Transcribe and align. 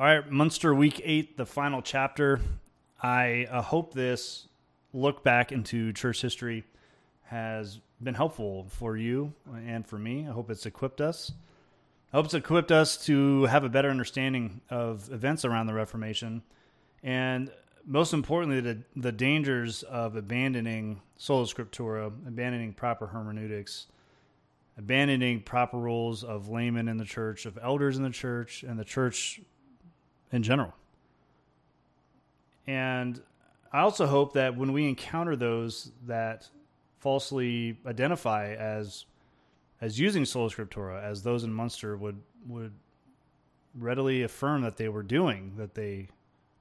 All 0.00 0.06
right, 0.06 0.30
Munster 0.30 0.76
Week 0.76 1.00
Eight, 1.02 1.36
the 1.36 1.44
final 1.44 1.82
chapter. 1.82 2.40
I 3.02 3.48
uh, 3.50 3.60
hope 3.62 3.94
this 3.94 4.46
look 4.92 5.24
back 5.24 5.50
into 5.50 5.92
church 5.92 6.22
history 6.22 6.62
has 7.24 7.80
been 8.00 8.14
helpful 8.14 8.68
for 8.70 8.96
you 8.96 9.32
and 9.66 9.84
for 9.84 9.98
me. 9.98 10.28
I 10.28 10.30
hope 10.30 10.52
it's 10.52 10.66
equipped 10.66 11.00
us. 11.00 11.32
I 12.12 12.16
hope 12.16 12.26
it's 12.26 12.34
equipped 12.34 12.70
us 12.70 12.96
to 13.06 13.46
have 13.46 13.64
a 13.64 13.68
better 13.68 13.90
understanding 13.90 14.60
of 14.70 15.12
events 15.12 15.44
around 15.44 15.66
the 15.66 15.74
Reformation, 15.74 16.44
and 17.02 17.50
most 17.84 18.12
importantly, 18.12 18.60
the 18.60 18.78
the 18.94 19.10
dangers 19.10 19.82
of 19.82 20.14
abandoning 20.14 21.02
sola 21.16 21.44
scriptura, 21.46 22.06
abandoning 22.06 22.72
proper 22.72 23.08
hermeneutics, 23.08 23.88
abandoning 24.76 25.40
proper 25.40 25.76
roles 25.76 26.22
of 26.22 26.48
laymen 26.48 26.86
in 26.86 26.98
the 26.98 27.04
church, 27.04 27.46
of 27.46 27.58
elders 27.60 27.96
in 27.96 28.04
the 28.04 28.10
church, 28.10 28.62
and 28.62 28.78
the 28.78 28.84
church 28.84 29.40
in 30.32 30.42
general. 30.42 30.74
And 32.66 33.20
I 33.72 33.80
also 33.80 34.06
hope 34.06 34.34
that 34.34 34.56
when 34.56 34.72
we 34.72 34.88
encounter 34.88 35.36
those 35.36 35.92
that 36.06 36.48
falsely 36.98 37.78
identify 37.86 38.54
as 38.54 39.04
as 39.80 39.98
using 39.98 40.24
sola 40.24 40.50
scriptura, 40.50 41.02
as 41.02 41.22
those 41.22 41.44
in 41.44 41.52
Munster 41.52 41.96
would 41.96 42.20
would 42.46 42.72
readily 43.74 44.22
affirm 44.22 44.62
that 44.62 44.76
they 44.76 44.88
were 44.88 45.02
doing, 45.02 45.52
that 45.56 45.74
they, 45.74 46.08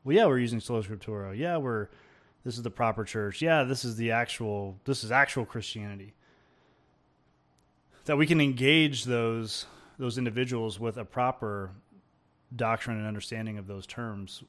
well, 0.04 0.16
yeah, 0.16 0.26
we're 0.26 0.40
using 0.40 0.60
sola 0.60 0.84
scriptura. 0.84 1.38
Yeah, 1.38 1.58
we're 1.58 1.88
this 2.44 2.56
is 2.56 2.64
the 2.64 2.72
proper 2.72 3.04
church. 3.04 3.42
Yeah, 3.42 3.64
this 3.64 3.84
is 3.84 3.96
the 3.96 4.12
actual 4.12 4.78
this 4.86 5.04
is 5.04 5.12
actual 5.12 5.46
Christianity. 5.46 6.14
That 8.06 8.18
we 8.18 8.28
can 8.28 8.40
engage 8.40 9.06
those 9.06 9.66
those 9.98 10.18
individuals 10.18 10.80
with 10.80 10.98
a 10.98 11.06
proper 11.06 11.72
doctrine 12.56 12.98
and 12.98 13.08
understanding 13.08 13.58
of 13.58 13.68
those 13.68 13.86
terms. 13.86 14.44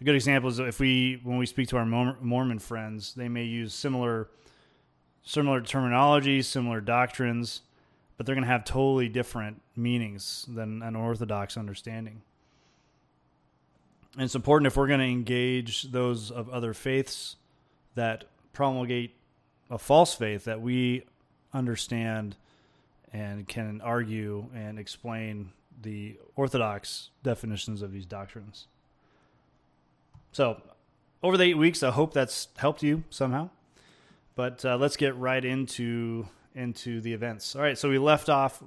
A 0.00 0.04
good 0.04 0.14
example 0.14 0.50
is 0.50 0.58
if 0.58 0.80
we, 0.80 1.20
when 1.22 1.38
we 1.38 1.46
speak 1.46 1.68
to 1.68 1.76
our 1.76 1.86
Mormon 1.86 2.58
friends, 2.58 3.14
they 3.14 3.28
may 3.28 3.44
use 3.44 3.72
similar, 3.72 4.28
similar 5.22 5.60
terminology, 5.60 6.42
similar 6.42 6.80
doctrines, 6.80 7.62
but 8.16 8.26
they're 8.26 8.34
going 8.34 8.44
to 8.44 8.50
have 8.50 8.64
totally 8.64 9.08
different 9.08 9.60
meanings 9.76 10.46
than 10.48 10.82
an 10.82 10.96
Orthodox 10.96 11.56
understanding. 11.56 12.22
And 14.14 14.22
it's 14.22 14.34
important 14.34 14.66
if 14.66 14.76
we're 14.76 14.86
going 14.86 15.00
to 15.00 15.06
engage 15.06 15.84
those 15.84 16.30
of 16.30 16.48
other 16.48 16.74
faiths 16.74 17.36
that 17.94 18.24
promulgate 18.52 19.16
a 19.70 19.78
false 19.78 20.14
faith 20.14 20.44
that 20.44 20.60
we 20.60 21.04
understand 21.52 22.36
and 23.12 23.46
can 23.48 23.80
argue 23.80 24.46
and 24.54 24.78
explain 24.78 25.52
the 25.84 26.18
orthodox 26.34 27.10
definitions 27.22 27.80
of 27.82 27.92
these 27.92 28.04
doctrines. 28.04 28.66
So, 30.32 30.60
over 31.22 31.36
the 31.36 31.44
eight 31.44 31.56
weeks, 31.56 31.82
I 31.82 31.92
hope 31.92 32.12
that's 32.12 32.48
helped 32.56 32.82
you 32.82 33.04
somehow. 33.08 33.50
But 34.34 34.64
uh, 34.64 34.76
let's 34.76 34.96
get 34.96 35.16
right 35.16 35.44
into 35.44 36.26
into 36.54 37.00
the 37.00 37.12
events. 37.12 37.54
All 37.54 37.62
right, 37.62 37.78
so 37.78 37.88
we 37.88 37.98
left 37.98 38.28
off 38.28 38.62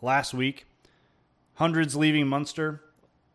last 0.00 0.34
week. 0.34 0.66
Hundreds 1.54 1.94
leaving 1.94 2.26
Munster, 2.26 2.82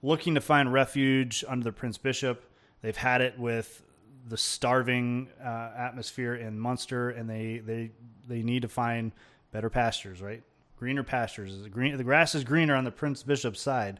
looking 0.01 0.35
to 0.35 0.41
find 0.41 0.71
refuge 0.71 1.45
under 1.47 1.63
the 1.63 1.71
Prince 1.71 1.97
Bishop. 1.97 2.43
They've 2.81 2.95
had 2.95 3.21
it 3.21 3.39
with 3.39 3.83
the 4.27 4.37
starving 4.37 5.29
uh, 5.43 5.71
atmosphere 5.77 6.35
in 6.35 6.59
Munster, 6.59 7.09
and 7.09 7.29
they 7.29 7.59
they 7.59 7.91
they 8.27 8.43
need 8.43 8.63
to 8.63 8.67
find 8.67 9.11
better 9.51 9.69
pastures, 9.69 10.21
right? 10.21 10.43
Greener 10.77 11.03
pastures. 11.03 11.61
The, 11.61 11.69
green, 11.69 11.97
the 11.97 12.03
grass 12.03 12.35
is 12.35 12.43
greener 12.43 12.75
on 12.75 12.83
the 12.83 12.91
Prince 12.91 13.23
Bishop's 13.23 13.61
side, 13.61 13.99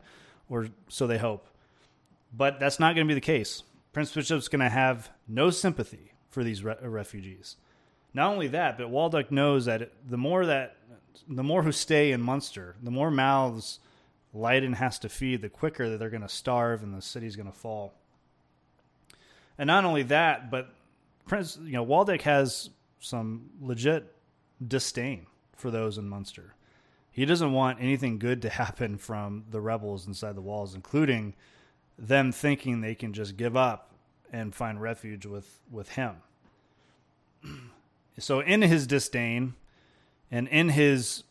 or 0.50 0.68
so 0.88 1.08
they 1.08 1.18
hope. 1.18 1.48
But 2.36 2.60
that's 2.60 2.80
not 2.80 2.96
going 2.96 3.08
to 3.08 3.12
be 3.12 3.16
the 3.16 3.22
case. 3.22 3.64
Prince 3.94 4.14
Bishop's 4.14 4.48
going 4.48 4.62
to 4.62 4.70
have 4.70 5.10
no 5.28 5.50
sympathy 5.50 6.14
for 6.30 6.44
these 6.44 6.64
re- 6.64 6.76
uh, 6.82 6.88
refugees. 6.88 7.56
Not 8.14 8.32
only 8.32 8.48
that, 8.50 8.78
but 8.78 8.90
Waldeck 8.90 9.32
knows 9.32 9.66
that 9.66 9.92
the 10.08 10.18
more 10.18 10.46
that 10.46 10.78
the 11.28 11.44
more 11.44 11.64
who 11.64 11.72
stay 11.72 12.12
in 12.12 12.22
Munster, 12.22 12.76
the 12.82 12.92
more 12.92 13.12
mouths 13.12 13.80
Leyden 14.34 14.74
has 14.74 15.00
to 15.00 15.10
feed, 15.10 15.42
the 15.42 15.50
quicker 15.50 15.90
that 15.90 15.98
they're 15.98 16.10
going 16.10 16.22
to 16.22 16.30
starve 16.30 16.84
and 16.84 16.94
the 16.94 17.02
city's 17.02 17.36
going 17.36 17.52
to 17.52 17.58
fall. 17.58 17.94
And 19.58 19.68
not 19.68 19.84
only 19.84 20.04
that, 20.04 20.52
but 20.52 20.70
Prince, 21.28 21.58
you 21.62 21.74
know, 21.74 21.84
Waldeck 21.84 22.22
has 22.22 22.70
some 23.00 23.50
legit 23.60 24.14
disdain 24.66 25.26
for 25.56 25.72
those 25.72 25.98
in 25.98 26.08
Munster 26.08 26.54
he 27.18 27.26
doesn't 27.26 27.52
want 27.52 27.80
anything 27.82 28.20
good 28.20 28.44
to 28.44 28.50
happen 28.64 29.00
from 29.00 29.46
the 29.50 29.60
rebels 29.60 30.06
inside 30.06 30.36
the 30.36 30.42
walls, 30.42 30.76
including 30.76 31.34
them 31.98 32.32
thinking 32.32 32.80
they 32.80 32.94
can 32.94 33.12
just 33.12 33.36
give 33.36 33.58
up 33.58 33.92
and 34.32 34.54
find 34.54 34.80
refuge 34.80 35.26
with, 35.26 35.60
with 35.72 35.90
him. 35.90 36.18
so 38.20 38.40
in 38.40 38.62
his 38.62 38.86
disdain 38.86 39.56
and 40.30 40.48
in 40.50 40.70
his 40.70 41.24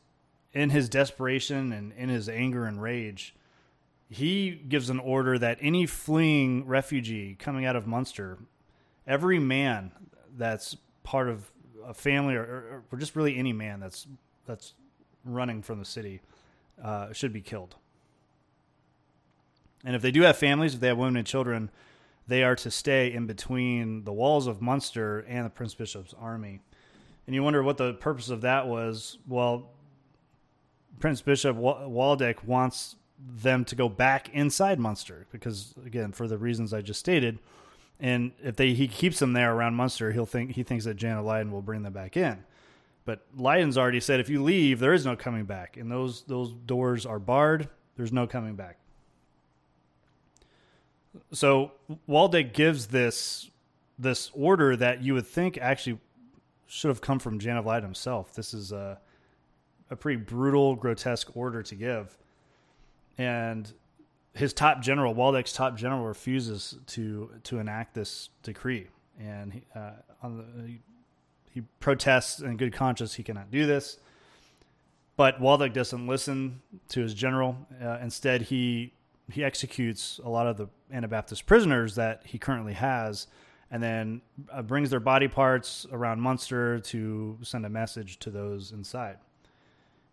in 0.53 0.71
his 0.71 0.89
desperation 0.89 1.73
and 1.73 1.93
in 1.93 2.09
his 2.09 2.29
anger 2.29 2.65
and 2.65 2.83
rage, 2.83 3.37
he 4.09 4.51
gives 4.51 4.91
an 4.91 4.99
order 4.99 5.39
that 5.39 5.59
any 5.61 5.87
fleeing 5.87 6.67
refugee 6.67 7.37
coming 7.39 7.65
out 7.65 7.77
of 7.77 7.87
Munster, 7.87 8.39
every 9.07 9.39
man 9.39 9.93
that's 10.37 10.77
part 11.05 11.29
of 11.29 11.49
a 11.87 11.95
family 11.95 12.35
or, 12.35 12.43
or, 12.43 12.83
or 12.91 12.99
just 12.99 13.15
really 13.15 13.37
any 13.37 13.53
man 13.53 13.79
that's 13.79 14.09
that's 14.47 14.73
running 15.27 15.63
from 15.63 15.79
the 15.79 15.85
city 15.85 16.21
uh, 16.83 17.13
should 17.13 17.33
be 17.33 17.41
killed. 17.41 17.77
And 19.85 19.95
if 19.95 20.03
they 20.03 20.11
do 20.11 20.23
have 20.23 20.37
families, 20.37 20.75
if 20.75 20.81
they 20.81 20.89
have 20.89 20.99
women 20.99 21.17
and 21.17 21.27
children, 21.27 21.71
they 22.27 22.43
are 22.43 22.57
to 22.57 22.71
stay 22.71 23.13
in 23.13 23.27
between 23.27 24.05
the 24.05 24.13
walls 24.13 24.47
of 24.47 24.61
Munster 24.61 25.21
and 25.29 25.47
the 25.47 25.51
Prince 25.51 25.75
Bishop's 25.75 26.15
army. 26.19 26.61
And 27.27 27.35
you 27.35 27.43
wonder 27.43 27.63
what 27.63 27.77
the 27.77 27.95
purpose 27.95 28.31
of 28.31 28.41
that 28.43 28.67
was. 28.67 29.19
Well, 29.29 29.71
Prince 30.99 31.21
Bishop 31.23 31.57
Waldeck 31.57 32.43
wants 32.45 32.97
them 33.19 33.65
to 33.67 33.75
go 33.75 33.89
back 33.89 34.29
inside 34.33 34.79
Munster 34.79 35.27
because, 35.31 35.75
again, 35.85 36.13
for 36.13 36.27
the 36.27 36.39
reasons 36.39 36.73
I 36.73 36.83
just 36.83 37.01
stated. 37.01 37.39
And 37.99 38.33
if 38.43 38.57
they 38.57 38.75
he 38.75 38.89
keeps 38.89 39.19
them 39.19 39.33
there 39.33 39.55
around 39.55 39.75
Munster, 39.75 40.13
he'll 40.13 40.27
think 40.27 40.53
he 40.53 40.63
thinks 40.63 40.85
that 40.85 40.95
Jan 40.95 41.19
of 41.19 41.25
Leyden 41.25 41.51
will 41.51 41.63
bring 41.63 41.83
them 41.83 41.93
back 41.93 42.17
in. 42.17 42.45
But 43.07 43.25
Leyden's 43.39 43.79
already 43.79 44.01
said 44.01 44.21
if 44.21 44.29
you 44.29 44.43
leave, 44.43 44.81
there 44.81 44.93
is 44.93 45.07
no 45.07 45.17
coming 45.17 45.45
back, 45.45 45.79
and 45.79 45.91
those 45.91 46.25
those 46.25 46.53
doors 46.53 47.07
are 47.07 47.21
barred. 47.21 47.71
There's 47.97 48.13
no 48.13 48.27
coming 48.27 48.57
back. 48.57 48.79
So 51.33 51.73
Waldeck 52.07 52.53
gives 52.53 52.89
this 52.89 53.49
this 53.99 54.31
order 54.35 54.77
that 54.77 55.03
you 55.03 55.15
would 55.15 55.27
think 55.27 55.57
actually 55.57 55.99
should 56.67 56.89
have 56.89 57.01
come 57.01 57.21
from 57.21 57.39
Jan 57.39 57.57
of 57.57 57.65
Leyden 57.65 57.85
himself. 57.85 58.35
This 58.35 58.53
is 58.53 58.73
a 58.73 58.99
a 59.89 59.95
pretty 59.95 60.21
brutal, 60.21 60.75
grotesque 60.75 61.35
order 61.37 61.63
to 61.63 61.75
give, 61.77 62.19
and 63.17 63.73
his 64.35 64.53
top 64.53 64.83
general, 64.83 65.15
Waldeck's 65.15 65.53
top 65.53 65.77
general, 65.77 66.05
refuses 66.05 66.77
to 66.89 67.31
to 67.45 67.61
enact 67.61 67.95
this 67.95 68.31
decree, 68.43 68.89
and 69.19 69.53
he, 69.53 69.63
uh, 69.77 69.93
on 70.25 70.39
the, 70.39 70.79
he 71.57 71.63
protests 71.81 72.41
in 72.41 72.59
good 72.59 72.75
conscience 72.75 73.15
he 73.15 73.23
cannot 73.23 73.51
do 73.51 73.65
this. 73.65 73.97
But 75.17 75.41
Waldeck 75.41 75.73
doesn't 75.73 76.07
listen 76.07 76.61
to 76.91 77.01
his 77.01 77.15
general. 77.15 77.57
Uh, 77.83 77.97
instead, 78.03 78.43
he 78.43 78.93
he 79.33 79.43
executes 79.43 80.21
a 80.23 80.29
lot 80.29 80.47
of 80.47 80.59
the 80.59 80.69
Anabaptist 80.93 81.47
prisoners 81.47 81.95
that 81.95 82.21
he 82.27 82.39
currently 82.39 82.75
has, 82.75 83.27
and 83.71 83.83
then 83.83 84.21
uh, 84.53 84.61
brings 84.61 84.91
their 84.91 85.01
body 85.01 85.29
parts 85.29 85.87
around 85.91 86.21
Munster 86.21 86.79
to 86.81 87.39
send 87.41 87.65
a 87.65 87.71
message 87.71 88.19
to 88.19 88.31
those 88.31 88.73
inside. 88.73 89.17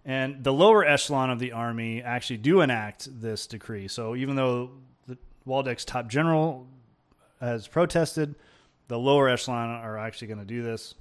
And 0.06 0.46
the 0.46 0.54
lower 0.54 0.86
echelon 0.86 1.30
of 1.30 1.40
the 1.40 1.52
army 1.52 2.02
actually 2.02 2.38
do 2.38 2.62
enact 2.62 3.10
this 3.22 3.48
decree. 3.48 3.90
So 3.90 4.16
even 4.16 4.38
though 4.38 4.72
the 5.08 5.18
Waldeck's 5.46 5.84
top 5.84 6.08
general 6.08 6.68
has 7.42 7.68
protested, 7.68 8.36
the 8.88 8.98
lower 8.98 9.28
echelon 9.28 9.70
are 9.70 9.98
actually 9.98 10.30
going 10.30 10.40
to 10.40 10.46
do 10.46 10.64
this. 10.64 10.96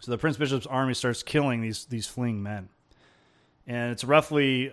So 0.00 0.10
the 0.10 0.18
Prince 0.18 0.36
Bishop's 0.38 0.66
army 0.66 0.94
starts 0.94 1.22
killing 1.22 1.60
these 1.60 1.84
these 1.84 2.06
fleeing 2.06 2.42
men, 2.42 2.68
and 3.66 3.92
it's 3.92 4.02
roughly 4.02 4.72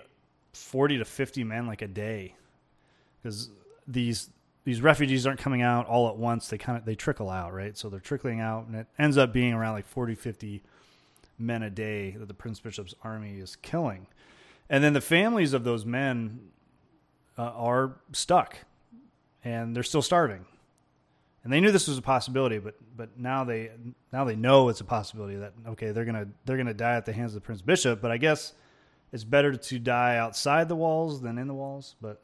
forty 0.53 0.97
to 0.97 1.05
fifty 1.05 1.43
men 1.43 1.67
like 1.67 1.81
a 1.81 1.87
day, 1.87 2.35
because 3.21 3.49
these 3.87 4.29
these 4.63 4.81
refugees 4.81 5.27
aren't 5.27 5.39
coming 5.39 5.61
out 5.61 5.85
all 5.85 6.07
at 6.07 6.15
once. 6.15 6.47
They 6.47 6.57
kind 6.57 6.77
of 6.77 6.85
they 6.85 6.95
trickle 6.95 7.29
out, 7.29 7.53
right? 7.53 7.77
So 7.77 7.89
they're 7.89 7.99
trickling 7.99 8.39
out, 8.39 8.67
and 8.67 8.75
it 8.75 8.87
ends 8.97 9.17
up 9.17 9.33
being 9.33 9.53
around 9.53 9.73
like 9.73 9.85
40, 9.85 10.15
50 10.15 10.63
men 11.37 11.61
a 11.61 11.69
day 11.69 12.11
that 12.11 12.27
the 12.27 12.33
Prince 12.33 12.59
Bishop's 12.61 12.95
army 13.03 13.37
is 13.37 13.57
killing, 13.57 14.07
and 14.69 14.81
then 14.81 14.93
the 14.93 15.01
families 15.01 15.53
of 15.53 15.65
those 15.65 15.85
men 15.85 16.39
uh, 17.37 17.43
are 17.43 17.97
stuck, 18.13 18.59
and 19.43 19.75
they're 19.75 19.83
still 19.83 20.01
starving 20.01 20.45
and 21.47 21.53
they 21.53 21.61
knew 21.61 21.71
this 21.71 21.87
was 21.87 21.97
a 21.97 22.01
possibility, 22.01 22.59
but 22.59 22.75
but 22.97 23.17
now 23.17 23.45
they 23.45 23.71
now 24.11 24.25
they 24.25 24.35
know 24.35 24.67
it's 24.67 24.81
a 24.81 24.83
possibility 24.83 25.37
that 25.37 25.53
okay 25.65 25.91
they're 25.91 26.03
gonna 26.03 26.27
they're 26.43 26.57
gonna 26.57 26.73
die 26.73 26.97
at 26.97 27.05
the 27.05 27.13
hands 27.13 27.31
of 27.31 27.35
the 27.35 27.45
Prince 27.45 27.61
Bishop. 27.61 28.01
But 28.01 28.11
I 28.11 28.17
guess 28.17 28.51
it's 29.13 29.23
better 29.23 29.55
to 29.55 29.79
die 29.79 30.17
outside 30.17 30.67
the 30.67 30.75
walls 30.75 31.21
than 31.21 31.37
in 31.37 31.47
the 31.47 31.53
walls. 31.53 31.95
But 32.01 32.21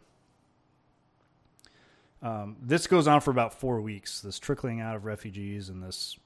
Um, 2.22 2.58
this 2.62 2.86
goes 2.86 3.08
on 3.08 3.22
for 3.22 3.32
about 3.32 3.54
four 3.54 3.80
weeks. 3.80 4.20
This 4.20 4.40
trickling 4.40 4.82
out 4.82 4.94
of 4.98 5.06
refugees 5.06 5.70
and 5.70 5.82
this 5.82 6.18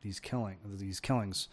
these 0.00 0.18
killing 0.18 0.56
these 0.78 0.98
killings 0.98 1.48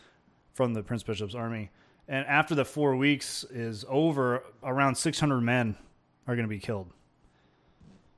from 0.54 0.74
the 0.74 0.84
Prince 0.84 1.04
Bishop's 1.04 1.36
army. 1.36 1.70
And 2.08 2.26
after 2.28 2.56
the 2.56 2.64
four 2.64 2.96
weeks 2.96 3.44
is 3.50 3.84
over, 3.90 4.44
around 4.64 4.96
600 4.96 5.42
men 5.42 5.76
are 6.28 6.36
going 6.36 6.46
to 6.46 6.50
be 6.50 6.60
killed. 6.60 6.92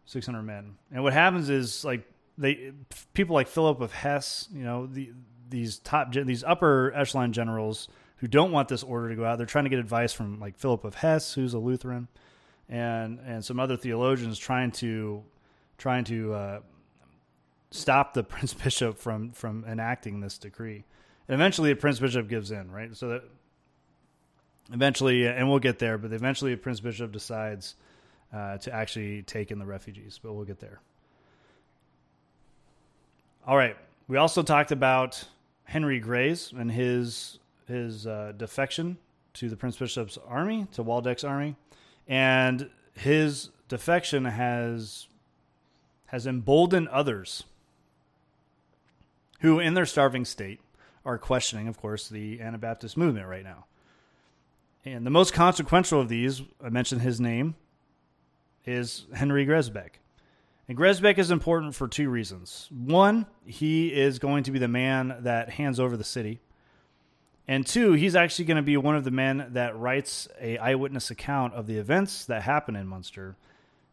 600 0.06 0.44
men. 0.44 0.76
And 0.92 1.04
what 1.04 1.14
happens 1.14 1.50
is 1.50 1.84
like 1.84 2.04
they 2.38 2.72
people 3.14 3.34
like 3.34 3.48
Philip 3.48 3.82
of 3.82 3.92
Hesse, 3.92 4.48
you 4.54 4.64
know, 4.64 4.88
the 4.88 5.12
these 5.50 5.80
top 5.80 6.14
these 6.14 6.44
upper 6.44 6.92
echelon 6.96 7.34
generals 7.34 7.88
who 8.18 8.28
don't 8.28 8.52
want 8.52 8.68
this 8.68 8.84
order 8.84 9.10
to 9.10 9.16
go 9.16 9.26
out. 9.26 9.38
They're 9.38 9.46
trying 9.46 9.66
to 9.66 9.70
get 9.70 9.80
advice 9.80 10.14
from 10.14 10.40
like 10.40 10.58
Philip 10.58 10.84
of 10.84 10.96
Hesse, 10.96 11.34
who's 11.34 11.54
a 11.54 11.60
Lutheran, 11.60 12.08
and 12.70 13.20
and 13.26 13.44
some 13.44 13.60
other 13.60 13.78
theologians 13.78 14.38
trying 14.40 14.72
to 14.74 15.24
trying 15.78 16.04
to 16.06 16.34
uh, 16.34 16.60
stop 17.72 18.14
the 18.14 18.24
prince 18.36 18.54
bishop 18.54 18.98
from 18.98 19.32
from 19.32 19.66
enacting 19.68 20.20
this 20.20 20.38
decree. 20.38 20.84
And 21.28 21.36
eventually, 21.36 21.74
the 21.74 21.80
prince 21.80 22.00
bishop 22.00 22.28
gives 22.28 22.52
in, 22.52 22.72
right? 22.72 22.96
So 22.96 23.10
that 23.10 23.24
eventually, 24.72 25.28
and 25.28 25.50
we'll 25.50 25.60
get 25.60 25.80
there, 25.80 25.98
but 25.98 26.14
eventually, 26.14 26.52
the 26.52 26.62
prince 26.62 26.80
bishop 26.80 27.12
decides 27.12 27.76
uh, 28.34 28.58
to 28.60 28.74
actually 28.74 29.24
take 29.24 29.52
in 29.52 29.60
the 29.60 29.66
refugees. 29.66 30.20
But 30.22 30.34
we'll 30.34 30.46
get 30.46 30.60
there. 30.60 30.82
All 33.48 33.56
right. 33.56 33.78
We 34.08 34.18
also 34.18 34.42
talked 34.42 34.72
about 34.72 35.24
Henry 35.66 36.00
Greyes 36.00 36.52
and 36.52 36.72
his 36.72 37.38
his 37.68 38.08
uh, 38.08 38.34
defection 38.36 38.98
to 39.34 39.50
the 39.50 39.56
Prince 39.56 39.78
Bishop's 39.78 40.18
army, 40.28 40.68
to 40.72 40.84
Waldeck's 40.84 41.24
army, 41.24 41.56
and 42.08 42.72
his 42.96 43.50
defection 43.68 44.26
has 44.26 45.08
has 46.08 46.26
emboldened 46.26 46.88
others 46.88 47.44
who, 49.42 49.60
in 49.60 49.76
their 49.76 49.86
starving 49.86 50.26
state, 50.26 50.60
are 51.06 51.20
questioning, 51.20 51.68
of 51.68 51.78
course, 51.80 52.10
the 52.10 52.42
Anabaptist 52.42 52.98
movement 52.98 53.28
right 53.28 53.44
now. 53.44 53.66
And 54.86 55.06
the 55.06 55.12
most 55.12 55.34
consequential 55.34 56.02
of 56.02 56.10
these, 56.10 56.42
I 56.64 56.70
mentioned 56.70 57.02
his 57.02 57.22
name, 57.22 57.54
is 58.66 59.06
Henry 59.14 59.46
Gresbeck. 59.46 60.00
And 60.68 60.78
Gresbeck 60.78 61.20
is 61.20 61.30
important 61.30 61.76
for 61.76 61.88
two 61.88 62.10
reasons. 62.10 62.68
One, 62.72 63.28
he 63.46 63.94
is 63.94 64.18
going 64.18 64.44
to 64.46 64.52
be 64.52 64.58
the 64.58 64.68
man 64.68 65.18
that 65.22 65.50
hands 65.52 65.80
over 65.80 65.96
the 65.96 66.04
city. 66.04 66.40
And 67.48 67.66
two, 67.66 67.94
he's 67.94 68.16
actually 68.16 68.46
going 68.46 68.58
to 68.58 68.64
be 68.64 68.76
one 68.76 68.96
of 68.96 69.04
the 69.04 69.12
men 69.12 69.50
that 69.52 69.78
writes 69.78 70.28
a 70.42 70.58
eyewitness 70.58 71.12
account 71.12 71.54
of 71.54 71.68
the 71.68 71.78
events 71.78 72.26
that 72.26 72.42
happen 72.42 72.76
in 72.76 72.88
Munster. 72.88 73.38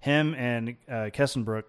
Him 0.00 0.34
and 0.34 0.76
uh, 0.88 1.10
Kerssenbrock 1.12 1.64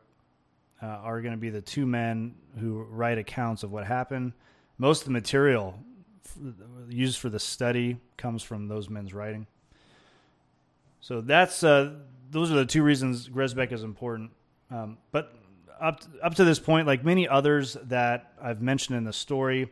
uh, 0.81 0.85
are 0.85 1.21
going 1.21 1.33
to 1.33 1.38
be 1.38 1.49
the 1.49 1.61
two 1.61 1.85
men 1.85 2.35
who 2.57 2.83
write 2.83 3.17
accounts 3.17 3.63
of 3.63 3.71
what 3.71 3.85
happened. 3.85 4.31
Most 4.77 5.01
of 5.01 5.06
the 5.06 5.11
material 5.11 5.77
used 6.88 7.19
for 7.19 7.29
the 7.29 7.39
study 7.39 7.97
comes 8.15 8.41
from 8.41 8.69
those 8.69 8.89
men's 8.89 9.13
writing. 9.13 9.45
So 11.01 11.19
that's 11.19 11.63
uh, 11.63 11.95
those 12.31 12.49
are 12.49 12.56
the 12.56 12.65
two 12.65 12.81
reasons 12.81 13.27
Gresbeck 13.27 13.73
is 13.73 13.83
important. 13.83 14.31
Um, 14.73 14.97
but 15.11 15.33
up 15.79 16.01
up 16.21 16.35
to 16.35 16.43
this 16.43 16.59
point, 16.59 16.87
like 16.87 17.05
many 17.05 17.27
others 17.27 17.77
that 17.83 18.33
I've 18.41 18.61
mentioned 18.61 18.97
in 18.97 19.03
the 19.03 19.13
story, 19.13 19.71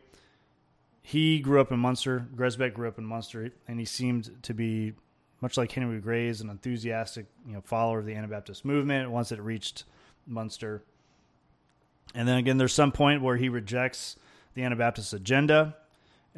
he 1.02 1.40
grew 1.40 1.60
up 1.60 1.72
in 1.72 1.80
Munster. 1.80 2.28
Gresbeck 2.36 2.74
grew 2.74 2.86
up 2.86 2.98
in 2.98 3.04
Munster, 3.04 3.50
and 3.66 3.78
he 3.80 3.84
seemed 3.84 4.42
to 4.44 4.54
be 4.54 4.92
much 5.40 5.56
like 5.56 5.72
Henry 5.72 6.00
Greyes, 6.00 6.40
an 6.40 6.50
enthusiastic 6.50 7.26
you 7.46 7.54
know 7.54 7.60
follower 7.60 7.98
of 7.98 8.06
the 8.06 8.14
Anabaptist 8.14 8.64
movement 8.64 9.10
once 9.10 9.32
it 9.32 9.40
reached 9.40 9.84
Munster. 10.26 10.84
And 12.14 12.28
then 12.28 12.36
again, 12.36 12.58
there's 12.58 12.74
some 12.74 12.92
point 12.92 13.22
where 13.22 13.36
he 13.36 13.48
rejects 13.48 14.16
the 14.54 14.62
Anabaptist 14.62 15.12
agenda 15.14 15.76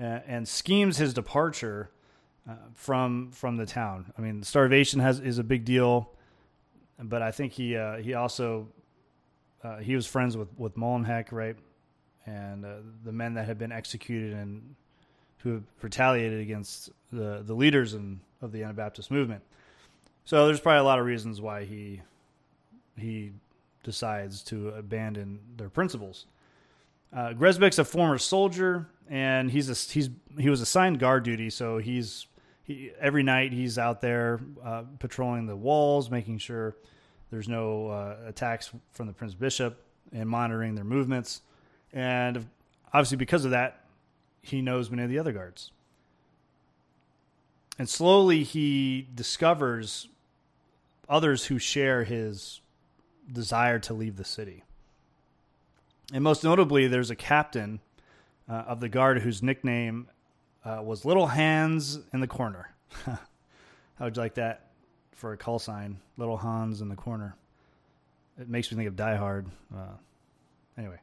uh, 0.00 0.20
and 0.26 0.48
schemes 0.48 0.96
his 0.96 1.12
departure 1.12 1.90
uh, 2.48 2.54
from 2.74 3.30
from 3.30 3.56
the 3.56 3.66
town. 3.66 4.14
I 4.16 4.22
mean, 4.22 4.42
starvation 4.42 5.00
has 5.00 5.20
is 5.20 5.38
a 5.38 5.44
big 5.44 5.66
deal 5.66 6.13
but 7.02 7.22
I 7.22 7.30
think 7.30 7.52
he 7.52 7.76
uh, 7.76 7.96
he 7.96 8.14
also 8.14 8.68
uh, 9.62 9.78
he 9.78 9.96
was 9.96 10.06
friends 10.06 10.36
with 10.36 10.48
with 10.58 10.76
Molenbeek, 10.76 11.32
right, 11.32 11.56
and 12.26 12.64
uh, 12.64 12.76
the 13.04 13.12
men 13.12 13.34
that 13.34 13.46
had 13.46 13.58
been 13.58 13.72
executed 13.72 14.32
and 14.32 14.74
who 15.38 15.62
retaliated 15.82 16.40
against 16.40 16.90
the 17.12 17.42
the 17.44 17.54
leaders 17.54 17.94
in, 17.94 18.20
of 18.40 18.52
the 18.52 18.62
Anabaptist 18.62 19.10
movement. 19.10 19.42
So 20.24 20.46
there's 20.46 20.60
probably 20.60 20.80
a 20.80 20.84
lot 20.84 20.98
of 20.98 21.06
reasons 21.06 21.40
why 21.40 21.64
he 21.64 22.00
he 22.96 23.32
decides 23.82 24.42
to 24.44 24.70
abandon 24.70 25.38
their 25.56 25.68
principles. 25.68 26.26
Uh, 27.12 27.32
Gresbeck's 27.32 27.78
a 27.78 27.84
former 27.84 28.18
soldier, 28.18 28.88
and 29.08 29.50
he's 29.50 29.68
a, 29.68 29.92
he's 29.92 30.10
he 30.38 30.48
was 30.50 30.60
assigned 30.60 30.98
guard 30.98 31.24
duty, 31.24 31.50
so 31.50 31.78
he's 31.78 32.26
he 32.64 32.90
every 32.98 33.22
night 33.22 33.52
he's 33.52 33.78
out 33.78 34.00
there 34.00 34.40
uh, 34.64 34.82
patrolling 34.98 35.46
the 35.46 35.56
walls, 35.56 36.10
making 36.10 36.38
sure 36.38 36.76
there's 37.30 37.48
no 37.48 37.88
uh, 37.88 38.16
attacks 38.26 38.70
from 38.92 39.06
the 39.06 39.12
Prince 39.12 39.34
Bishop 39.34 39.80
and 40.12 40.28
monitoring 40.28 40.74
their 40.74 40.84
movements. 40.84 41.42
And 41.92 42.46
obviously, 42.92 43.18
because 43.18 43.44
of 43.44 43.52
that, 43.52 43.84
he 44.42 44.62
knows 44.62 44.90
many 44.90 45.02
of 45.04 45.10
the 45.10 45.18
other 45.18 45.32
guards. 45.32 45.70
And 47.78 47.88
slowly, 47.88 48.44
he 48.44 49.08
discovers 49.14 50.08
others 51.08 51.46
who 51.46 51.58
share 51.58 52.04
his 52.04 52.60
desire 53.30 53.78
to 53.80 53.94
leave 53.94 54.16
the 54.16 54.24
city. 54.24 54.64
And 56.12 56.22
most 56.22 56.44
notably, 56.44 56.86
there's 56.86 57.10
a 57.10 57.16
captain 57.16 57.80
uh, 58.48 58.52
of 58.52 58.80
the 58.80 58.88
guard 58.88 59.22
whose 59.22 59.42
nickname 59.42 60.08
uh, 60.64 60.80
was 60.82 61.04
Little 61.04 61.26
Hans 61.26 61.98
in 62.12 62.20
the 62.20 62.26
Corner. 62.26 62.70
How 63.04 63.18
would 64.00 64.16
you 64.16 64.22
like 64.22 64.34
that 64.34 64.70
for 65.12 65.32
a 65.32 65.36
call 65.36 65.58
sign? 65.58 65.98
Little 66.16 66.36
Hans 66.36 66.80
in 66.80 66.88
the 66.88 66.96
Corner. 66.96 67.36
It 68.40 68.48
makes 68.48 68.70
me 68.70 68.76
think 68.76 68.88
of 68.88 68.96
Die 68.96 69.16
Hard. 69.16 69.46
Uh, 69.74 69.96
anyway, 70.76 70.98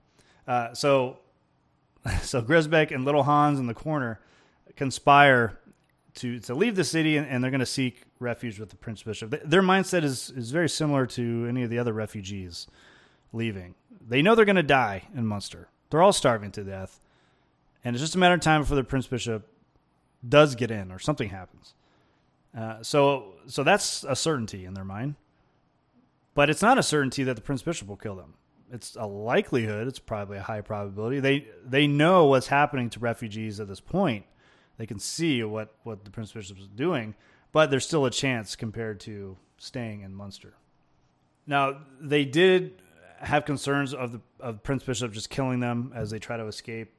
uh, 0.48 0.74
so 0.74 1.20
so 2.22 2.42
Gresbeck 2.42 2.94
and 2.94 3.06
Little 3.06 3.24
Hans 3.24 3.60
in 3.60 3.68
the 3.68 3.74
Corner 3.74 4.20
conspire 4.76 5.60
to 6.16 6.40
to 6.40 6.56
leave 6.56 6.76
the 6.76 6.84
city, 6.84 7.18
and, 7.18 7.28
and 7.28 7.44
they're 7.44 7.52
going 7.52 7.60
to 7.60 7.66
seek 7.66 8.04
refuge 8.20 8.60
with 8.60 8.70
the 8.70 8.76
Prince 8.76 9.04
Bishop. 9.04 9.30
Their 9.46 9.62
mindset 9.62 10.04
is 10.04 10.30
is 10.32 10.52
very 10.52 10.70
similar 10.70 11.06
to 11.08 11.46
any 11.48 11.64
of 11.64 11.70
the 11.70 11.80
other 11.80 11.94
refugees 11.94 12.68
leaving. 13.32 13.76
They 14.06 14.22
know 14.22 14.36
they're 14.36 14.46
going 14.46 14.56
to 14.56 14.64
die 14.64 15.08
in 15.16 15.26
Munster. 15.26 15.70
They're 15.90 16.02
all 16.02 16.14
starving 16.14 16.52
to 16.52 16.64
death, 16.64 17.00
and 17.84 17.96
it's 17.96 18.04
just 18.04 18.16
a 18.16 18.18
matter 18.18 18.36
of 18.36 18.42
time 18.42 18.62
before 18.62 18.76
the 18.76 18.84
Prince 18.84 19.08
Bishop 19.08 19.48
does 20.28 20.56
get 20.56 20.72
in 20.72 20.92
or 20.92 21.00
something 21.00 21.30
happens. 21.30 21.74
Uh, 22.58 22.82
so 22.82 23.34
so 23.48 23.64
that's 23.64 24.04
a 24.04 24.16
certainty 24.16 24.66
in 24.66 24.74
their 24.74 24.84
mind, 24.84 25.16
but 26.34 26.50
it's 26.50 26.62
not 26.62 26.78
a 26.78 26.84
certainty 26.84 27.24
that 27.24 27.36
the 27.36 27.42
prince 27.42 27.62
bishop 27.62 27.88
will 27.88 27.98
kill 27.98 28.16
them. 28.16 28.34
It's 28.72 28.96
a 28.96 29.06
likelihood. 29.06 29.88
It's 29.88 30.00
probably 30.00 30.38
a 30.38 30.44
high 30.44 30.62
probability. 30.62 31.20
They 31.20 31.48
they 31.66 31.88
know 31.88 32.26
what's 32.26 32.48
happening 32.48 32.90
to 32.92 33.00
refugees 33.00 33.60
at 33.60 33.68
this 33.68 33.80
point. 33.80 34.26
They 34.78 34.86
can 34.86 35.00
see 35.00 35.44
what 35.44 35.74
what 35.84 36.04
the 36.04 36.12
prince 36.12 36.32
bishop 36.34 36.60
is 36.60 36.68
doing, 36.68 37.16
but 37.52 37.70
there's 37.70 37.86
still 37.86 38.06
a 38.06 38.12
chance 38.12 38.56
compared 38.56 39.00
to 39.02 39.38
staying 39.58 40.02
in 40.02 40.14
Munster. 40.14 40.54
Now 41.48 41.78
they 42.00 42.26
did 42.26 42.82
have 43.20 43.46
concerns 43.46 43.94
of 43.94 44.12
the 44.12 44.22
of 44.40 44.64
Prince 44.64 44.84
Bishop 44.84 45.14
just 45.14 45.30
killing 45.30 45.60
them 45.60 45.94
as 45.96 46.10
they 46.10 46.20
try 46.20 46.38
to 46.38 46.48
escape, 46.48 46.92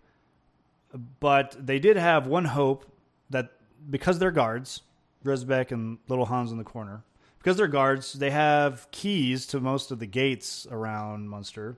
but 1.21 1.57
they 1.59 1.79
did 1.79 1.97
have 1.97 2.26
one 2.26 2.45
hope 2.45 2.92
that 3.33 3.51
because 3.91 4.19
they're 4.19 4.31
guards, 4.31 4.83
Gresbeck 5.25 5.73
and 5.73 5.99
Little 6.09 6.27
Hans 6.27 6.53
in 6.53 6.59
the 6.59 6.65
corner, 6.65 7.03
because 7.39 7.57
they're 7.57 7.67
guards, 7.69 8.12
they 8.12 8.31
have 8.31 8.89
keys 8.91 9.47
to 9.49 9.61
most 9.61 9.91
of 9.91 9.99
the 9.99 10.07
gates 10.07 10.67
around 10.71 11.29
Munster, 11.29 11.77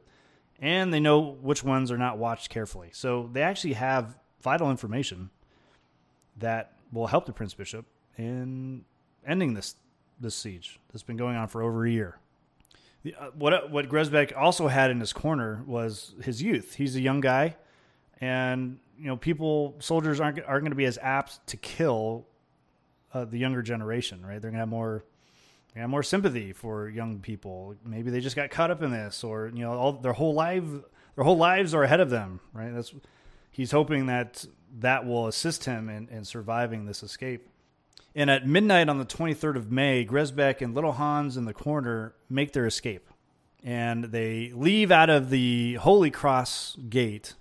and 0.61 0.93
they 0.93 1.01
know 1.01 1.21
which 1.21 1.65
ones 1.65 1.91
are 1.91 1.99
not 1.99 2.19
watched 2.19 2.51
carefully. 2.51 2.91
So 2.93 3.31
they 3.33 3.43
actually 3.43 3.73
have 3.75 4.17
vital 4.43 4.71
information 4.71 5.31
that 6.37 6.73
will 6.93 7.07
help 7.07 7.27
the 7.27 7.33
Prince 7.33 7.55
Bishop 7.55 7.87
in 8.17 8.85
ending 9.27 9.55
this 9.55 9.77
this 10.21 10.35
siege 10.35 10.79
that's 10.93 11.03
been 11.03 11.17
going 11.17 11.37
on 11.37 11.49
for 11.49 11.63
over 11.63 11.85
a 11.85 11.91
year. 11.91 12.19
The, 13.03 13.15
uh, 13.15 13.31
what 13.35 13.71
what 13.71 13.89
Gresbeck 13.89 14.37
also 14.37 14.69
had 14.69 14.91
in 14.91 15.01
his 15.01 15.13
corner 15.13 15.63
was 15.67 16.15
his 16.23 16.43
youth. 16.43 16.75
He's 16.75 16.97
a 16.97 17.01
young 17.01 17.21
guy, 17.21 17.57
and 18.21 18.79
you 18.99 19.07
know, 19.07 19.17
people, 19.17 19.77
soldiers 19.81 20.21
aren't 20.21 20.39
aren't 20.41 20.63
going 20.63 20.73
to 20.73 20.77
be 20.77 20.85
as 20.85 20.99
apt 21.03 21.47
to 21.49 21.57
kill 21.57 22.27
uh, 23.13 23.25
the 23.25 23.39
younger 23.39 23.63
generation, 23.63 24.25
right? 24.25 24.41
They're 24.41 24.51
going 24.51 24.55
to 24.55 24.61
have 24.61 24.69
more, 24.69 25.05
have 25.75 25.91
more 25.91 26.03
sympathy 26.03 26.53
for 26.53 26.89
young 26.89 27.21
people. 27.21 27.75
Maybe 27.85 28.11
they 28.11 28.21
just 28.21 28.37
got 28.37 28.51
caught 28.51 28.71
up 28.71 28.83
in 28.83 28.91
this, 28.91 29.25
or 29.25 29.51
you 29.55 29.61
know, 29.61 29.73
all 29.73 29.93
their 29.93 30.13
whole 30.13 30.35
life, 30.35 30.65
their 31.17 31.25
whole 31.25 31.37
lives 31.37 31.75
are 31.75 31.83
ahead 31.83 32.01
of 32.01 32.11
them, 32.11 32.41
right? 32.53 32.73
That's 32.73 32.95
he's 33.51 33.71
hoping 33.73 34.07
that 34.07 34.45
that 34.81 35.07
will 35.07 35.29
assist 35.29 35.65
him 35.65 35.89
in, 35.89 36.09
in 36.09 36.25
surviving 36.25 36.85
this 36.87 37.03
escape. 37.03 37.49
And 38.17 38.31
at 38.31 38.47
midnight 38.47 38.89
on 38.89 38.99
the 38.99 39.05
23rd 39.05 39.57
of 39.57 39.73
May, 39.73 40.05
Gresbeck 40.07 40.61
and 40.61 40.75
Little 40.75 40.93
Hans 40.93 41.37
in 41.37 41.47
the 41.47 41.55
corner 41.55 42.15
make 42.29 42.53
their 42.53 42.67
escape. 42.67 43.09
and 43.65 44.05
they 44.05 44.53
leave 44.55 44.93
out 44.93 45.09
of 45.11 45.31
the 45.31 45.75
Holy 45.75 46.11
Cross 46.11 46.77
gate 46.89 47.35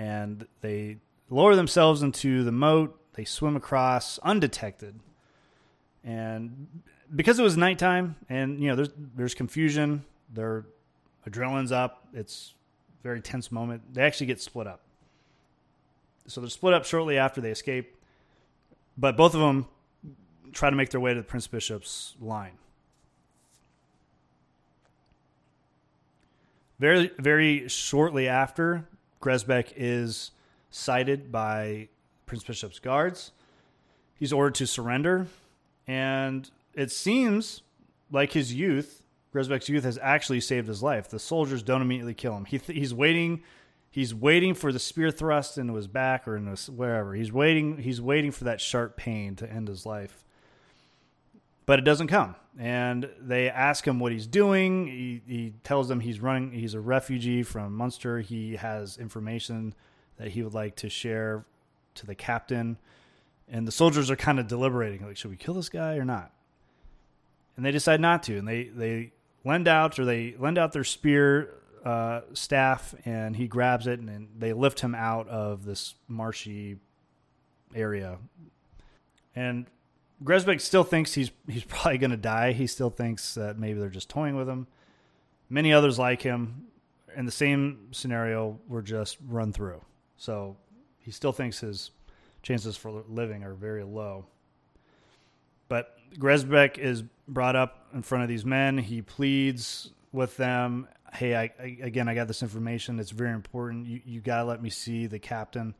and 0.00 0.46
they 0.62 0.96
lower 1.28 1.54
themselves 1.54 2.02
into 2.02 2.42
the 2.42 2.52
moat. 2.52 2.98
They 3.12 3.24
swim 3.26 3.54
across 3.54 4.18
undetected. 4.20 4.98
And 6.02 6.68
because 7.14 7.38
it 7.38 7.42
was 7.42 7.58
nighttime 7.58 8.16
and 8.30 8.62
you 8.62 8.68
know 8.68 8.76
there's 8.76 8.88
there's 9.14 9.34
confusion, 9.34 10.02
their 10.32 10.64
adrenaline's 11.28 11.70
up, 11.70 12.08
it's 12.14 12.54
a 12.98 13.02
very 13.02 13.20
tense 13.20 13.52
moment. 13.52 13.82
They 13.92 14.02
actually 14.02 14.28
get 14.28 14.40
split 14.40 14.66
up. 14.66 14.80
So 16.26 16.40
they're 16.40 16.48
split 16.48 16.72
up 16.72 16.86
shortly 16.86 17.18
after 17.18 17.42
they 17.42 17.50
escape. 17.50 17.94
But 18.96 19.18
both 19.18 19.34
of 19.34 19.40
them 19.40 19.66
try 20.52 20.70
to 20.70 20.76
make 20.76 20.88
their 20.88 21.00
way 21.00 21.12
to 21.12 21.20
the 21.20 21.26
Prince 21.26 21.46
Bishop's 21.46 22.14
line. 22.20 22.56
Very, 26.78 27.10
very 27.18 27.68
shortly 27.68 28.28
after, 28.28 28.88
Gresbeck 29.22 29.72
is 29.76 30.30
sighted 30.70 31.30
by 31.30 31.88
Prince 32.26 32.44
Bishop's 32.44 32.78
guards. 32.78 33.32
He's 34.14 34.32
ordered 34.32 34.54
to 34.56 34.66
surrender, 34.66 35.26
and 35.86 36.50
it 36.74 36.90
seems 36.90 37.62
like 38.10 38.32
his 38.32 38.52
youth, 38.54 39.02
Gresbeck's 39.34 39.68
youth, 39.68 39.84
has 39.84 39.98
actually 40.02 40.40
saved 40.40 40.68
his 40.68 40.82
life. 40.82 41.08
The 41.08 41.18
soldiers 41.18 41.62
don't 41.62 41.82
immediately 41.82 42.14
kill 42.14 42.36
him. 42.36 42.44
He 42.44 42.58
th- 42.58 42.78
he's 42.78 42.94
waiting. 42.94 43.42
He's 43.90 44.14
waiting 44.14 44.54
for 44.54 44.72
the 44.72 44.78
spear 44.78 45.10
thrust 45.10 45.58
into 45.58 45.74
his 45.74 45.88
back 45.88 46.28
or 46.28 46.36
in 46.36 46.46
his, 46.46 46.70
wherever. 46.70 47.14
He's 47.14 47.32
waiting. 47.32 47.78
He's 47.78 48.00
waiting 48.00 48.30
for 48.30 48.44
that 48.44 48.60
sharp 48.60 48.96
pain 48.96 49.34
to 49.36 49.50
end 49.50 49.68
his 49.68 49.84
life 49.84 50.24
but 51.70 51.78
it 51.78 51.82
doesn't 51.82 52.08
come. 52.08 52.34
And 52.58 53.08
they 53.20 53.48
ask 53.48 53.86
him 53.86 54.00
what 54.00 54.12
he's 54.12 54.26
doing. 54.26 54.86
He, 54.86 55.22
he 55.26 55.54
tells 55.62 55.88
them 55.88 56.00
he's 56.00 56.20
running. 56.20 56.52
He's 56.52 56.74
a 56.74 56.80
refugee 56.80 57.42
from 57.42 57.74
Munster. 57.74 58.20
He 58.20 58.56
has 58.56 58.98
information 58.98 59.74
that 60.16 60.28
he 60.28 60.42
would 60.42 60.54
like 60.54 60.76
to 60.76 60.88
share 60.88 61.44
to 61.94 62.06
the 62.06 62.14
captain. 62.14 62.76
And 63.48 63.66
the 63.66 63.72
soldiers 63.72 64.10
are 64.10 64.16
kind 64.16 64.38
of 64.38 64.46
deliberating, 64.46 65.06
like, 65.06 65.16
should 65.16 65.30
we 65.30 65.36
kill 65.36 65.54
this 65.54 65.68
guy 65.68 65.96
or 65.96 66.04
not? 66.04 66.32
And 67.56 67.64
they 67.64 67.72
decide 67.72 68.00
not 68.00 68.22
to. 68.24 68.36
And 68.36 68.46
they 68.46 68.64
they 68.64 69.12
lend 69.44 69.68
out 69.68 69.98
or 69.98 70.04
they 70.04 70.34
lend 70.38 70.58
out 70.58 70.72
their 70.72 70.84
spear 70.84 71.54
uh, 71.84 72.20
staff, 72.32 72.94
and 73.04 73.34
he 73.36 73.48
grabs 73.48 73.86
it, 73.86 73.98
and, 73.98 74.08
and 74.10 74.28
they 74.38 74.52
lift 74.52 74.80
him 74.80 74.94
out 74.94 75.28
of 75.28 75.64
this 75.64 75.94
marshy 76.08 76.76
area. 77.74 78.18
And 79.34 79.66
Gresbeck 80.22 80.60
still 80.60 80.84
thinks 80.84 81.14
he's 81.14 81.30
he's 81.48 81.64
probably 81.68 81.98
going 81.98 82.10
to 82.10 82.16
die. 82.16 82.52
He 82.52 82.66
still 82.66 82.90
thinks 82.90 83.34
that 83.34 83.58
maybe 83.58 83.80
they're 83.80 83.88
just 83.88 84.08
toying 84.08 84.36
with 84.36 84.48
him. 84.48 84.66
Many 85.48 85.72
others 85.72 85.98
like 85.98 86.22
him 86.22 86.66
in 87.16 87.26
the 87.26 87.32
same 87.32 87.88
scenario 87.92 88.58
were 88.68 88.82
just 88.82 89.18
run 89.26 89.52
through. 89.52 89.80
So 90.16 90.56
he 90.98 91.10
still 91.10 91.32
thinks 91.32 91.60
his 91.60 91.90
chances 92.42 92.76
for 92.76 93.02
living 93.08 93.42
are 93.42 93.54
very 93.54 93.82
low. 93.82 94.26
But 95.68 95.96
Gresbeck 96.18 96.78
is 96.78 97.02
brought 97.26 97.56
up 97.56 97.86
in 97.94 98.02
front 98.02 98.22
of 98.22 98.28
these 98.28 98.44
men. 98.44 98.78
He 98.78 99.02
pleads 99.02 99.90
with 100.12 100.36
them, 100.36 100.88
"Hey, 101.12 101.34
I, 101.34 101.42
I, 101.60 101.78
again, 101.82 102.08
I 102.08 102.14
got 102.14 102.28
this 102.28 102.42
information. 102.42 102.98
It's 103.00 103.10
very 103.10 103.32
important. 103.32 103.86
You 103.86 104.00
you 104.04 104.20
got 104.20 104.38
to 104.38 104.44
let 104.44 104.62
me 104.62 104.70
see 104.70 105.06
the 105.06 105.18
captain, 105.18 105.74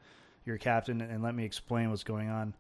your 0.44 0.59
captain, 0.59 1.00
and 1.00 1.23
let 1.23 1.35
me 1.35 1.44
explain 1.44 1.90
what's 1.90 2.04
going 2.04 2.28
on." 2.28 2.54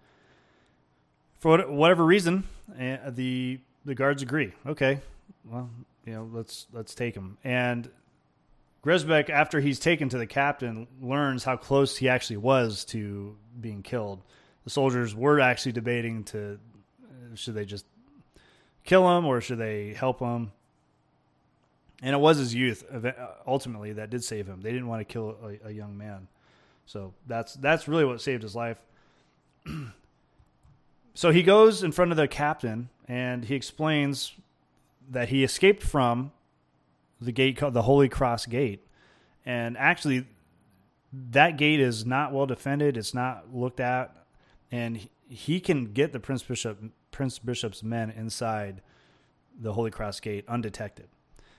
For 1.40 1.58
whatever 1.62 2.04
reason, 2.04 2.44
eh, 2.78 2.98
the 3.08 3.58
the 3.84 3.94
guards 3.94 4.22
agree. 4.22 4.52
Okay, 4.66 5.00
well, 5.44 5.68
you 6.04 6.12
know, 6.12 6.28
let's 6.32 6.66
let's 6.72 6.94
take 6.94 7.16
him. 7.16 7.38
And 7.42 7.90
Gresbeck, 8.84 9.28
after 9.30 9.58
he's 9.58 9.80
taken 9.80 10.08
to 10.10 10.18
the 10.18 10.26
captain, 10.26 10.86
learns 11.02 11.42
how 11.42 11.56
close 11.56 11.96
he 11.96 12.08
actually 12.08 12.36
was 12.36 12.84
to 12.86 13.36
being 13.60 13.82
killed. 13.82 14.22
The 14.64 14.70
soldiers 14.70 15.14
were 15.14 15.40
actually 15.40 15.72
debating 15.72 16.24
to 16.24 16.58
uh, 17.02 17.34
should 17.34 17.54
they 17.54 17.64
just 17.64 17.86
kill 18.84 19.16
him 19.16 19.26
or 19.26 19.40
should 19.40 19.58
they 19.58 19.94
help 19.94 20.20
him. 20.20 20.52
And 22.02 22.14
it 22.14 22.18
was 22.18 22.38
his 22.38 22.54
youth 22.54 22.84
ultimately 23.46 23.94
that 23.94 24.08
did 24.10 24.24
save 24.24 24.46
him. 24.46 24.60
They 24.62 24.72
didn't 24.72 24.88
want 24.88 25.00
to 25.06 25.10
kill 25.10 25.36
a, 25.42 25.68
a 25.68 25.70
young 25.70 25.96
man, 25.98 26.28
so 26.86 27.12
that's 27.26 27.54
that's 27.54 27.88
really 27.88 28.04
what 28.04 28.20
saved 28.20 28.42
his 28.42 28.54
life. 28.54 28.78
So 31.20 31.32
he 31.32 31.42
goes 31.42 31.82
in 31.82 31.92
front 31.92 32.12
of 32.12 32.16
the 32.16 32.26
captain 32.26 32.88
and 33.06 33.44
he 33.44 33.54
explains 33.54 34.32
that 35.10 35.28
he 35.28 35.44
escaped 35.44 35.82
from 35.82 36.32
the 37.20 37.30
gate 37.30 37.58
called 37.58 37.74
the 37.74 37.82
Holy 37.82 38.08
Cross 38.08 38.46
Gate. 38.46 38.86
And 39.44 39.76
actually, 39.76 40.26
that 41.12 41.58
gate 41.58 41.78
is 41.78 42.06
not 42.06 42.32
well 42.32 42.46
defended. 42.46 42.96
It's 42.96 43.12
not 43.12 43.54
looked 43.54 43.80
at, 43.80 44.16
and 44.72 45.10
he 45.28 45.60
can 45.60 45.92
get 45.92 46.14
the 46.14 46.20
Prince 46.20 46.42
Bishop 46.42 46.82
Prince 47.10 47.38
Bishop's 47.38 47.82
men 47.82 48.08
inside 48.12 48.80
the 49.60 49.74
Holy 49.74 49.90
Cross 49.90 50.20
Gate 50.20 50.46
undetected. 50.48 51.08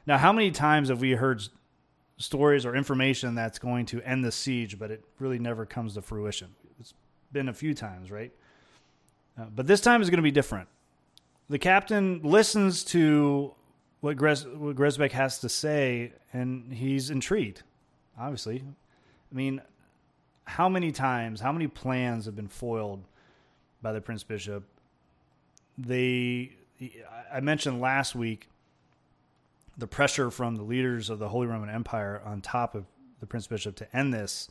Now, 0.07 0.17
how 0.17 0.33
many 0.33 0.49
times 0.49 0.89
have 0.89 1.01
we 1.01 1.11
heard 1.11 1.43
stories 2.17 2.65
or 2.65 2.75
information 2.75 3.35
that's 3.35 3.59
going 3.59 3.85
to 3.85 4.01
end 4.01 4.25
the 4.25 4.31
siege, 4.31 4.79
but 4.79 4.89
it 4.89 5.05
really 5.19 5.37
never 5.37 5.67
comes 5.67 5.93
to 5.93 6.01
fruition? 6.01 6.55
It's 6.79 6.95
been 7.31 7.47
a 7.47 7.53
few 7.53 7.75
times, 7.75 8.09
right? 8.09 8.31
Uh, 9.37 9.45
but 9.55 9.67
this 9.67 9.81
time 9.81 10.01
is 10.01 10.09
going 10.09 10.17
to 10.17 10.23
be 10.23 10.31
different. 10.31 10.67
The 11.49 11.59
captain 11.59 12.21
listens 12.23 12.83
to 12.85 13.53
what, 14.01 14.17
Gres- 14.17 14.45
what 14.45 14.75
Gresbeck 14.75 15.11
has 15.11 15.39
to 15.39 15.49
say, 15.49 16.13
and 16.33 16.73
he's 16.73 17.09
intrigued. 17.09 17.63
Obviously, 18.19 18.63
I 19.31 19.35
mean, 19.35 19.61
how 20.45 20.67
many 20.67 20.91
times, 20.91 21.39
how 21.39 21.51
many 21.51 21.67
plans 21.67 22.25
have 22.25 22.35
been 22.35 22.47
foiled 22.47 23.03
by 23.81 23.93
the 23.93 24.01
Prince 24.01 24.23
Bishop? 24.23 24.63
They, 25.77 26.53
I 27.31 27.39
mentioned 27.39 27.79
last 27.79 28.15
week, 28.15 28.49
the 29.77 29.87
pressure 29.87 30.29
from 30.29 30.55
the 30.55 30.63
leaders 30.63 31.09
of 31.09 31.19
the 31.19 31.29
Holy 31.29 31.47
Roman 31.47 31.69
Empire 31.69 32.21
on 32.25 32.41
top 32.41 32.75
of 32.75 32.85
the 33.19 33.25
Prince 33.25 33.47
Bishop 33.47 33.75
to 33.77 33.95
end 33.95 34.13
this. 34.13 34.49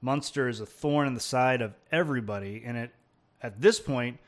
Munster 0.00 0.48
is 0.48 0.60
a 0.60 0.66
thorn 0.66 1.06
in 1.06 1.14
the 1.14 1.20
side 1.20 1.60
of 1.60 1.74
everybody, 1.90 2.62
and 2.64 2.76
it 2.76 2.92
at 3.42 3.60
this 3.60 3.80
point, 3.80 4.18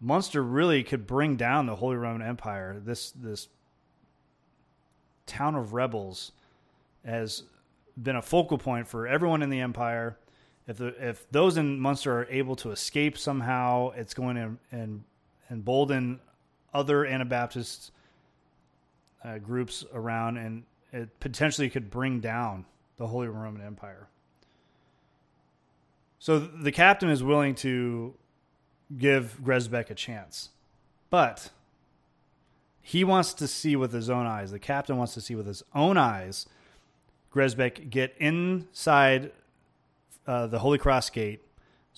Munster 0.00 0.42
really 0.42 0.82
could 0.82 1.06
bring 1.06 1.36
down 1.36 1.66
the 1.66 1.76
Holy 1.76 1.96
Roman 1.96 2.22
Empire. 2.22 2.80
This 2.84 3.10
this 3.10 3.48
town 5.26 5.54
of 5.54 5.74
rebels 5.74 6.32
has 7.04 7.44
been 8.02 8.16
a 8.16 8.22
focal 8.22 8.58
point 8.58 8.88
for 8.88 9.06
everyone 9.06 9.42
in 9.42 9.50
the 9.50 9.60
empire. 9.60 10.16
If 10.66 10.78
the, 10.78 11.08
if 11.08 11.30
those 11.30 11.56
in 11.56 11.80
Munster 11.80 12.20
are 12.20 12.26
able 12.30 12.56
to 12.56 12.70
escape 12.70 13.18
somehow, 13.18 13.90
it's 13.90 14.14
going 14.14 14.36
to 14.36 14.56
and 14.70 15.02
embolden 15.50 16.20
other 16.72 17.04
Anabaptist 17.04 17.90
uh, 19.24 19.38
groups 19.38 19.84
around, 19.92 20.36
and 20.36 20.62
it 20.92 21.18
potentially 21.20 21.68
could 21.68 21.90
bring 21.90 22.20
down 22.20 22.64
the 22.96 23.06
Holy 23.06 23.28
Roman 23.28 23.62
Empire. 23.62 24.08
So 26.18 26.38
the 26.38 26.72
captain 26.72 27.10
is 27.10 27.22
willing 27.22 27.54
to 27.56 28.14
give 28.96 29.38
Gresbeck 29.42 29.90
a 29.90 29.94
chance. 29.94 30.50
But 31.10 31.50
he 32.80 33.04
wants 33.04 33.34
to 33.34 33.46
see 33.46 33.76
with 33.76 33.92
his 33.92 34.10
own 34.10 34.26
eyes. 34.26 34.50
The 34.50 34.58
captain 34.58 34.96
wants 34.96 35.14
to 35.14 35.20
see 35.20 35.34
with 35.34 35.46
his 35.46 35.62
own 35.74 35.96
eyes 35.96 36.46
Gresbeck 37.32 37.90
get 37.90 38.14
inside 38.18 39.32
uh, 40.26 40.46
the 40.46 40.58
Holy 40.58 40.78
Cross 40.78 41.10
Gate 41.10 41.42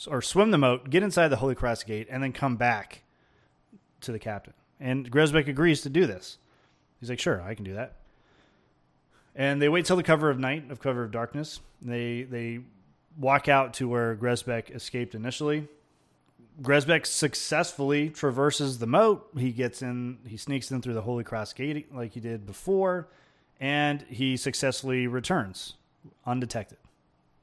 or 0.08 0.22
swim 0.22 0.50
the 0.50 0.58
moat, 0.58 0.90
get 0.90 1.02
inside 1.02 1.28
the 1.28 1.36
Holy 1.36 1.54
Cross 1.54 1.84
Gate, 1.84 2.08
and 2.10 2.22
then 2.22 2.32
come 2.32 2.56
back 2.56 3.02
to 4.00 4.12
the 4.12 4.18
captain. 4.18 4.54
And 4.80 5.10
Gresbeck 5.10 5.48
agrees 5.48 5.82
to 5.82 5.90
do 5.90 6.06
this. 6.06 6.38
He's 6.98 7.08
like, 7.08 7.20
sure, 7.20 7.42
I 7.42 7.54
can 7.54 7.64
do 7.64 7.74
that. 7.74 7.96
And 9.34 9.62
they 9.62 9.68
wait 9.68 9.86
till 9.86 9.96
the 9.96 10.02
cover 10.02 10.28
of 10.28 10.38
night, 10.38 10.70
of 10.70 10.80
cover 10.80 11.02
of 11.02 11.10
darkness. 11.10 11.60
They 11.80 12.22
they 12.24 12.60
walk 13.18 13.48
out 13.48 13.74
to 13.74 13.88
where 13.88 14.14
Gresbeck 14.14 14.74
escaped 14.74 15.14
initially. 15.14 15.68
Gresbeck 16.60 17.06
successfully 17.06 18.10
traverses 18.10 18.78
the 18.78 18.86
moat. 18.86 19.28
He 19.36 19.52
gets 19.52 19.80
in, 19.80 20.18
he 20.26 20.36
sneaks 20.36 20.70
in 20.70 20.82
through 20.82 20.94
the 20.94 21.02
Holy 21.02 21.24
Cross 21.24 21.54
Gate 21.54 21.94
like 21.94 22.12
he 22.12 22.20
did 22.20 22.46
before, 22.46 23.08
and 23.58 24.02
he 24.02 24.36
successfully 24.36 25.06
returns 25.06 25.74
undetected. 26.26 26.78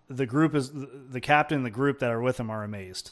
The 0.09 0.25
group 0.25 0.53
is 0.55 0.71
the 0.73 1.21
captain 1.21 1.57
and 1.57 1.65
the 1.65 1.71
group 1.71 1.99
that 1.99 2.11
are 2.11 2.21
with 2.21 2.39
him 2.39 2.49
are 2.49 2.63
amazed. 2.63 3.11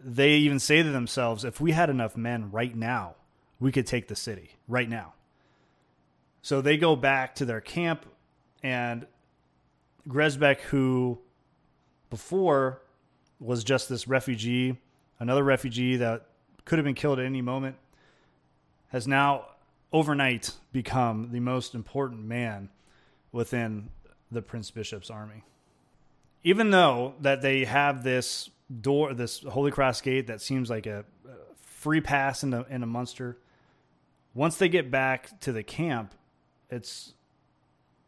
They 0.00 0.32
even 0.32 0.58
say 0.58 0.82
to 0.82 0.90
themselves, 0.90 1.44
if 1.44 1.60
we 1.60 1.72
had 1.72 1.90
enough 1.90 2.16
men 2.16 2.50
right 2.50 2.74
now, 2.74 3.14
we 3.58 3.72
could 3.72 3.86
take 3.86 4.08
the 4.08 4.16
city 4.16 4.56
right 4.68 4.88
now. 4.88 5.14
So 6.42 6.60
they 6.60 6.76
go 6.76 6.96
back 6.96 7.34
to 7.36 7.44
their 7.44 7.60
camp, 7.60 8.06
and 8.62 9.06
Gresbeck, 10.08 10.60
who 10.60 11.18
before 12.10 12.80
was 13.40 13.64
just 13.64 13.88
this 13.88 14.08
refugee, 14.08 14.78
another 15.18 15.44
refugee 15.44 15.96
that 15.96 16.26
could 16.64 16.78
have 16.78 16.84
been 16.84 16.94
killed 16.94 17.18
at 17.18 17.24
any 17.24 17.42
moment, 17.42 17.76
has 18.88 19.06
now 19.06 19.46
overnight 19.92 20.52
become 20.72 21.30
the 21.32 21.40
most 21.40 21.74
important 21.74 22.24
man 22.24 22.68
within 23.32 23.90
the 24.30 24.42
Prince 24.42 24.70
Bishop's 24.70 25.10
army. 25.10 25.44
Even 26.44 26.70
though 26.70 27.14
that 27.20 27.42
they 27.42 27.64
have 27.64 28.02
this 28.02 28.50
door, 28.80 29.14
this 29.14 29.40
Holy 29.40 29.70
Cross 29.70 30.02
gate 30.02 30.26
that 30.26 30.40
seems 30.40 30.70
like 30.70 30.86
a 30.86 31.04
free 31.56 32.00
pass 32.00 32.42
into, 32.42 32.66
a 32.68 32.78
Munster, 32.86 33.38
once 34.34 34.56
they 34.56 34.68
get 34.68 34.90
back 34.90 35.40
to 35.40 35.52
the 35.52 35.62
camp, 35.62 36.14
it's 36.70 37.14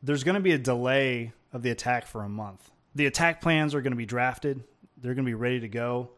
there's 0.02 0.24
going 0.24 0.34
to 0.34 0.40
be 0.40 0.52
a 0.52 0.58
delay 0.58 1.32
of 1.52 1.62
the 1.62 1.70
attack 1.70 2.06
for 2.06 2.22
a 2.22 2.28
month. 2.28 2.70
The 2.94 3.06
attack 3.06 3.40
plans 3.40 3.74
are 3.74 3.82
going 3.82 3.92
to 3.92 3.96
be 3.96 4.06
drafted. 4.06 4.64
They're 5.00 5.14
going 5.14 5.24
to 5.24 5.30
be 5.30 5.34
ready 5.34 5.60
to 5.60 5.68
go. 5.68 6.10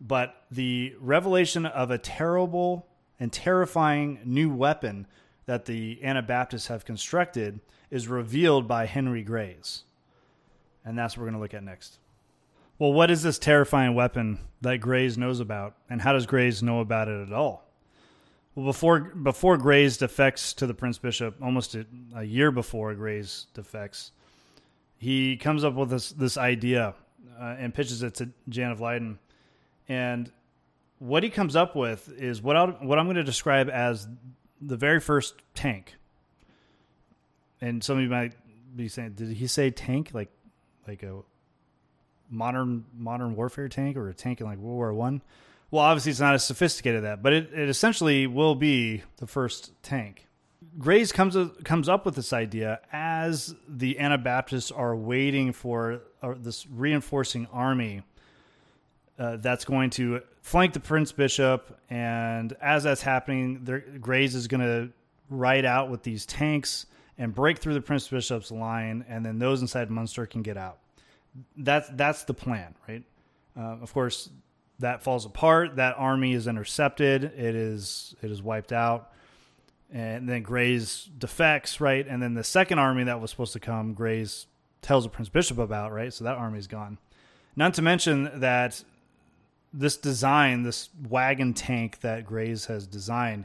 But 0.00 0.34
the 0.50 0.94
revelation 1.00 1.66
of 1.66 1.90
a 1.90 1.98
terrible 1.98 2.86
and 3.20 3.32
terrifying 3.32 4.20
new 4.24 4.52
weapon 4.52 5.06
that 5.46 5.64
the 5.66 6.02
Anabaptists 6.02 6.68
have 6.68 6.84
constructed 6.84 7.60
is 7.90 8.08
revealed 8.08 8.66
by 8.66 8.86
Henry 8.86 9.22
Grays. 9.22 9.84
And 10.84 10.98
that's 10.98 11.16
what 11.16 11.22
we're 11.22 11.30
going 11.30 11.38
to 11.38 11.42
look 11.42 11.54
at 11.54 11.62
next. 11.62 11.98
Well, 12.78 12.92
what 12.92 13.10
is 13.10 13.22
this 13.22 13.38
terrifying 13.38 13.94
weapon 13.94 14.40
that 14.62 14.78
Grays 14.78 15.16
knows 15.16 15.38
about, 15.38 15.76
and 15.88 16.00
how 16.00 16.12
does 16.12 16.26
Grays 16.26 16.62
know 16.62 16.80
about 16.80 17.06
it 17.06 17.28
at 17.28 17.32
all? 17.32 17.68
Well, 18.54 18.66
before 18.66 19.00
before 19.00 19.56
Grays 19.56 19.96
defects 19.98 20.52
to 20.54 20.66
the 20.66 20.74
Prince 20.74 20.98
Bishop, 20.98 21.36
almost 21.40 21.74
a, 21.74 21.86
a 22.16 22.24
year 22.24 22.50
before 22.50 22.92
Grays 22.94 23.46
defects, 23.54 24.10
he 24.98 25.36
comes 25.36 25.62
up 25.64 25.74
with 25.74 25.90
this 25.90 26.10
this 26.10 26.36
idea 26.36 26.94
uh, 27.38 27.56
and 27.58 27.74
pitches 27.74 28.02
it 28.02 28.14
to 28.16 28.30
Jan 28.48 28.70
of 28.70 28.80
Leyden, 28.80 29.18
and 29.88 30.30
what 30.98 31.22
he 31.24 31.30
comes 31.30 31.56
up 31.56 31.74
with 31.74 32.08
is 32.16 32.40
what 32.40 32.56
I 32.56 32.66
what 32.66 32.98
I'm 32.98 33.06
going 33.06 33.16
to 33.16 33.24
describe 33.24 33.68
as 33.68 34.06
the 34.60 34.76
very 34.76 35.00
first 35.00 35.34
tank. 35.54 35.94
And 37.60 37.82
some 37.82 37.96
of 37.96 38.02
you 38.02 38.08
might 38.08 38.34
be 38.76 38.88
saying, 38.88 39.14
"Did 39.14 39.30
he 39.30 39.46
say 39.46 39.70
tank 39.70 40.10
like 40.12 40.30
like 40.86 41.02
a 41.02 41.22
modern 42.30 42.84
modern 42.96 43.34
warfare 43.34 43.68
tank 43.68 43.96
or 43.96 44.08
a 44.08 44.14
tank 44.14 44.40
in 44.40 44.46
like 44.46 44.58
World 44.58 44.76
War 44.76 44.94
One?" 44.94 45.22
Well, 45.72 45.82
obviously 45.82 46.10
it's 46.10 46.20
not 46.20 46.34
as 46.34 46.44
sophisticated 46.44 46.98
as 46.98 47.02
that, 47.02 47.22
but 47.22 47.32
it, 47.32 47.52
it 47.52 47.68
essentially 47.68 48.26
will 48.26 48.54
be 48.54 49.02
the 49.16 49.26
first 49.26 49.72
tank. 49.82 50.28
Grays 50.78 51.12
comes 51.12 51.36
comes 51.64 51.88
up 51.88 52.06
with 52.06 52.14
this 52.14 52.32
idea 52.32 52.80
as 52.92 53.54
the 53.68 53.98
Anabaptists 53.98 54.70
are 54.70 54.96
waiting 54.96 55.52
for 55.52 56.00
uh, 56.22 56.34
this 56.38 56.66
reinforcing 56.66 57.46
army 57.52 58.02
uh, 59.18 59.36
that's 59.36 59.64
going 59.64 59.90
to 59.90 60.22
flank 60.40 60.72
the 60.72 60.80
Prince 60.80 61.12
Bishop, 61.12 61.78
and 61.90 62.56
as 62.60 62.84
that's 62.84 63.02
happening, 63.02 63.64
Grays 64.00 64.34
is 64.34 64.48
going 64.48 64.62
to 64.62 64.90
ride 65.28 65.64
out 65.64 65.90
with 65.90 66.02
these 66.02 66.26
tanks 66.26 66.86
and 67.18 67.34
break 67.34 67.58
through 67.58 67.74
the 67.74 67.80
Prince 67.80 68.08
Bishop's 68.08 68.50
line, 68.50 69.04
and 69.08 69.24
then 69.24 69.38
those 69.38 69.60
inside 69.60 69.90
Munster 69.90 70.26
can 70.26 70.42
get 70.42 70.56
out. 70.56 70.78
That's 71.56 71.88
that's 71.92 72.24
the 72.24 72.34
plan, 72.34 72.74
right? 72.88 73.04
Uh, 73.56 73.78
of 73.82 73.92
course, 73.92 74.30
that 74.78 75.02
falls 75.02 75.26
apart. 75.26 75.76
That 75.76 75.94
army 75.98 76.32
is 76.32 76.46
intercepted. 76.46 77.24
It 77.24 77.54
is 77.54 78.14
it 78.22 78.30
is 78.30 78.42
wiped 78.42 78.72
out, 78.72 79.11
and 79.92 80.28
then 80.28 80.42
Grays 80.42 81.10
defects, 81.18 81.80
right? 81.80 82.06
And 82.06 82.22
then 82.22 82.34
the 82.34 82.44
second 82.44 82.78
army 82.78 83.04
that 83.04 83.20
was 83.20 83.30
supposed 83.30 83.52
to 83.52 83.60
come, 83.60 83.92
Grays 83.92 84.46
tells 84.80 85.04
the 85.04 85.10
Prince 85.10 85.28
Bishop 85.28 85.58
about, 85.58 85.92
right? 85.92 86.12
So 86.12 86.24
that 86.24 86.36
army's 86.36 86.66
gone. 86.66 86.98
Not 87.54 87.74
to 87.74 87.82
mention 87.82 88.40
that 88.40 88.82
this 89.72 89.96
design, 89.98 90.62
this 90.62 90.88
wagon 91.08 91.52
tank 91.52 92.00
that 92.00 92.24
Grays 92.24 92.66
has 92.66 92.86
designed, 92.86 93.44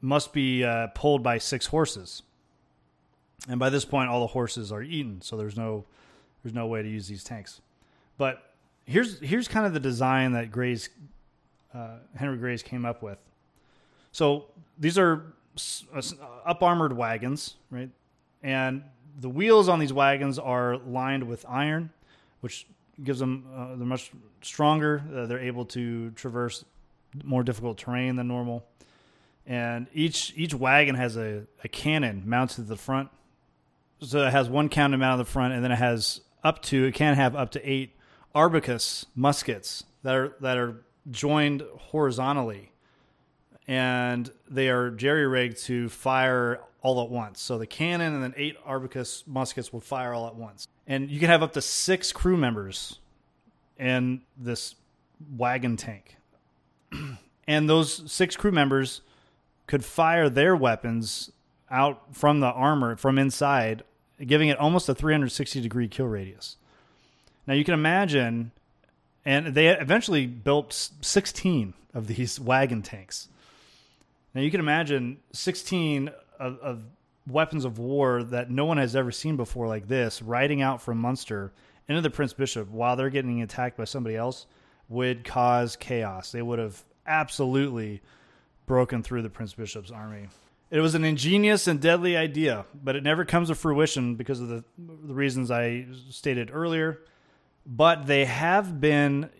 must 0.00 0.32
be 0.32 0.64
uh, 0.64 0.88
pulled 0.88 1.22
by 1.22 1.38
six 1.38 1.66
horses. 1.66 2.22
And 3.48 3.60
by 3.60 3.68
this 3.68 3.84
point, 3.84 4.08
all 4.08 4.20
the 4.20 4.28
horses 4.28 4.72
are 4.72 4.82
eaten, 4.82 5.20
so 5.20 5.36
there's 5.36 5.56
no 5.56 5.84
there's 6.42 6.54
no 6.54 6.66
way 6.66 6.82
to 6.82 6.88
use 6.88 7.08
these 7.08 7.24
tanks. 7.24 7.60
But 8.16 8.42
here's 8.84 9.18
here's 9.20 9.48
kind 9.48 9.66
of 9.66 9.72
the 9.72 9.80
design 9.80 10.32
that 10.32 10.50
Grays 10.50 10.88
uh, 11.74 11.96
Henry 12.16 12.36
Grays 12.38 12.62
came 12.62 12.84
up 12.84 13.02
with. 13.02 13.18
So 14.12 14.46
these 14.78 14.96
are 14.98 15.34
up 16.44 16.62
armored 16.62 16.96
wagons, 16.96 17.56
right? 17.70 17.90
And 18.42 18.82
the 19.18 19.28
wheels 19.28 19.68
on 19.68 19.78
these 19.78 19.92
wagons 19.92 20.38
are 20.38 20.78
lined 20.78 21.24
with 21.24 21.44
iron, 21.48 21.90
which 22.40 22.66
gives 23.02 23.18
them 23.18 23.46
uh, 23.54 23.76
they're 23.76 23.86
much 23.86 24.10
stronger. 24.42 25.02
Uh, 25.14 25.26
they're 25.26 25.40
able 25.40 25.64
to 25.66 26.10
traverse 26.12 26.64
more 27.24 27.42
difficult 27.42 27.78
terrain 27.78 28.16
than 28.16 28.28
normal. 28.28 28.64
And 29.46 29.86
each 29.92 30.32
each 30.36 30.54
wagon 30.54 30.94
has 30.94 31.16
a, 31.16 31.44
a 31.64 31.68
cannon 31.68 32.22
mounted 32.26 32.56
to 32.56 32.62
the 32.62 32.76
front. 32.76 33.10
So 34.00 34.26
it 34.26 34.32
has 34.32 34.48
one 34.48 34.68
cannon 34.68 35.00
mounted 35.00 35.24
to 35.24 35.28
the 35.28 35.32
front, 35.32 35.54
and 35.54 35.64
then 35.64 35.72
it 35.72 35.78
has 35.78 36.20
up 36.42 36.62
to 36.62 36.84
it 36.84 36.94
can 36.94 37.14
have 37.14 37.36
up 37.36 37.50
to 37.52 37.68
eight 37.68 37.96
arquebus 38.34 39.06
muskets 39.14 39.84
that 40.02 40.14
are 40.14 40.36
that 40.40 40.58
are 40.58 40.84
joined 41.10 41.62
horizontally, 41.76 42.71
and 43.68 44.30
they 44.48 44.68
are 44.68 44.90
jerry 44.90 45.26
rigged 45.26 45.58
to 45.64 45.88
fire 45.88 46.60
all 46.82 47.02
at 47.02 47.10
once. 47.10 47.40
So 47.40 47.58
the 47.58 47.66
cannon 47.66 48.14
and 48.14 48.22
then 48.22 48.34
eight 48.36 48.56
arquebus 48.66 49.26
muskets 49.26 49.72
will 49.72 49.80
fire 49.80 50.12
all 50.12 50.26
at 50.26 50.34
once, 50.34 50.68
and 50.86 51.10
you 51.10 51.20
can 51.20 51.28
have 51.28 51.42
up 51.42 51.52
to 51.54 51.62
six 51.62 52.12
crew 52.12 52.36
members 52.36 52.98
in 53.78 54.22
this 54.36 54.74
wagon 55.36 55.76
tank, 55.76 56.16
and 57.46 57.68
those 57.68 58.10
six 58.10 58.36
crew 58.36 58.52
members 58.52 59.02
could 59.66 59.84
fire 59.84 60.28
their 60.28 60.54
weapons 60.54 61.30
out 61.70 62.14
from 62.14 62.40
the 62.40 62.46
armor 62.46 62.96
from 62.96 63.18
inside, 63.18 63.82
giving 64.24 64.48
it 64.48 64.58
almost 64.58 64.88
a 64.88 64.94
360 64.94 65.60
degree 65.60 65.88
kill 65.88 66.06
radius. 66.06 66.56
Now 67.46 67.54
you 67.54 67.64
can 67.64 67.74
imagine, 67.74 68.52
and 69.24 69.54
they 69.54 69.68
eventually 69.68 70.26
built 70.26 70.90
16 71.00 71.74
of 71.94 72.06
these 72.06 72.38
wagon 72.52 72.82
tanks. 72.82 73.28
Now 74.34 74.40
you 74.40 74.50
can 74.50 74.60
imagine 74.60 75.18
16 75.32 76.10
of, 76.38 76.58
of 76.58 76.84
weapons 77.26 77.64
of 77.64 77.78
war 77.78 78.22
that 78.24 78.50
no 78.50 78.64
one 78.64 78.78
has 78.78 78.96
ever 78.96 79.10
seen 79.10 79.36
before, 79.36 79.68
like 79.68 79.88
this, 79.88 80.22
riding 80.22 80.62
out 80.62 80.82
from 80.82 80.98
Munster 80.98 81.52
into 81.88 82.00
the 82.00 82.10
Prince 82.10 82.32
Bishop 82.32 82.68
while 82.68 82.96
they're 82.96 83.10
getting 83.10 83.42
attacked 83.42 83.76
by 83.76 83.84
somebody 83.84 84.16
else 84.16 84.46
would 84.88 85.24
cause 85.24 85.76
chaos. 85.76 86.32
They 86.32 86.42
would 86.42 86.58
have 86.58 86.82
absolutely 87.06 88.02
broken 88.66 89.02
through 89.02 89.22
the 89.22 89.30
Prince 89.30 89.54
Bishop's 89.54 89.90
army. 89.90 90.28
It 90.70 90.80
was 90.80 90.94
an 90.94 91.04
ingenious 91.04 91.66
and 91.66 91.80
deadly 91.80 92.16
idea, 92.16 92.64
but 92.82 92.96
it 92.96 93.02
never 93.02 93.24
comes 93.24 93.48
to 93.48 93.54
fruition 93.54 94.14
because 94.14 94.40
of 94.40 94.48
the, 94.48 94.64
the 94.78 95.14
reasons 95.14 95.50
I 95.50 95.86
stated 96.08 96.50
earlier 96.52 97.00
but 97.66 98.06
they 98.06 98.24
have 98.24 98.80
been 98.80 99.30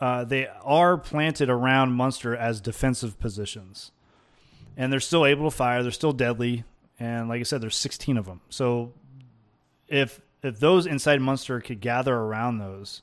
uh, 0.00 0.24
they 0.24 0.48
are 0.62 0.98
planted 0.98 1.48
around 1.48 1.92
Munster 1.92 2.36
as 2.36 2.60
defensive 2.60 3.18
positions, 3.18 3.92
and 4.76 4.92
they're 4.92 5.00
still 5.00 5.24
able 5.24 5.50
to 5.50 5.56
fire. 5.56 5.82
They're 5.82 5.92
still 5.92 6.12
deadly, 6.12 6.64
and 6.98 7.28
like 7.28 7.40
I 7.40 7.44
said, 7.44 7.60
there's 7.60 7.76
16 7.76 8.16
of 8.16 8.26
them. 8.26 8.40
So 8.50 8.92
if 9.88 10.20
if 10.42 10.60
those 10.60 10.86
inside 10.86 11.20
Munster 11.20 11.60
could 11.60 11.80
gather 11.80 12.14
around 12.14 12.58
those 12.58 13.02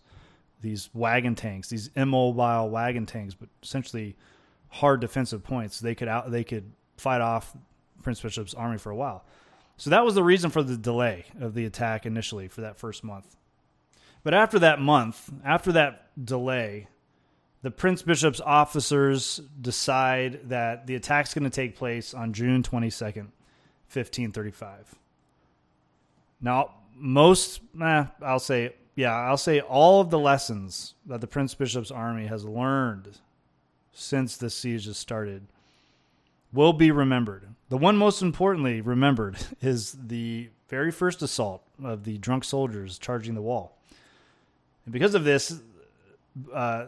these 0.62 0.90
wagon 0.94 1.36
tanks, 1.36 1.70
these 1.70 1.90
immobile 1.96 2.70
wagon 2.70 3.06
tanks, 3.06 3.34
but 3.34 3.50
essentially 3.62 4.16
hard 4.70 5.02
defensive 5.02 5.44
points, 5.44 5.80
they 5.80 5.96
could 5.96 6.08
out 6.08 6.32
they 6.32 6.44
could 6.44 6.72
fight 6.98 7.22
off 7.22 7.56
Prince 8.02 8.22
Bishop's 8.22 8.54
army 8.54 8.78
for 8.78 8.90
a 8.92 8.96
while. 8.96 9.26
So 9.78 9.90
that 9.90 10.06
was 10.06 10.16
the 10.16 10.24
reason 10.24 10.52
for 10.52 10.64
the 10.64 10.78
delay 10.78 11.26
of 11.40 11.54
the 11.54 11.66
attack 11.66 12.06
initially 12.06 12.48
for 12.48 12.62
that 12.62 12.78
first 12.78 13.04
month. 13.04 13.36
But 14.24 14.34
after 14.34 14.60
that 14.60 14.80
month, 14.80 15.30
after 15.44 15.74
that 15.74 16.10
delay, 16.24 16.88
the 17.62 17.72
Prince 17.72 18.02
Bishop's 18.02 18.42
officers 18.42 19.42
decide 19.60 20.50
that 20.50 20.88
the 20.88 20.96
attack's 20.96 21.34
going 21.34 21.44
to 21.44 21.50
take 21.50 21.78
place 21.78 22.14
on 22.14 22.34
June 22.34 22.64
22nd, 22.64 23.30
1535. 23.92 24.96
Now, 26.42 26.72
most, 26.96 27.62
eh, 27.82 28.06
I'll 28.22 28.40
say, 28.40 28.76
yeah, 28.96 29.14
I'll 29.14 29.38
say 29.38 29.62
all 29.62 30.02
of 30.02 30.10
the 30.10 30.20
lessons 30.20 30.94
that 31.06 31.22
the 31.22 31.28
Prince 31.28 31.56
Bishop's 31.56 31.92
army 31.92 32.28
has 32.28 32.46
learned 32.46 33.18
since 33.94 34.38
the 34.38 34.50
siege 34.50 34.86
has 34.86 34.98
started 34.98 35.48
will 36.52 36.74
be 36.74 36.92
remembered. 36.92 37.48
The 37.70 37.78
one 37.78 37.98
most 37.98 38.22
importantly 38.22 38.82
remembered 38.82 39.38
is 39.62 39.98
the 40.08 40.50
very 40.68 40.92
first 40.92 41.22
assault 41.22 41.64
of 41.84 42.04
the 42.04 42.18
drunk 42.18 42.44
soldiers 42.44 43.00
charging 43.00 43.36
the 43.36 43.42
wall. 43.42 43.78
And 44.86 44.94
because 44.94 45.16
of 45.16 45.24
this, 45.24 45.60
uh, 46.54 46.86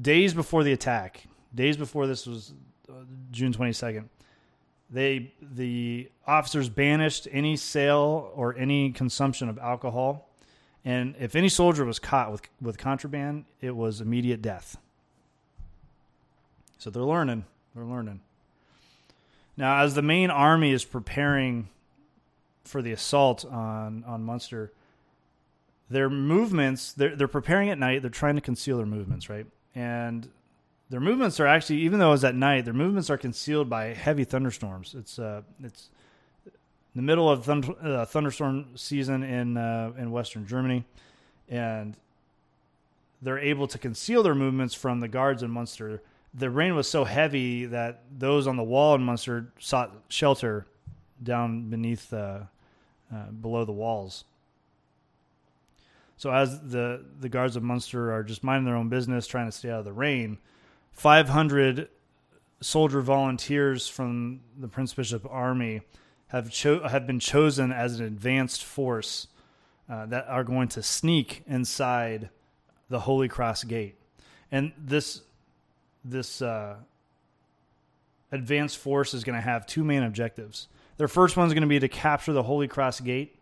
days 0.00 0.34
before 0.34 0.64
the 0.64 0.72
attack, 0.72 1.24
days 1.54 1.76
before 1.76 2.06
this 2.06 2.26
was 2.26 2.52
uh, 2.88 2.92
June 3.30 3.52
22nd, 3.52 4.04
they 4.90 5.32
the 5.40 6.10
officers 6.26 6.68
banished 6.68 7.28
any 7.30 7.56
sale 7.56 8.32
or 8.34 8.56
any 8.56 8.90
consumption 8.90 9.48
of 9.48 9.58
alcohol. 9.58 10.28
And 10.84 11.14
if 11.20 11.36
any 11.36 11.48
soldier 11.48 11.84
was 11.84 11.98
caught 11.98 12.32
with 12.32 12.42
with 12.60 12.78
contraband, 12.78 13.44
it 13.60 13.76
was 13.76 14.00
immediate 14.00 14.42
death. 14.42 14.76
So 16.78 16.90
they're 16.90 17.02
learning. 17.02 17.44
They're 17.74 17.84
learning. 17.84 18.20
Now, 19.56 19.82
as 19.82 19.94
the 19.94 20.02
main 20.02 20.30
army 20.30 20.72
is 20.72 20.84
preparing 20.84 21.68
for 22.64 22.82
the 22.82 22.92
assault 22.92 23.44
on 23.44 24.02
on 24.06 24.24
Munster, 24.24 24.72
their 25.90 26.08
movements 26.08 26.92
they're 26.92 27.16
they're 27.16 27.28
preparing 27.28 27.68
at 27.68 27.78
night. 27.78 28.02
They're 28.02 28.10
trying 28.10 28.36
to 28.36 28.40
conceal 28.40 28.76
their 28.76 28.86
movements, 28.86 29.28
right? 29.28 29.46
And 29.74 30.28
their 30.88 31.00
movements 31.00 31.38
are 31.38 31.46
actually, 31.46 31.80
even 31.80 31.98
though 31.98 32.12
it's 32.12 32.24
at 32.24 32.34
night, 32.34 32.64
their 32.64 32.74
movements 32.74 33.10
are 33.10 33.18
concealed 33.18 33.68
by 33.70 33.94
heavy 33.94 34.24
thunderstorms. 34.24 34.94
It's 34.96 35.18
uh, 35.18 35.42
it's 35.62 35.88
the 36.94 37.02
middle 37.02 37.30
of 37.30 37.44
thund- 37.44 37.84
uh, 37.84 38.04
thunderstorm 38.06 38.66
season 38.76 39.22
in 39.22 39.56
uh, 39.56 39.92
in 39.98 40.10
Western 40.10 40.46
Germany, 40.46 40.84
and 41.48 41.96
they're 43.22 43.38
able 43.38 43.66
to 43.68 43.78
conceal 43.78 44.22
their 44.22 44.34
movements 44.34 44.74
from 44.74 45.00
the 45.00 45.08
guards 45.08 45.42
in 45.42 45.50
Munster. 45.50 46.02
The 46.32 46.48
rain 46.48 46.76
was 46.76 46.88
so 46.88 47.04
heavy 47.04 47.66
that 47.66 48.02
those 48.16 48.46
on 48.46 48.56
the 48.56 48.62
wall 48.62 48.94
in 48.94 49.02
Munster 49.02 49.52
sought 49.58 49.92
shelter 50.08 50.66
down 51.22 51.68
beneath, 51.68 52.12
uh, 52.12 52.40
uh, 53.12 53.26
below 53.40 53.64
the 53.64 53.72
walls. 53.72 54.24
So 56.20 56.30
as 56.30 56.60
the 56.60 57.02
the 57.18 57.30
guards 57.30 57.56
of 57.56 57.62
Munster 57.62 58.12
are 58.12 58.22
just 58.22 58.44
minding 58.44 58.66
their 58.66 58.76
own 58.76 58.90
business, 58.90 59.26
trying 59.26 59.46
to 59.46 59.52
stay 59.52 59.70
out 59.70 59.78
of 59.78 59.84
the 59.86 59.92
rain, 59.94 60.36
500 60.92 61.88
soldier 62.60 63.00
volunteers 63.00 63.88
from 63.88 64.40
the 64.58 64.68
Prince 64.68 64.92
Bishop 64.92 65.26
Army 65.30 65.80
have 66.26 66.50
cho- 66.50 66.86
have 66.86 67.06
been 67.06 67.20
chosen 67.20 67.72
as 67.72 68.00
an 68.00 68.04
advanced 68.04 68.62
force 68.62 69.28
uh, 69.88 70.04
that 70.06 70.28
are 70.28 70.44
going 70.44 70.68
to 70.68 70.82
sneak 70.82 71.42
inside 71.46 72.28
the 72.90 73.00
Holy 73.00 73.28
Cross 73.28 73.64
Gate, 73.64 73.94
and 74.52 74.72
this 74.76 75.22
this 76.04 76.42
uh, 76.42 76.76
advanced 78.30 78.76
force 78.76 79.14
is 79.14 79.24
going 79.24 79.36
to 79.36 79.40
have 79.40 79.66
two 79.66 79.84
main 79.84 80.02
objectives. 80.02 80.68
Their 80.98 81.08
first 81.08 81.38
one 81.38 81.46
is 81.46 81.54
going 81.54 81.62
to 81.62 81.66
be 81.66 81.78
to 81.78 81.88
capture 81.88 82.34
the 82.34 82.42
Holy 82.42 82.68
Cross 82.68 83.00
Gate 83.00 83.39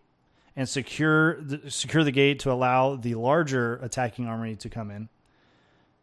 and 0.59 0.69
secure 0.69 1.41
the, 1.41 1.71
secure 1.71 2.03
the 2.03 2.11
gate 2.11 2.41
to 2.41 2.51
allow 2.51 2.97
the 2.97 3.15
larger 3.15 3.77
attacking 3.77 4.27
army 4.27 4.57
to 4.57 4.69
come 4.69 4.91
in. 4.91 5.09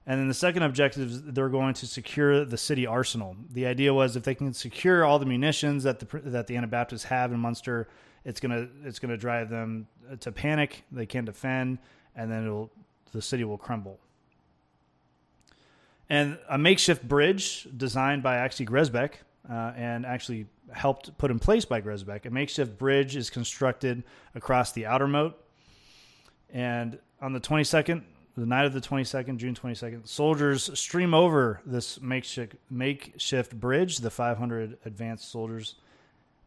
And 0.08 0.18
then 0.18 0.30
the 0.30 0.34
second 0.34 0.64
objective 0.64 1.12
is 1.12 1.22
they're 1.24 1.50
going 1.50 1.74
to 1.74 1.86
secure 1.86 2.46
the 2.46 2.58
city 2.58 2.88
arsenal. 2.88 3.36
The 3.52 3.66
idea 3.66 3.94
was 3.94 4.16
if 4.16 4.24
they 4.24 4.34
can 4.34 4.54
secure 4.54 5.04
all 5.04 5.20
the 5.20 5.26
munitions 5.26 5.84
that 5.84 6.00
the 6.00 6.22
that 6.30 6.48
the 6.48 6.56
Anabaptists 6.56 7.04
have 7.04 7.34
in 7.34 7.40
Munster, 7.40 7.90
it's 8.24 8.40
gonna 8.40 8.70
it's 8.86 8.98
gonna 8.98 9.18
drive 9.18 9.50
them 9.50 9.88
to 10.22 10.32
panic. 10.32 10.84
They 10.90 11.06
can't 11.06 11.26
defend, 11.26 11.80
and 12.16 12.32
then 12.32 12.46
it'll 12.46 12.72
the 13.12 13.22
city 13.22 13.44
will 13.44 13.58
crumble. 13.58 14.00
And 16.10 16.38
a 16.48 16.58
makeshift 16.58 17.06
bridge 17.06 17.68
designed 17.76 18.24
by 18.24 18.38
actually 18.38 18.68
Gresbeck 18.68 19.16
uh, 19.50 19.74
and 19.76 20.06
actually 20.06 20.46
helped 20.72 21.18
put 21.18 21.32
in 21.32 21.40
place 21.40 21.66
by 21.66 21.82
Gresbeck. 21.82 22.26
A 22.26 22.30
makeshift 22.30 22.78
bridge 22.78 23.16
is 23.16 23.30
constructed 23.30 24.04
across 24.34 24.72
the 24.72 24.86
outer 24.86 25.08
moat. 25.08 25.42
And 26.50 27.00
on 27.22 27.34
the 27.34 27.40
22nd, 27.40 28.04
the 28.38 28.46
night 28.46 28.66
of 28.66 28.74
the 28.74 28.82
22nd, 28.82 29.38
June 29.38 29.56
22nd, 29.56 30.08
soldiers 30.08 30.78
stream 30.78 31.14
over 31.14 31.62
this 31.66 32.02
makeshift, 32.02 32.56
makeshift 32.70 33.58
bridge, 33.58 34.00
the 34.00 34.10
500 34.10 34.78
advanced 34.86 35.32
soldiers, 35.32 35.76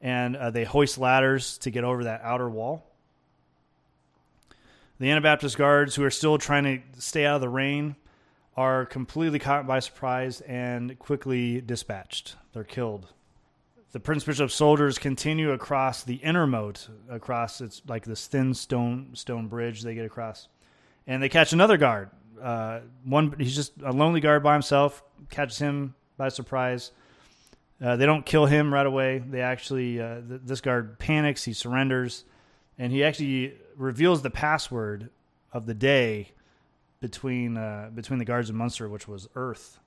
and 0.00 0.36
uh, 0.36 0.50
they 0.50 0.64
hoist 0.64 0.98
ladders 0.98 1.58
to 1.58 1.70
get 1.70 1.84
over 1.84 2.04
that 2.04 2.20
outer 2.22 2.48
wall. 2.48 2.84
The 5.00 5.10
Anabaptist 5.10 5.56
guards, 5.56 5.94
who 5.94 6.04
are 6.04 6.10
still 6.10 6.38
trying 6.38 6.64
to 6.64 7.00
stay 7.00 7.24
out 7.24 7.36
of 7.36 7.40
the 7.40 7.48
rain, 7.48 7.96
are 8.56 8.84
completely 8.84 9.38
caught 9.38 9.66
by 9.66 9.78
surprise 9.78 10.40
and 10.42 10.98
quickly 10.98 11.60
dispatched. 11.60 12.34
They're 12.52 12.64
killed. 12.64 13.06
The 13.92 14.00
Prince 14.00 14.24
Bishop's 14.24 14.54
soldiers 14.54 14.98
continue 14.98 15.52
across 15.52 16.04
the 16.04 16.16
inner 16.16 16.46
moat, 16.46 16.88
across 17.08 17.62
it's 17.62 17.80
like 17.88 18.04
this 18.04 18.26
thin 18.26 18.52
stone 18.52 19.10
stone 19.14 19.48
bridge 19.48 19.82
they 19.82 19.94
get 19.94 20.04
across, 20.04 20.48
and 21.06 21.22
they 21.22 21.30
catch 21.30 21.54
another 21.54 21.78
guard. 21.78 22.10
Uh, 22.40 22.80
one 23.04 23.34
he's 23.38 23.56
just 23.56 23.72
a 23.82 23.92
lonely 23.92 24.20
guard 24.20 24.42
by 24.42 24.52
himself. 24.52 25.02
Catches 25.30 25.58
him 25.58 25.94
by 26.18 26.28
surprise. 26.28 26.92
Uh, 27.80 27.96
they 27.96 28.04
don't 28.04 28.26
kill 28.26 28.44
him 28.44 28.74
right 28.74 28.86
away. 28.86 29.18
They 29.18 29.40
actually 29.40 30.00
uh, 30.00 30.20
th- 30.20 30.40
this 30.44 30.60
guard 30.60 30.98
panics. 30.98 31.44
He 31.44 31.54
surrenders, 31.54 32.24
and 32.78 32.92
he 32.92 33.04
actually 33.04 33.54
reveals 33.74 34.20
the 34.20 34.30
password 34.30 35.08
of 35.50 35.64
the 35.64 35.74
day 35.74 36.32
between 37.00 37.56
uh, 37.56 37.90
between 37.94 38.18
the 38.18 38.26
guards 38.26 38.50
of 38.50 38.54
Munster, 38.54 38.86
which 38.86 39.08
was 39.08 39.28
Earth. 39.34 39.78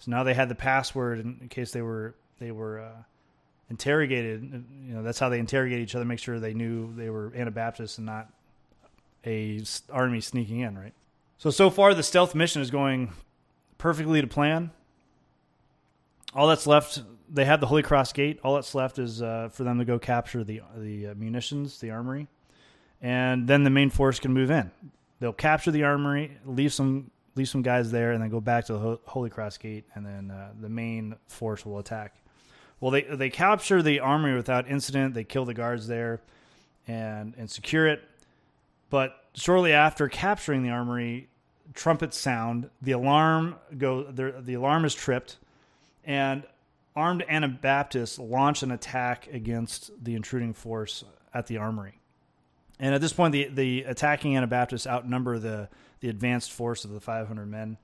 So 0.00 0.10
now 0.10 0.24
they 0.24 0.34
had 0.34 0.48
the 0.48 0.56
password 0.56 1.20
in, 1.20 1.38
in 1.42 1.48
case 1.48 1.70
they 1.70 1.82
were 1.82 2.16
they 2.40 2.50
were 2.50 2.80
uh, 2.80 3.02
interrogated. 3.70 4.64
You 4.86 4.94
know 4.94 5.02
that's 5.02 5.18
how 5.18 5.28
they 5.28 5.38
interrogate 5.38 5.80
each 5.80 5.94
other, 5.94 6.04
make 6.04 6.18
sure 6.18 6.38
they 6.40 6.54
knew 6.54 6.94
they 6.94 7.10
were 7.10 7.32
Anabaptists 7.34 7.98
and 7.98 8.06
not 8.06 8.30
a 9.24 9.62
army 9.90 10.20
sneaking 10.20 10.60
in. 10.60 10.78
Right. 10.78 10.94
So 11.38 11.50
so 11.50 11.70
far 11.70 11.94
the 11.94 12.02
stealth 12.02 12.34
mission 12.34 12.62
is 12.62 12.70
going 12.70 13.12
perfectly 13.78 14.20
to 14.20 14.26
plan. 14.26 14.70
All 16.34 16.48
that's 16.48 16.66
left, 16.66 17.02
they 17.32 17.46
have 17.46 17.60
the 17.60 17.66
Holy 17.66 17.82
Cross 17.82 18.12
Gate. 18.12 18.40
All 18.44 18.56
that's 18.56 18.74
left 18.74 18.98
is 18.98 19.22
uh, 19.22 19.48
for 19.50 19.64
them 19.64 19.78
to 19.78 19.84
go 19.84 19.98
capture 19.98 20.44
the 20.44 20.62
the 20.76 21.08
uh, 21.08 21.14
munitions, 21.14 21.80
the 21.80 21.90
armory, 21.90 22.26
and 23.00 23.48
then 23.48 23.64
the 23.64 23.70
main 23.70 23.90
force 23.90 24.18
can 24.18 24.32
move 24.32 24.50
in 24.50 24.70
they'll 25.20 25.32
capture 25.32 25.70
the 25.70 25.84
armory, 25.84 26.36
leave 26.44 26.72
some 26.72 27.10
leave 27.34 27.48
some 27.48 27.62
guys 27.62 27.90
there, 27.90 28.12
and 28.12 28.22
then 28.22 28.30
go 28.30 28.40
back 28.40 28.64
to 28.66 28.72
the 28.72 28.98
Holy 29.04 29.28
Cross 29.28 29.58
Gate, 29.58 29.84
and 29.94 30.06
then 30.06 30.30
uh, 30.30 30.52
the 30.58 30.68
main 30.68 31.14
force 31.28 31.66
will 31.66 31.78
attack. 31.78 32.14
Well, 32.80 32.90
they 32.90 33.02
they 33.02 33.30
capture 33.30 33.82
the 33.82 34.00
armory 34.00 34.34
without 34.34 34.68
incident. 34.68 35.14
They 35.14 35.24
kill 35.24 35.44
the 35.44 35.54
guards 35.54 35.86
there, 35.86 36.20
and 36.86 37.34
and 37.36 37.50
secure 37.50 37.86
it. 37.86 38.02
But 38.90 39.16
shortly 39.34 39.72
after 39.72 40.08
capturing 40.08 40.62
the 40.62 40.70
armory, 40.70 41.28
trumpets 41.74 42.18
sound. 42.18 42.70
The 42.82 42.92
alarm 42.92 43.56
go. 43.76 44.04
The, 44.04 44.54
alarm 44.54 44.84
is 44.84 44.94
tripped, 44.94 45.36
and 46.04 46.44
armed 46.94 47.24
Anabaptists 47.28 48.18
launch 48.18 48.62
an 48.62 48.70
attack 48.70 49.28
against 49.32 49.90
the 50.02 50.14
intruding 50.14 50.52
force 50.52 51.04
at 51.34 51.46
the 51.46 51.58
armory. 51.58 51.98
And 52.78 52.94
at 52.94 53.00
this 53.00 53.12
point, 53.12 53.32
the, 53.32 53.48
the 53.48 53.82
attacking 53.84 54.36
Anabaptists 54.36 54.86
outnumber 54.86 55.38
the, 55.38 55.68
the 56.00 56.08
advanced 56.08 56.52
force 56.52 56.84
of 56.84 56.90
the 56.90 57.00
500 57.00 57.46
men. 57.46 57.78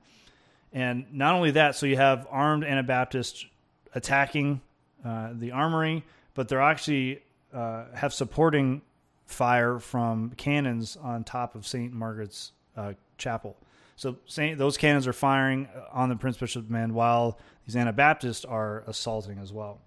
And 0.71 1.05
not 1.11 1.35
only 1.35 1.51
that, 1.51 1.75
so 1.75 1.85
you 1.85 1.97
have 1.97 2.27
armed 2.29 2.63
Anabaptists 2.63 3.45
attacking 3.93 4.61
uh, 5.03 5.29
the 5.33 5.51
armory, 5.51 6.03
but 6.33 6.47
they're 6.47 6.61
actually 6.61 7.21
uh, 7.53 7.85
have 7.93 8.13
supporting 8.13 8.81
fire 9.25 9.79
from 9.79 10.31
cannons 10.37 10.97
on 10.97 11.23
top 11.23 11.55
of 11.55 11.65
St. 11.65 11.93
Margaret's 11.93 12.51
uh, 12.75 12.93
Chapel. 13.17 13.55
So 13.95 14.17
Saint, 14.25 14.57
those 14.57 14.77
cannons 14.77 15.07
are 15.07 15.13
firing 15.13 15.67
on 15.91 16.09
the 16.09 16.15
Prince 16.15 16.37
Bishop's 16.37 16.69
men 16.69 16.93
while 16.93 17.39
these 17.65 17.75
Anabaptists 17.75 18.43
are 18.43 18.83
assaulting 18.87 19.37
as 19.39 19.53
well. 19.53 19.79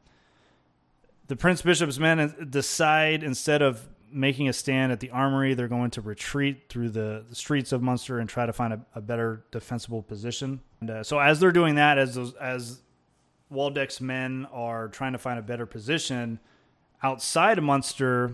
The 1.28 1.36
Prince 1.36 1.62
Bishop's 1.62 1.98
men 1.98 2.48
decide 2.48 3.22
instead 3.22 3.62
of 3.62 3.86
making 4.10 4.48
a 4.48 4.52
stand 4.52 4.92
at 4.92 5.00
the 5.00 5.10
armory. 5.10 5.54
They're 5.54 5.68
going 5.68 5.90
to 5.92 6.00
retreat 6.00 6.68
through 6.68 6.90
the, 6.90 7.24
the 7.28 7.34
streets 7.34 7.72
of 7.72 7.82
Munster 7.82 8.18
and 8.18 8.28
try 8.28 8.46
to 8.46 8.52
find 8.52 8.72
a, 8.72 8.80
a 8.94 9.00
better 9.00 9.44
defensible 9.50 10.02
position. 10.02 10.60
And 10.80 10.90
uh, 10.90 11.04
so 11.04 11.18
as 11.18 11.40
they're 11.40 11.52
doing 11.52 11.74
that, 11.74 11.98
as 11.98 12.14
those, 12.14 12.34
as 12.34 12.80
Waldeck's 13.50 14.00
men 14.00 14.46
are 14.52 14.88
trying 14.88 15.12
to 15.12 15.18
find 15.18 15.38
a 15.38 15.42
better 15.42 15.66
position 15.66 16.40
outside 17.02 17.58
of 17.58 17.64
Munster, 17.64 18.32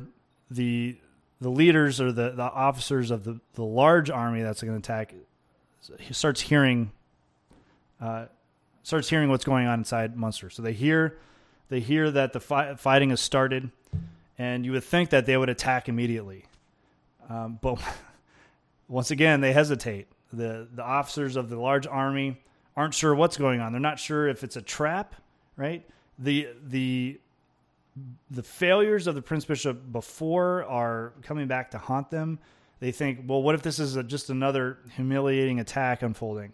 the 0.50 0.96
the 1.40 1.50
leaders 1.50 2.00
or 2.00 2.12
the, 2.12 2.30
the 2.30 2.42
officers 2.42 3.10
of 3.10 3.24
the, 3.24 3.40
the 3.54 3.64
large 3.64 4.10
army 4.10 4.42
that's 4.42 4.62
going 4.62 4.80
to 4.80 4.92
attack 4.92 5.12
starts 6.12 6.40
hearing 6.40 6.92
uh, 8.00 8.26
starts 8.84 9.08
hearing 9.08 9.28
what's 9.28 9.44
going 9.44 9.66
on 9.66 9.80
inside 9.80 10.16
Munster. 10.16 10.50
So 10.50 10.62
they 10.62 10.72
hear 10.72 11.18
they 11.68 11.80
hear 11.80 12.10
that 12.10 12.32
the 12.32 12.40
fi- 12.40 12.74
fighting 12.76 13.10
has 13.10 13.20
started 13.20 13.70
and 14.38 14.64
you 14.64 14.72
would 14.72 14.84
think 14.84 15.10
that 15.10 15.26
they 15.26 15.36
would 15.36 15.48
attack 15.48 15.88
immediately. 15.88 16.44
Um, 17.28 17.58
but 17.60 17.78
once 18.88 19.10
again, 19.10 19.40
they 19.40 19.52
hesitate. 19.52 20.08
The, 20.32 20.66
the 20.74 20.82
officers 20.82 21.36
of 21.36 21.50
the 21.50 21.58
large 21.58 21.86
army 21.86 22.40
aren't 22.76 22.94
sure 22.94 23.14
what's 23.14 23.36
going 23.36 23.60
on. 23.60 23.72
They're 23.72 23.80
not 23.80 23.98
sure 23.98 24.28
if 24.28 24.44
it's 24.44 24.56
a 24.56 24.62
trap, 24.62 25.14
right? 25.56 25.86
The, 26.18 26.48
the, 26.66 27.20
the 28.30 28.42
failures 28.42 29.06
of 29.06 29.14
the 29.14 29.22
Prince 29.22 29.44
Bishop 29.44 29.92
before 29.92 30.64
are 30.64 31.12
coming 31.22 31.46
back 31.48 31.70
to 31.72 31.78
haunt 31.78 32.10
them. 32.10 32.38
They 32.80 32.92
think, 32.92 33.20
well, 33.26 33.42
what 33.42 33.54
if 33.54 33.62
this 33.62 33.78
is 33.78 33.96
a, 33.96 34.02
just 34.02 34.30
another 34.30 34.78
humiliating 34.96 35.60
attack 35.60 36.02
unfolding? 36.02 36.52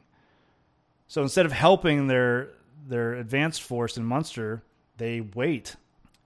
So 1.07 1.22
instead 1.22 1.46
of 1.46 1.52
helping 1.52 2.07
their 2.07 2.50
their 2.87 3.14
advanced 3.14 3.62
force 3.62 3.96
in 3.96 4.04
Munster, 4.04 4.62
they 4.98 5.20
wait 5.20 5.74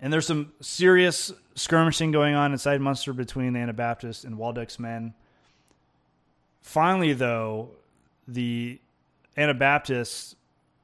and 0.02 0.12
there's 0.12 0.26
some 0.26 0.52
serious 0.60 1.32
skirmishing 1.54 2.10
going 2.10 2.34
on 2.34 2.50
inside 2.50 2.80
Munster 2.80 3.12
between 3.12 3.52
the 3.52 3.60
Anabaptists 3.60 4.24
and 4.24 4.36
Waldeck's 4.36 4.80
men. 4.80 5.14
Finally, 6.60 7.12
though, 7.12 7.70
the 8.26 8.80
Anabaptists 9.36 10.36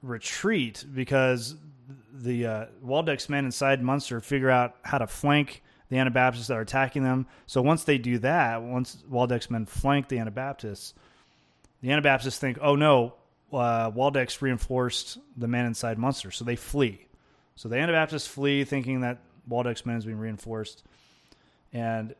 retreat 0.03 0.85
because 0.95 1.57
the 2.13 2.47
uh, 2.47 2.67
Waldeck's 2.83 3.29
men 3.29 3.45
inside 3.45 3.83
Munster 3.83 4.21
figure 4.21 4.51
out 4.51 4.77
how 4.83 4.99
to 4.99 5.07
flank 5.07 5.63
the 5.89 5.99
Anabaptists 5.99 6.49
that 6.49 6.57
are 6.57 6.63
attacking 6.63 7.03
them. 7.03 7.27
So 7.47 7.63
once 7.63 7.85
they 7.85 7.99
do 7.99 8.19
that, 8.19 8.63
once 8.63 9.03
Waldeck's 9.09 9.51
men 9.51 9.67
flank 9.67 10.09
the 10.09 10.19
Anabaptists, 10.19 10.95
the 11.81 11.91
Anabaptists 11.93 12.39
think, 12.39 12.59
"Oh 12.61 12.75
no, 12.75 13.15
uh, 13.53 13.91
Waldeck's 13.95 14.43
reinforced 14.43 15.19
the 15.37 15.49
men 15.49 15.67
inside 15.67 15.99
Munster," 15.99 16.31
so 16.31 16.45
they 16.45 16.57
flee. 16.57 17.07
So 17.55 17.69
the 17.69 17.77
Anabaptists 17.77 18.29
flee, 18.29 18.65
thinking 18.65 19.01
that 19.01 19.19
Waldeck's 19.49 19.87
men 19.87 19.97
is 19.97 20.05
being 20.05 20.19
reinforced, 20.19 20.85
and 21.73 22.15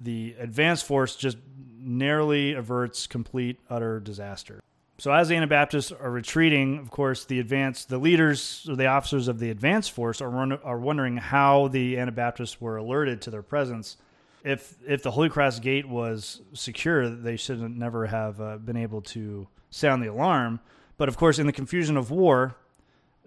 the 0.00 0.34
advanced 0.38 0.84
force 0.84 1.14
just 1.14 1.38
narrowly 1.78 2.54
averts 2.54 3.06
complete 3.06 3.60
utter 3.70 4.00
disaster. 4.00 4.60
So 5.02 5.10
as 5.10 5.26
the 5.26 5.34
Anabaptists 5.34 5.90
are 5.90 6.12
retreating, 6.12 6.78
of 6.78 6.92
course, 6.92 7.24
the 7.24 7.40
advanced, 7.40 7.88
the 7.88 7.98
leaders 7.98 8.64
or 8.68 8.76
the 8.76 8.86
officers 8.86 9.26
of 9.26 9.40
the 9.40 9.50
advance 9.50 9.88
force 9.88 10.20
are 10.20 10.30
run, 10.30 10.52
are 10.52 10.78
wondering 10.78 11.16
how 11.16 11.66
the 11.66 11.98
Anabaptists 11.98 12.60
were 12.60 12.76
alerted 12.76 13.20
to 13.22 13.30
their 13.32 13.42
presence. 13.42 13.96
If 14.44 14.76
if 14.86 15.02
the 15.02 15.10
Holy 15.10 15.28
Cross 15.28 15.58
Gate 15.58 15.88
was 15.88 16.40
secure, 16.52 17.10
they 17.10 17.36
should 17.36 17.76
never 17.76 18.06
have 18.06 18.40
uh, 18.40 18.58
been 18.58 18.76
able 18.76 19.02
to 19.16 19.48
sound 19.70 20.04
the 20.04 20.06
alarm. 20.06 20.60
But 20.98 21.08
of 21.08 21.16
course, 21.16 21.40
in 21.40 21.46
the 21.48 21.52
confusion 21.52 21.96
of 21.96 22.12
war, 22.12 22.54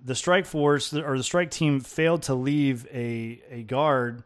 the 0.01 0.15
strike 0.15 0.45
force 0.45 0.93
or 0.93 1.17
the 1.17 1.25
strike 1.25 1.51
team 1.51 1.81
failed 1.81 2.21
to 2.23 2.35
leave 2.35 2.87
a 2.89 3.41
a 3.51 3.63
guard 3.63 4.23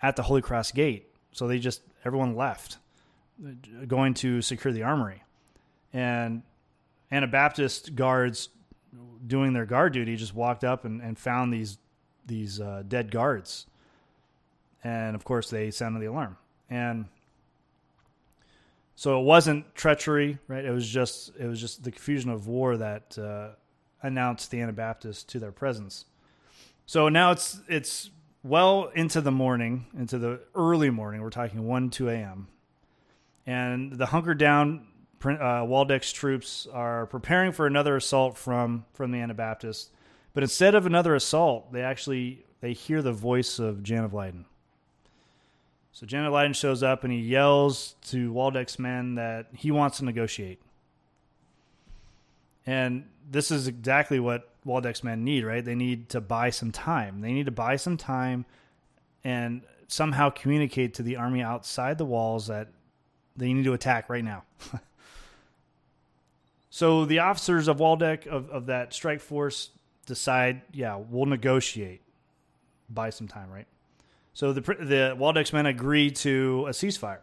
at 0.00 0.14
the 0.14 0.22
Holy 0.22 0.42
Cross 0.42 0.70
Gate, 0.70 1.12
so 1.32 1.48
they 1.48 1.58
just 1.58 1.82
everyone 2.04 2.36
left, 2.36 2.78
going 3.88 4.14
to 4.14 4.42
secure 4.42 4.72
the 4.72 4.84
armory, 4.84 5.24
and 5.92 6.42
Anabaptist 7.10 7.94
guards 7.94 8.50
doing 9.26 9.52
their 9.52 9.66
guard 9.66 9.92
duty 9.92 10.16
just 10.16 10.34
walked 10.34 10.64
up 10.64 10.84
and, 10.84 11.00
and 11.02 11.18
found 11.18 11.52
these 11.52 11.78
these 12.26 12.60
uh, 12.60 12.82
dead 12.86 13.10
guards, 13.10 13.66
and 14.84 15.16
of 15.16 15.24
course 15.24 15.50
they 15.50 15.70
sounded 15.70 16.00
the 16.00 16.06
alarm. 16.06 16.36
And 16.68 17.06
so 18.94 19.20
it 19.20 19.24
wasn't 19.24 19.74
treachery, 19.74 20.38
right? 20.48 20.64
It 20.64 20.70
was 20.70 20.86
just 20.86 21.32
it 21.38 21.46
was 21.46 21.60
just 21.60 21.84
the 21.84 21.90
confusion 21.90 22.30
of 22.30 22.46
war 22.46 22.76
that 22.76 23.18
uh, 23.18 23.50
announced 24.02 24.50
the 24.50 24.60
Anabaptists 24.60 25.24
to 25.24 25.38
their 25.38 25.52
presence. 25.52 26.04
So 26.84 27.08
now 27.08 27.30
it's 27.30 27.60
it's 27.68 28.10
well 28.42 28.90
into 28.94 29.20
the 29.20 29.32
morning, 29.32 29.86
into 29.96 30.18
the 30.18 30.40
early 30.54 30.90
morning. 30.90 31.22
We're 31.22 31.30
talking 31.30 31.66
one 31.66 31.90
two 31.90 32.08
a.m. 32.08 32.48
And 33.46 33.92
the 33.92 34.06
hunkered 34.06 34.38
down 34.38 34.86
uh, 35.24 35.64
Waldeck's 35.64 36.12
troops 36.12 36.66
are 36.72 37.06
preparing 37.06 37.52
for 37.52 37.66
another 37.66 37.96
assault 37.96 38.36
from 38.36 38.84
from 38.92 39.10
the 39.10 39.18
Anabaptists, 39.18 39.90
but 40.34 40.42
instead 40.42 40.74
of 40.74 40.86
another 40.86 41.14
assault, 41.14 41.72
they 41.72 41.82
actually 41.82 42.44
they 42.60 42.72
hear 42.72 43.02
the 43.02 43.12
voice 43.12 43.58
of 43.58 43.82
Jan 43.82 44.04
of 44.04 44.14
Leyden. 44.14 44.44
So 45.92 46.06
Jan 46.06 46.24
of 46.24 46.32
Leyden 46.32 46.52
shows 46.52 46.82
up 46.82 47.02
and 47.04 47.12
he 47.12 47.18
yells 47.18 47.96
to 48.08 48.32
Waldeck's 48.32 48.78
men 48.78 49.16
that 49.16 49.48
he 49.52 49.70
wants 49.70 49.98
to 49.98 50.04
negotiate. 50.04 50.60
And 52.66 53.08
this 53.28 53.50
is 53.50 53.66
exactly 53.66 54.20
what 54.20 54.48
Waldeck's 54.64 55.02
men 55.02 55.24
need, 55.24 55.44
right? 55.44 55.64
They 55.64 55.74
need 55.74 56.10
to 56.10 56.20
buy 56.20 56.50
some 56.50 56.70
time. 56.70 57.20
They 57.20 57.32
need 57.32 57.46
to 57.46 57.52
buy 57.52 57.76
some 57.76 57.96
time 57.96 58.44
and 59.24 59.62
somehow 59.88 60.30
communicate 60.30 60.94
to 60.94 61.02
the 61.02 61.16
army 61.16 61.42
outside 61.42 61.98
the 61.98 62.04
walls 62.04 62.46
that 62.46 62.68
they 63.36 63.52
need 63.52 63.64
to 63.64 63.72
attack 63.72 64.08
right 64.08 64.24
now. 64.24 64.44
So 66.70 67.04
the 67.04 67.20
officers 67.20 67.68
of 67.68 67.78
Waldeck 67.78 68.26
of, 68.26 68.50
of 68.50 68.66
that 68.66 68.92
strike 68.92 69.20
force 69.20 69.70
decide, 70.06 70.62
yeah, 70.72 70.96
we'll 70.96 71.26
negotiate, 71.26 72.02
buy 72.90 73.10
some 73.10 73.28
time, 73.28 73.50
right? 73.50 73.66
So 74.34 74.52
the 74.52 74.60
the 74.60 75.16
Waldeck's 75.18 75.52
men 75.52 75.66
agree 75.66 76.10
to 76.12 76.66
a 76.68 76.70
ceasefire, 76.70 77.22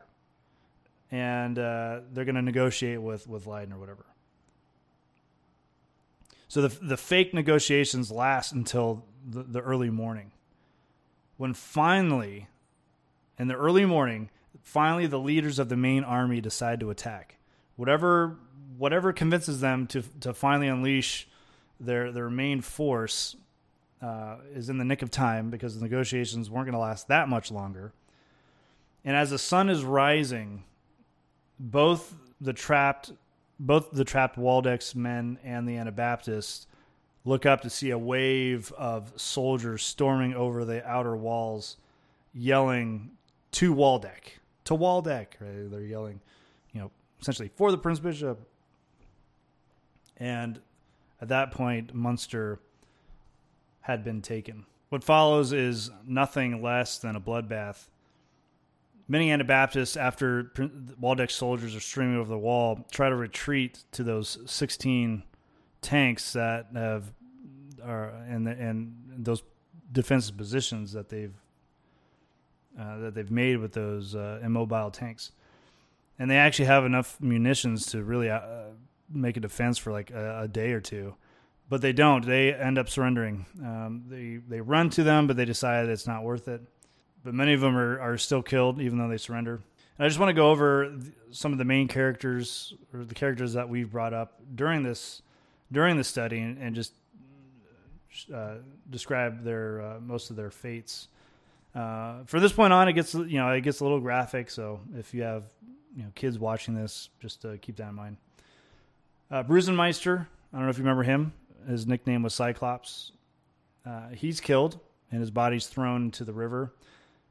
and 1.12 1.58
uh, 1.58 2.02
they're 2.12 2.26
going 2.26 2.36
to 2.36 2.42
negotiate 2.42 3.02
with 3.02 3.28
with 3.28 3.48
Leyden 3.48 3.72
or 3.72 3.80
whatever. 3.80 4.06
So 6.48 6.68
the 6.68 6.86
the 6.86 6.98
fake 6.98 7.34
negotiations 7.34 8.12
last 8.12 8.52
until 8.52 9.06
the, 9.26 9.44
the 9.44 9.62
early 9.62 9.90
morning, 9.90 10.32
when 11.38 11.54
finally, 11.54 12.48
in 13.40 13.48
the 13.48 13.56
early 13.56 13.86
morning, 13.86 14.30
finally 14.62 15.08
the 15.08 15.20
leaders 15.20 15.58
of 15.58 15.70
the 15.70 15.78
main 15.78 16.04
army 16.04 16.42
decide 16.42 16.80
to 16.82 16.90
attack. 16.90 17.38
Whatever 17.78 18.38
whatever 18.78 19.14
convinces 19.14 19.62
them 19.62 19.88
to 19.88 20.04
to 20.22 20.34
finally 20.34 20.68
unleash 20.68 21.28
their 21.80 22.12
their 22.12 22.30
main 22.30 22.62
force 22.62 23.36
uh, 24.02 24.38
is 24.54 24.70
in 24.70 24.78
the 24.78 24.86
nick 24.86 25.02
of 25.02 25.10
time 25.10 25.50
because 25.50 25.76
the 25.76 25.84
negotiations 25.84 26.50
weren't 26.50 26.66
going 26.66 26.74
to 26.74 26.80
last 26.80 27.08
that 27.08 27.30
much 27.30 27.52
longer. 27.52 27.94
And 29.04 29.16
as 29.16 29.30
the 29.30 29.40
sun 29.40 29.70
is 29.70 29.84
rising, 29.84 30.64
both 31.60 32.16
the 32.42 32.54
trapped 32.54 33.12
both 33.60 33.92
the 33.92 34.04
trapped 34.04 34.38
Waldeck's 34.38 34.96
men 34.96 35.40
and 35.44 35.68
the 35.68 35.78
Anabaptists 35.78 36.68
look 37.24 37.46
up 37.46 37.62
to 37.62 37.70
see 37.70 37.90
a 37.90 37.98
wave 37.98 38.72
of 38.74 39.14
soldiers 39.16 39.84
storming 39.84 40.34
over 40.34 40.66
the 40.66 40.86
outer 40.88 41.16
walls, 41.16 41.78
yelling 42.34 43.12
to 43.52 43.74
Waldeck, 43.74 44.40
to 44.66 44.76
Waldeck. 44.76 45.28
Right? 45.40 45.72
They're 45.72 45.82
yelling, 45.82 46.20
you 46.74 46.82
know, 46.82 46.92
essentially 47.22 47.50
for 47.56 47.72
the 47.72 47.78
Prince 47.78 48.00
Bishop, 48.00 48.40
and 50.18 50.60
at 51.22 51.30
that 51.30 51.52
point, 51.52 51.94
Munster 51.94 52.60
had 53.82 54.04
been 54.04 54.22
taken. 54.22 54.66
What 54.90 55.04
follows 55.04 55.54
is 55.54 55.92
nothing 56.06 56.62
less 56.62 56.98
than 56.98 57.16
a 57.16 57.22
bloodbath. 57.22 57.88
Many 59.08 59.32
Anabaptists, 59.32 59.96
after 59.96 60.52
Waldeck's 61.00 61.36
soldiers 61.36 61.76
are 61.76 61.80
streaming 61.80 62.18
over 62.18 62.30
the 62.30 62.38
wall, 62.38 62.86
try 62.92 63.10
to 63.10 63.16
retreat 63.16 63.84
to 63.92 64.04
those 64.04 64.40
16 64.46 65.24
tanks 65.82 66.34
that 66.34 66.68
have 66.74 67.12
are 67.84 68.10
and 68.28 68.48
and 68.48 68.96
those 69.18 69.44
defensive 69.92 70.36
positions 70.36 70.92
that 70.94 71.10
they've 71.10 71.36
uh, 72.80 72.98
that 72.98 73.14
they've 73.14 73.32
made 73.32 73.58
with 73.58 73.74
those 73.74 74.16
uh, 74.16 74.40
immobile 74.44 74.90
tanks, 74.90 75.32
and 76.18 76.30
they 76.30 76.38
actually 76.38 76.66
have 76.66 76.86
enough 76.86 77.22
munitions 77.22 77.86
to 77.86 78.04
really 78.04 78.30
uh, 78.30 78.70
make 79.10 79.38
a 79.38 79.40
defense 79.40 79.78
for 79.78 79.92
like 79.92 80.12
a, 80.12 80.42
a 80.42 80.48
day 80.48 80.72
or 80.72 80.82
two, 80.82 81.16
but 81.70 81.82
they 81.82 81.94
don't. 81.94 82.26
They 82.26 82.54
end 82.54 82.78
up 82.78 82.90
surrendering. 82.90 83.46
Um, 83.62 84.04
they 84.08 84.38
they 84.48 84.62
run 84.62 84.90
to 84.92 85.04
them, 85.04 85.28
but 85.28 85.38
they 85.38 85.46
decide 85.46 85.88
it's 85.90 86.08
not 86.08 86.24
worth 86.24 86.48
it. 86.48 86.62
But 87.24 87.34
many 87.34 87.54
of 87.54 87.62
them 87.62 87.76
are, 87.76 88.00
are 88.00 88.18
still 88.18 88.44
killed, 88.44 88.80
even 88.80 89.00
though 89.00 89.08
they 89.08 89.18
surrender. 89.18 89.62
And 89.98 90.06
I 90.06 90.08
just 90.08 90.20
want 90.20 90.30
to 90.30 90.34
go 90.34 90.52
over 90.52 90.96
some 91.32 91.52
of 91.52 91.58
the 91.58 91.66
main 91.66 91.88
characters 91.88 92.74
or 92.94 93.04
the 93.04 93.16
characters 93.16 93.54
that 93.54 93.68
we've 93.68 93.92
brought 93.92 94.14
up 94.14 94.40
during 94.54 94.84
this 94.84 95.22
during 95.72 95.98
the 95.98 96.04
study, 96.04 96.40
and, 96.40 96.58
and 96.60 96.76
just 96.76 96.94
uh, 98.34 98.56
describe 98.90 99.44
their 99.44 99.82
uh, 99.82 100.00
most 100.00 100.30
of 100.30 100.36
their 100.36 100.52
fates. 100.52 101.08
Uh, 101.74 102.24
for 102.26 102.40
this 102.40 102.54
point 102.54 102.72
on, 102.72 102.88
it 102.88 102.94
gets 102.94 103.14
you 103.14 103.38
know 103.38 103.50
it 103.52 103.62
gets 103.62 103.80
a 103.80 103.84
little 103.84 104.00
graphic. 104.00 104.50
So 104.52 104.82
if 104.98 105.14
you 105.14 105.24
have 105.24 105.46
you 105.96 106.04
know 106.04 106.10
kids 106.14 106.38
watching 106.38 106.76
this, 106.76 107.10
just 107.20 107.46
keep 107.62 107.78
that 107.78 107.90
in 107.90 107.96
mind. 107.96 108.18
Uh, 109.32 109.44
Brusenmeister, 109.44 110.28
I 110.54 110.58
don't 110.58 110.66
know 110.66 110.70
if 110.70 110.78
you 110.78 110.84
remember 110.84 111.04
him. 111.04 111.34
His 111.68 111.88
nickname 111.88 112.22
was 112.22 112.34
Cyclops. 112.34 113.12
Uh, 113.86 114.10
he's 114.10 114.40
killed 114.40 114.80
and 115.12 115.20
his 115.20 115.32
body's 115.32 115.68
thrown 115.68 116.06
into 116.06 116.24
the 116.24 116.34
river. 116.34 116.74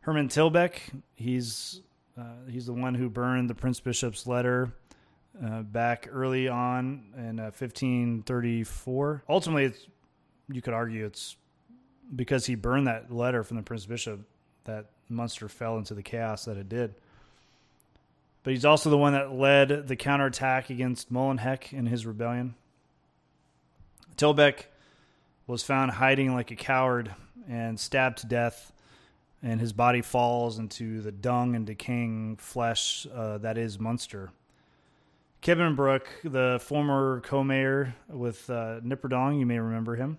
Herman 0.01 0.29
Tilbeck, 0.29 0.81
he's 1.15 1.81
uh, 2.19 2.49
he's 2.49 2.67
the 2.67 2.73
one 2.73 2.95
who 2.95 3.09
burned 3.09 3.51
the 3.51 3.55
Prince 3.55 3.81
Bishop's 3.81 4.27
letter 4.27 4.73
uh, 5.45 5.63
back 5.63 6.09
early 6.13 6.49
on 6.49 7.05
in 7.17 7.37
1534. 7.37 9.25
Uh, 9.29 9.33
Ultimately, 9.33 9.65
it's, 9.65 9.87
you 10.49 10.63
could 10.63 10.75
argue 10.75 11.05
it's 11.05 11.37
because 12.15 12.47
he 12.47 12.55
burned 12.55 12.87
that 12.87 13.13
letter 13.13 13.43
from 13.43 13.57
the 13.57 13.63
Prince 13.63 13.87
Bishop 13.87 14.21
that 14.65 14.91
Munster 15.09 15.49
fell 15.49 15.79
into 15.79 15.95
the 15.95 16.03
chaos 16.03 16.45
that 16.45 16.57
it 16.57 16.69
did 16.69 16.95
but 18.45 18.53
he's 18.53 18.65
also 18.65 18.91
the 18.91 18.99
one 18.99 19.15
that 19.15 19.33
led 19.33 19.89
the 19.89 19.97
counterattack 19.97 20.71
against 20.71 21.13
Molenbeek 21.13 21.73
in 21.73 21.87
his 21.87 22.07
rebellion. 22.07 22.55
Tilbeck 24.17 24.67
was 25.47 25.63
found 25.63 25.91
hiding 25.91 26.35
like 26.35 26.51
a 26.51 26.57
coward 26.57 27.15
and 27.49 27.81
stabbed 27.81 28.19
to 28.19 28.27
death, 28.27 28.71
and 29.43 29.61
his 29.61 29.73
body 29.73 30.03
falls 30.03 30.59
into 30.59 31.01
the 31.01 31.11
dung 31.11 31.57
and 31.57 31.67
decaying 31.67 32.37
flesh 32.37 33.07
uh, 33.13 33.39
that 33.39 33.57
is 33.57 33.81
Munster. 33.81 34.31
Kibbenbrock, 35.43 36.03
the 36.23 36.61
former 36.63 37.21
co-mayor 37.21 37.95
with 38.09 38.49
uh, 38.49 38.81
Knipperdolling, 38.81 39.41
you 39.41 39.47
may 39.47 39.59
remember 39.59 39.97
him, 39.97 40.19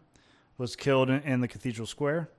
was 0.57 0.75
killed 0.75 1.09
in, 1.11 1.21
in 1.21 1.41
the 1.41 1.47
cathedral 1.47 1.87
square. 1.87 2.29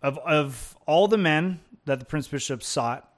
Of 0.00 0.18
of 0.18 0.76
all 0.86 1.08
the 1.08 1.18
men 1.18 1.60
that 1.86 1.98
the 1.98 2.04
prince 2.04 2.28
bishop 2.28 2.62
sought 2.62 3.08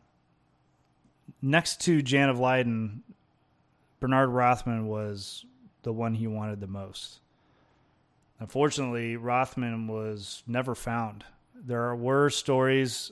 next 1.42 1.80
to 1.82 2.02
Jan 2.02 2.28
of 2.28 2.38
Leyden, 2.38 3.02
Bernard 4.00 4.30
Rothman 4.30 4.86
was 4.86 5.44
the 5.82 5.92
one 5.92 6.14
he 6.14 6.26
wanted 6.26 6.60
the 6.60 6.66
most. 6.66 7.20
Unfortunately, 8.40 9.16
Rothman 9.16 9.88
was 9.88 10.42
never 10.46 10.74
found. 10.74 11.24
There 11.54 11.94
were 11.94 12.30
stories 12.30 13.10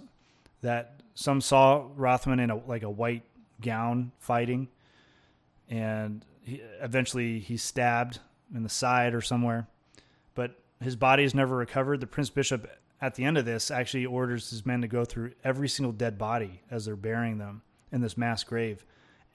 that 0.61 1.00
some 1.14 1.40
saw 1.40 1.88
Rothman 1.96 2.38
in 2.38 2.50
a 2.50 2.57
like 2.57 2.83
a 2.83 2.90
white 2.90 3.24
gown 3.61 4.12
fighting, 4.18 4.68
and 5.68 6.24
he, 6.42 6.62
eventually 6.81 7.40
he's 7.40 7.62
stabbed 7.62 8.20
in 8.55 8.62
the 8.62 8.68
side 8.68 9.14
or 9.14 9.20
somewhere. 9.20 9.66
But 10.35 10.61
his 10.81 10.94
body 10.94 11.24
is 11.24 11.35
never 11.35 11.57
recovered. 11.57 12.00
The 12.00 12.07
prince 12.07 12.31
bishop 12.31 12.70
at 13.00 13.16
the 13.16 13.24
end 13.24 13.37
of 13.37 13.44
this 13.44 13.70
actually 13.70 14.07
orders 14.07 14.50
his 14.50 14.64
men 14.64 14.81
to 14.83 14.88
go 14.88 15.05
through 15.05 15.33
every 15.42 15.68
single 15.68 15.92
dead 15.92 16.18
body 16.18 16.62
as 16.70 16.85
they're 16.85 16.94
burying 16.94 17.38
them 17.38 17.62
in 17.92 18.01
this 18.01 18.16
mass 18.16 18.44
grave 18.44 18.85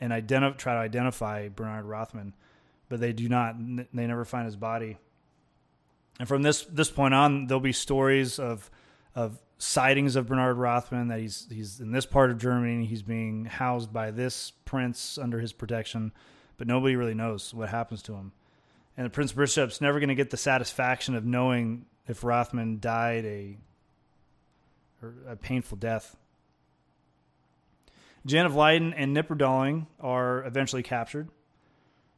and 0.02 0.12
identi- 0.12 0.58
try 0.58 0.74
to 0.74 0.80
identify 0.80 1.48
Bernard 1.48 1.86
Rothman, 1.86 2.34
but 2.90 3.00
they 3.00 3.14
do 3.14 3.30
not. 3.30 3.56
They 3.94 4.08
never 4.08 4.26
find 4.26 4.46
his 4.46 4.56
body. 4.56 4.98
And 6.20 6.28
from 6.28 6.42
this 6.42 6.64
this 6.64 6.90
point 6.90 7.14
on, 7.14 7.48
there'll 7.48 7.62
be 7.62 7.72
stories 7.72 8.40
of 8.40 8.70
of 9.16 9.40
sightings 9.58 10.16
of 10.16 10.28
Bernard 10.28 10.58
Rothman 10.58 11.08
that 11.10 11.20
he's 11.20 11.48
he's 11.50 11.80
in 11.80 11.92
this 11.92 12.06
part 12.06 12.32
of 12.32 12.40
Germany. 12.40 12.86
He's 12.86 13.04
being 13.04 13.46
housed 13.46 13.94
by 13.94 14.12
this 14.12 14.52
prince 14.66 15.18
under 15.18 15.40
his 15.40 15.54
protection, 15.54 16.12
but 16.58 16.68
nobody 16.68 16.96
really 16.96 17.14
knows 17.14 17.54
what 17.54 17.70
happens 17.70 18.02
to 18.04 18.14
him. 18.14 18.34
And 18.98 19.06
the 19.06 19.10
prince 19.10 19.32
bishop's 19.32 19.80
never 19.80 20.00
going 20.00 20.10
to 20.10 20.16
get 20.16 20.32
the 20.32 20.38
satisfaction 20.38 21.16
of 21.16 21.26
knowing 21.26 21.86
if 22.08 22.24
Rothman 22.24 22.80
died 22.80 23.26
a 23.26 23.58
a 25.28 25.36
painful 25.36 25.78
death. 25.78 26.16
Jan 28.26 28.46
of 28.46 28.56
Leyden 28.56 28.94
and 28.94 29.16
Knipperdolling 29.16 29.88
are 30.00 30.46
eventually 30.46 30.84
captured. 30.84 31.30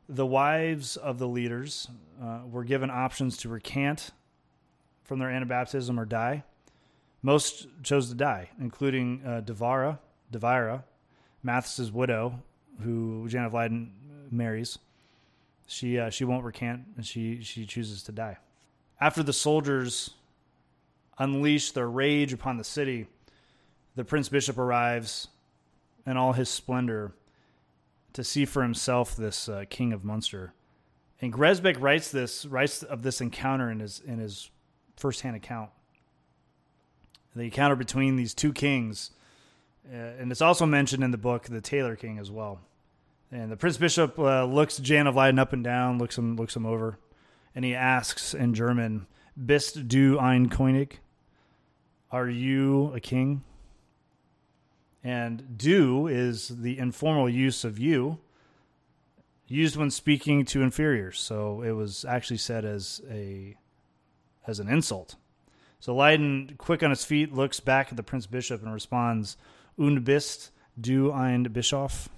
The 0.09 0.25
wives 0.25 0.97
of 0.97 1.17
the 1.17 1.27
leaders 1.27 1.87
uh, 2.21 2.41
were 2.49 2.65
given 2.65 2.89
options 2.89 3.37
to 3.37 3.49
recant 3.49 4.11
from 5.05 5.19
their 5.19 5.29
Anabaptism 5.29 5.97
or 5.97 6.05
die. 6.05 6.43
Most 7.21 7.67
chose 7.83 8.09
to 8.09 8.15
die, 8.15 8.49
including 8.59 9.21
uh, 9.25 9.39
Devara, 9.41 9.99
Devira, 10.31 10.83
Matthys's 11.41 11.89
widow, 11.89 12.43
who 12.81 13.27
Jan 13.29 13.45
of 13.45 13.53
Leyden 13.53 13.93
marries. 14.29 14.77
She 15.67 15.97
uh, 15.97 16.09
she 16.09 16.25
won't 16.25 16.43
recant, 16.43 16.81
and 16.97 17.05
she 17.05 17.41
she 17.41 17.65
chooses 17.65 18.03
to 18.03 18.11
die. 18.11 18.37
After 18.99 19.23
the 19.23 19.31
soldiers 19.31 20.11
unleash 21.17 21.71
their 21.71 21.89
rage 21.89 22.33
upon 22.33 22.57
the 22.57 22.63
city, 22.65 23.07
the 23.95 24.03
prince 24.03 24.27
bishop 24.27 24.57
arrives 24.57 25.29
in 26.05 26.17
all 26.17 26.33
his 26.33 26.49
splendor 26.49 27.13
to 28.13 28.23
see 28.23 28.45
for 28.45 28.61
himself 28.61 29.15
this 29.15 29.49
uh, 29.49 29.63
king 29.69 29.93
of 29.93 30.03
Munster. 30.03 30.53
And 31.21 31.31
Gresbeck 31.33 31.79
writes 31.79 32.11
this 32.11 32.45
writes 32.45 32.83
of 32.83 33.03
this 33.03 33.21
encounter 33.21 33.71
in 33.71 33.79
his 33.79 34.01
in 34.05 34.19
his 34.19 34.49
firsthand 34.95 35.35
account 35.35 35.69
the 37.35 37.43
encounter 37.43 37.75
between 37.75 38.15
these 38.15 38.33
two 38.33 38.53
kings. 38.53 39.11
Uh, 39.91 39.95
and 39.95 40.31
it's 40.31 40.41
also 40.41 40.65
mentioned 40.65 41.03
in 41.03 41.11
the 41.11 41.17
book, 41.17 41.45
The 41.45 41.61
Tailor 41.61 41.95
King, 41.95 42.19
as 42.19 42.31
well. 42.31 42.59
And 43.31 43.51
the 43.51 43.57
Prince 43.57 43.77
Bishop 43.77 44.17
uh, 44.19 44.45
looks 44.45 44.77
Jan 44.77 45.07
of 45.07 45.15
Leyden 45.15 45.39
up 45.39 45.53
and 45.53 45.63
down, 45.63 45.97
looks 45.97 46.17
him, 46.17 46.35
looks 46.35 46.55
him 46.55 46.65
over, 46.65 46.99
and 47.55 47.65
he 47.65 47.73
asks 47.73 48.33
in 48.33 48.53
German, 48.53 49.07
Bist 49.43 49.87
du 49.87 50.19
ein 50.19 50.49
König? 50.49 50.97
Are 52.11 52.29
you 52.29 52.93
a 52.93 52.99
king? 52.99 53.43
And 55.03 55.57
do 55.57 56.07
is 56.07 56.47
the 56.47 56.77
informal 56.77 57.29
use 57.29 57.63
of 57.63 57.77
you, 57.77 58.19
used 59.47 59.75
when 59.75 59.91
speaking 59.91 60.45
to 60.45 60.61
inferiors. 60.61 61.19
So 61.19 61.61
it 61.61 61.71
was 61.71 62.05
actually 62.05 62.37
said 62.37 62.63
as 62.63 63.01
a 63.09 63.57
as 64.45 64.59
an 64.59 64.69
insult. 64.69 65.15
So 65.79 65.95
Leyden, 65.95 66.55
quick 66.57 66.81
on 66.81 66.89
his 66.89 67.03
feet, 67.03 67.33
looks 67.33 67.59
back 67.59 67.89
at 67.89 67.97
the 67.97 68.03
Prince 68.03 68.25
Bishop 68.25 68.61
and 68.63 68.73
responds, 68.73 69.37
Und 69.77 70.03
bist 70.05 70.51
du 70.79 71.11
ein 71.11 71.43
Bischof? 71.43 72.09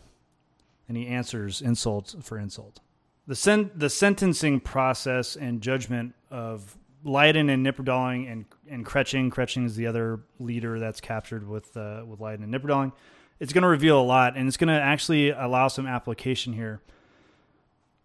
And 0.88 0.96
he 0.96 1.08
answers 1.08 1.62
insult 1.62 2.16
for 2.22 2.38
insult. 2.38 2.80
The, 3.28 3.36
sen- 3.36 3.72
the 3.76 3.90
sentencing 3.90 4.60
process 4.60 5.36
and 5.36 5.62
judgment 5.62 6.14
of 6.30 6.78
Leyden 7.06 7.50
and 7.50 7.66
Knipperdolling 7.66 8.30
and, 8.30 8.46
and 8.70 8.86
Kretsching, 8.86 9.32
Kretsching 9.32 9.66
is 9.66 9.78
the 9.78 9.88
other 9.88 10.20
leader 10.40 10.80
that's 10.80 11.00
captured 11.00 11.48
with, 11.48 11.76
uh, 11.78 12.04
with 12.06 12.20
Leyden 12.20 12.44
and 12.44 12.54
Knipperdolling, 12.54 12.92
it's 13.40 13.54
going 13.54 13.62
to 13.62 13.68
reveal 13.68 14.00
a 14.00 14.04
lot, 14.04 14.36
and 14.36 14.48
it's 14.48 14.58
going 14.58 14.68
to 14.68 14.82
actually 14.82 15.30
allow 15.30 15.68
some 15.68 15.88
application 15.88 16.52
here. 16.52 16.82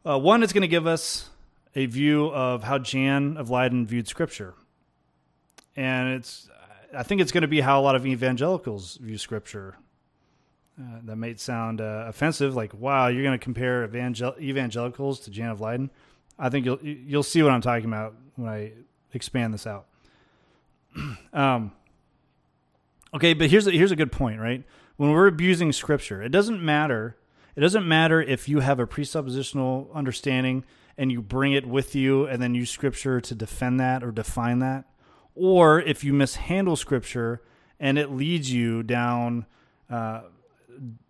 Uh, 0.06 0.18
one, 0.18 0.42
it's 0.42 0.52
going 0.52 0.62
to 0.62 0.68
give 0.68 0.86
us 0.86 1.30
a 1.74 1.86
view 1.86 2.26
of 2.26 2.62
how 2.62 2.78
Jan 2.78 3.36
of 3.36 3.50
Leyden 3.50 3.86
viewed 3.86 4.06
Scripture 4.06 4.54
and 5.76 6.14
it's 6.14 6.48
I 6.94 7.04
think 7.04 7.20
it's 7.20 7.32
going 7.32 7.42
to 7.42 7.48
be 7.48 7.60
how 7.60 7.80
a 7.80 7.82
lot 7.82 7.94
of 7.94 8.06
evangelicals 8.06 8.96
view 8.96 9.18
Scripture. 9.18 9.76
Uh, 10.80 10.98
that 11.04 11.16
might 11.16 11.38
sound 11.38 11.80
uh, 11.80 12.04
offensive, 12.08 12.56
like 12.56 12.72
"Wow, 12.74 13.08
you're 13.08 13.22
going 13.22 13.38
to 13.38 13.42
compare 13.42 13.84
evangel- 13.84 14.34
evangelicals 14.40 15.20
to 15.20 15.30
Jan 15.30 15.50
of 15.50 15.60
Leyden." 15.60 15.90
I 16.38 16.48
think 16.48 16.64
you'll 16.64 16.80
you'll 16.82 17.22
see 17.22 17.42
what 17.42 17.52
I'm 17.52 17.60
talking 17.60 17.86
about 17.86 18.14
when 18.36 18.48
I 18.48 18.72
expand 19.12 19.55
this 19.55 19.66
out. 19.66 19.87
um, 21.33 21.73
okay, 23.14 23.35
but 23.35 23.51
here's 23.51 23.66
a, 23.66 23.70
here's 23.70 23.92
a 23.92 23.96
good 23.96 24.12
point, 24.12 24.40
right? 24.40 24.64
When 24.96 25.11
we're 25.11 25.27
abusing 25.27 25.73
Scripture, 25.73 26.23
it 26.23 26.31
doesn't 26.31 26.62
matter. 26.62 27.16
It 27.57 27.61
doesn't 27.61 27.87
matter 27.87 28.20
if 28.20 28.49
you 28.49 28.61
have 28.61 28.79
a 28.79 28.87
presuppositional 28.87 29.92
understanding 29.94 30.64
and 30.96 31.11
you 31.11 31.23
bring 31.23 31.53
it 31.53 31.66
with 31.66 31.94
you, 31.94 32.27
and 32.27 32.42
then 32.42 32.55
use 32.55 32.70
Scripture 32.70 33.20
to 33.23 33.35
defend 33.35 33.81
that 33.81 34.03
or 34.03 34.12
define 34.12 34.59
that 34.59 34.85
or 35.35 35.81
if 35.81 36.05
you 36.05 36.12
mishandle 36.12 36.77
scripture 36.77 37.42
and 37.79 37.99
it 37.99 38.11
leads 38.11 38.53
you 38.53 38.83
down 38.83 39.46
uh, 39.88 40.23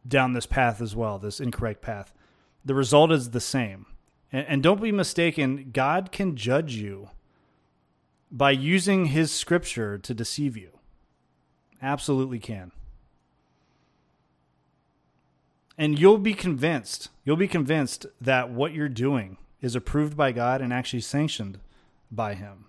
down 0.06 0.32
this 0.32 0.46
path 0.46 0.80
as 0.80 0.96
well, 0.96 1.18
this 1.18 1.40
incorrect 1.40 1.82
path. 1.82 2.12
The 2.64 2.74
result 2.74 3.12
is 3.12 3.30
the 3.30 3.40
same. 3.40 3.86
And, 4.32 4.46
and 4.46 4.62
don't 4.62 4.80
be 4.80 4.92
mistaken, 4.92 5.70
God 5.72 6.12
can 6.12 6.36
judge 6.36 6.76
you 6.76 7.10
by 8.30 8.50
using 8.50 9.06
his 9.06 9.32
scripture 9.32 9.98
to 9.98 10.14
deceive 10.14 10.56
you. 10.56 10.70
Absolutely 11.82 12.38
can. 12.38 12.72
And 15.76 15.98
you'll 15.98 16.18
be 16.18 16.34
convinced, 16.34 17.08
you'll 17.24 17.36
be 17.36 17.48
convinced 17.48 18.06
that 18.20 18.50
what 18.50 18.72
you're 18.72 18.88
doing 18.88 19.38
is 19.62 19.74
approved 19.74 20.16
by 20.16 20.32
God 20.32 20.60
and 20.60 20.72
actually 20.72 21.00
sanctioned 21.00 21.58
by 22.10 22.34
him 22.34 22.66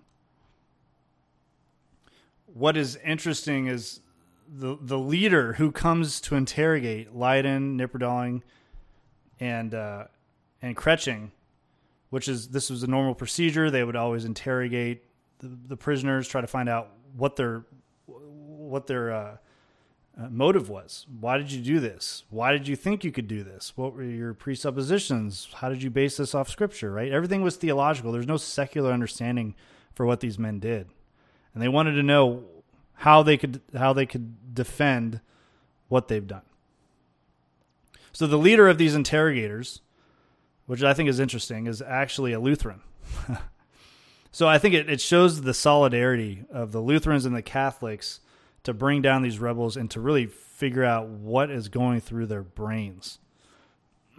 what 2.54 2.76
is 2.76 2.96
interesting 3.04 3.66
is 3.66 4.00
the 4.48 4.76
the 4.80 4.98
leader 4.98 5.54
who 5.54 5.72
comes 5.72 6.20
to 6.22 6.34
interrogate 6.34 7.14
Leyden, 7.14 7.78
Knipperdolling, 7.78 8.42
and 9.40 9.74
uh, 9.74 10.04
and 10.60 10.76
Kretsching, 10.76 11.30
which 12.10 12.28
is 12.28 12.48
this 12.48 12.70
was 12.70 12.82
a 12.82 12.86
normal 12.86 13.14
procedure. 13.14 13.70
They 13.70 13.84
would 13.84 13.96
always 13.96 14.24
interrogate 14.24 15.04
the, 15.42 15.76
prisoners, 15.76 16.28
try 16.28 16.40
to 16.40 16.46
find 16.46 16.68
out 16.68 16.90
what 17.16 17.36
their 17.36 17.64
what 18.06 18.86
their 18.86 19.12
uh, 19.12 19.36
uh, 20.18 20.28
motive 20.30 20.68
was. 20.68 21.06
Why 21.20 21.36
did 21.38 21.52
you 21.52 21.62
do 21.62 21.80
this? 21.80 22.24
Why 22.30 22.52
did 22.52 22.68
you 22.68 22.76
think 22.76 23.04
you 23.04 23.12
could 23.12 23.28
do 23.28 23.42
this? 23.42 23.72
What 23.76 23.94
were 23.94 24.02
your 24.02 24.34
presuppositions? 24.34 25.48
How 25.54 25.68
did 25.68 25.82
you 25.82 25.90
base 25.90 26.16
this 26.16 26.34
off 26.34 26.48
scripture? 26.48 26.92
Right? 26.92 27.12
Everything 27.12 27.42
was 27.42 27.56
theological. 27.56 28.12
There's 28.12 28.26
no 28.26 28.36
secular 28.36 28.92
understanding 28.92 29.54
for 29.94 30.06
what 30.06 30.20
these 30.20 30.38
men 30.38 30.58
did 30.58 30.88
and 31.54 31.62
they 31.62 31.68
wanted 31.68 31.92
to 31.92 32.02
know 32.02 32.44
how 32.94 33.22
they 33.22 33.36
could 33.36 33.60
how 33.76 33.92
they 33.92 34.06
could 34.06 34.54
defend 34.54 35.20
what 35.88 36.08
they've 36.08 36.26
done. 36.26 36.42
So 38.12 38.26
the 38.26 38.38
leader 38.38 38.68
of 38.68 38.78
these 38.78 38.94
interrogators, 38.94 39.80
which 40.66 40.82
I 40.82 40.94
think 40.94 41.08
is 41.08 41.20
interesting, 41.20 41.66
is 41.66 41.82
actually 41.82 42.32
a 42.32 42.40
Lutheran. 42.40 42.80
so 44.32 44.48
I 44.48 44.58
think 44.58 44.74
it, 44.74 44.90
it 44.90 45.00
shows 45.00 45.42
the 45.42 45.54
solidarity 45.54 46.44
of 46.50 46.72
the 46.72 46.80
Lutherans 46.80 47.26
and 47.26 47.36
the 47.36 47.42
Catholics 47.42 48.20
to 48.64 48.72
bring 48.72 49.02
down 49.02 49.22
these 49.22 49.38
rebels 49.38 49.76
and 49.76 49.90
to 49.90 50.00
really 50.00 50.26
figure 50.26 50.84
out 50.84 51.08
what 51.08 51.50
is 51.50 51.68
going 51.68 52.00
through 52.00 52.26
their 52.26 52.42
brains. 52.42 53.18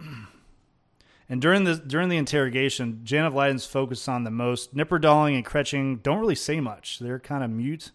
And 1.28 1.40
during 1.40 1.64
the 1.64 1.76
during 1.76 2.10
the 2.10 2.16
interrogation, 2.16 3.00
Jan 3.02 3.24
of 3.24 3.32
Leyden's 3.32 3.64
focused 3.64 4.08
on 4.08 4.24
the 4.24 4.30
most. 4.30 4.76
Knipperdolling 4.76 5.34
and 5.34 5.44
Kretsching 5.44 6.02
don't 6.02 6.18
really 6.18 6.34
say 6.34 6.60
much. 6.60 6.98
They're 6.98 7.18
kind 7.18 7.42
of 7.42 7.50
mute. 7.50 7.92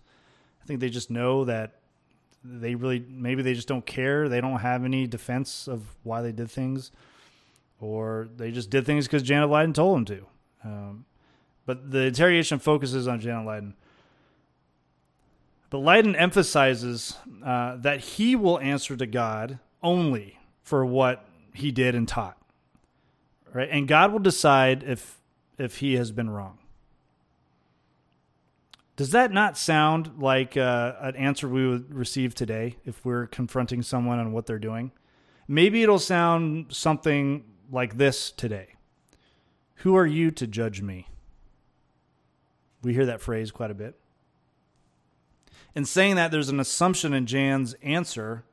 I 0.63 0.65
think 0.65 0.79
they 0.79 0.89
just 0.89 1.11
know 1.11 1.45
that 1.45 1.75
they 2.43 2.75
really 2.75 3.05
maybe 3.07 3.43
they 3.43 3.53
just 3.53 3.67
don't 3.67 3.85
care. 3.85 4.27
They 4.29 4.41
don't 4.41 4.59
have 4.59 4.83
any 4.83 5.05
defense 5.05 5.67
of 5.67 5.95
why 6.03 6.21
they 6.21 6.31
did 6.31 6.49
things, 6.49 6.91
or 7.79 8.29
they 8.35 8.49
just 8.51 8.71
did 8.71 8.85
things 8.85 9.05
because 9.05 9.21
Jan 9.21 9.43
of 9.43 9.51
Leyden 9.51 9.73
told 9.73 9.97
them 9.97 10.05
to. 10.05 10.25
Um, 10.63 11.05
but 11.69 11.91
the 11.91 12.05
interrogation 12.05 12.57
focuses 12.57 13.07
on 13.07 13.19
Jan 13.19 13.41
of 13.41 13.45
Leyden. 13.45 13.75
But 15.69 15.77
Leyden 15.79 16.15
emphasizes 16.15 17.15
uh, 17.45 17.75
that 17.77 17.99
he 17.99 18.35
will 18.35 18.59
answer 18.59 18.95
to 18.95 19.05
God 19.05 19.59
only 19.83 20.39
for 20.63 20.83
what 20.83 21.27
he 21.53 21.71
did 21.71 21.93
and 21.93 22.07
taught 22.07 22.39
right? 23.53 23.69
And 23.71 23.87
God 23.87 24.11
will 24.11 24.19
decide 24.19 24.83
if 24.83 25.17
if 25.57 25.77
he 25.77 25.95
has 25.95 26.11
been 26.11 26.29
wrong. 26.29 26.57
Does 28.95 29.11
that 29.11 29.31
not 29.31 29.57
sound 29.57 30.11
like 30.17 30.57
uh, 30.57 30.93
an 31.01 31.15
answer 31.15 31.47
we 31.47 31.67
would 31.67 31.93
receive 31.93 32.33
today 32.33 32.77
if 32.85 33.03
we're 33.05 33.27
confronting 33.27 33.81
someone 33.81 34.19
on 34.19 34.31
what 34.31 34.45
they're 34.45 34.59
doing? 34.59 34.91
Maybe 35.47 35.83
it'll 35.83 35.99
sound 35.99 36.67
something 36.69 37.43
like 37.71 37.97
this 37.97 38.31
today 38.31 38.75
Who 39.75 39.95
are 39.95 40.07
you 40.07 40.31
to 40.31 40.47
judge 40.47 40.81
me? 40.81 41.08
We 42.81 42.93
hear 42.93 43.05
that 43.05 43.21
phrase 43.21 43.51
quite 43.51 43.71
a 43.71 43.75
bit. 43.75 43.99
In 45.75 45.85
saying 45.85 46.15
that, 46.15 46.31
there's 46.31 46.49
an 46.49 46.59
assumption 46.59 47.13
in 47.13 47.25
Jan's 47.25 47.75
answer 47.83 48.43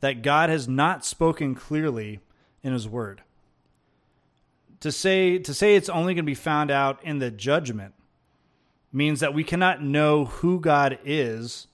that 0.00 0.22
God 0.22 0.50
has 0.50 0.68
not 0.68 1.04
spoken 1.04 1.54
clearly 1.54 2.20
in 2.62 2.72
his 2.72 2.88
word. 2.88 3.22
To 4.80 4.92
say, 4.92 5.38
to 5.38 5.54
say 5.54 5.76
it's 5.76 5.88
only 5.88 6.14
going 6.14 6.24
to 6.24 6.30
be 6.30 6.34
found 6.34 6.70
out 6.70 7.02
in 7.02 7.18
the 7.18 7.30
judgment 7.30 7.94
means 8.92 9.20
that 9.20 9.34
we 9.34 9.42
cannot 9.42 9.82
know 9.82 10.26
who 10.26 10.60
God 10.60 10.98
is 11.04 11.66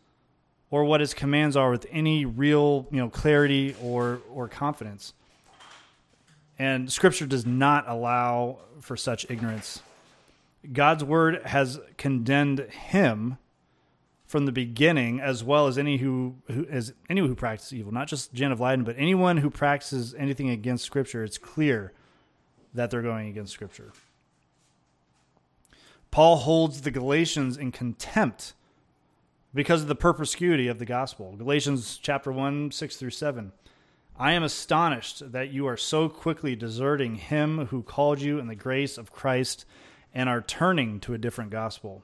or 0.70 0.84
what 0.84 1.01
his 1.01 1.12
commands 1.12 1.57
are 1.57 1.70
with 1.70 1.86
any 1.91 2.24
real, 2.24 2.86
you 2.91 2.99
know, 2.99 3.09
clarity 3.09 3.74
or 3.82 4.20
or 4.32 4.49
confidence. 4.49 5.12
And 6.59 6.91
scripture 6.93 7.26
does 7.26 7.45
not 7.45 7.88
allow 7.88 8.59
for 8.80 8.97
such 8.97 9.28
ignorance. 9.28 9.82
God's 10.72 11.04
word 11.04 11.42
has 11.46 11.80
condemned 11.96 12.61
him 12.61 13.38
from 14.26 14.46
the 14.46 14.52
beginning, 14.52 15.20
as 15.20 15.42
well 15.42 15.66
as 15.66 15.76
any 15.76 15.96
who, 15.96 16.36
who 16.46 16.66
as 16.70 16.94
anyone 17.08 17.30
who 17.30 17.34
practices 17.34 17.74
evil, 17.74 17.92
not 17.92 18.06
just 18.06 18.32
Jan 18.32 18.52
of 18.52 18.61
Leyden, 18.61 18.84
but 18.84 18.94
anyone 18.96 19.38
who 19.38 19.50
practices 19.50 20.14
anything 20.16 20.50
against 20.50 20.84
Scripture. 20.84 21.24
It's 21.24 21.38
clear 21.38 21.92
that 22.72 22.90
they're 22.90 23.02
going 23.02 23.28
against 23.28 23.52
Scripture. 23.52 23.92
Paul 26.11 26.36
holds 26.36 26.82
the 26.82 26.90
Galatians 26.90 27.56
in 27.56 27.72
contempt 27.72 28.54
because 29.54 29.82
of 29.82 29.88
the 29.88 29.94
perspicuity 29.94 30.68
of 30.68 30.78
the 30.78 30.84
gospel. 30.84 31.34
Galatians 31.36 31.98
chapter 32.00 32.30
1, 32.30 32.70
6 32.70 32.96
through 32.96 33.11
7. 33.11 33.52
I 34.16 34.32
am 34.32 34.42
astonished 34.42 35.32
that 35.32 35.50
you 35.50 35.66
are 35.66 35.76
so 35.76 36.08
quickly 36.08 36.54
deserting 36.54 37.16
him 37.16 37.66
who 37.66 37.82
called 37.82 38.20
you 38.20 38.38
in 38.38 38.48
the 38.48 38.54
grace 38.54 38.98
of 38.98 39.12
Christ 39.12 39.64
and 40.14 40.28
are 40.28 40.40
turning 40.40 41.00
to 41.00 41.14
a 41.14 41.18
different 41.18 41.50
gospel. 41.50 42.02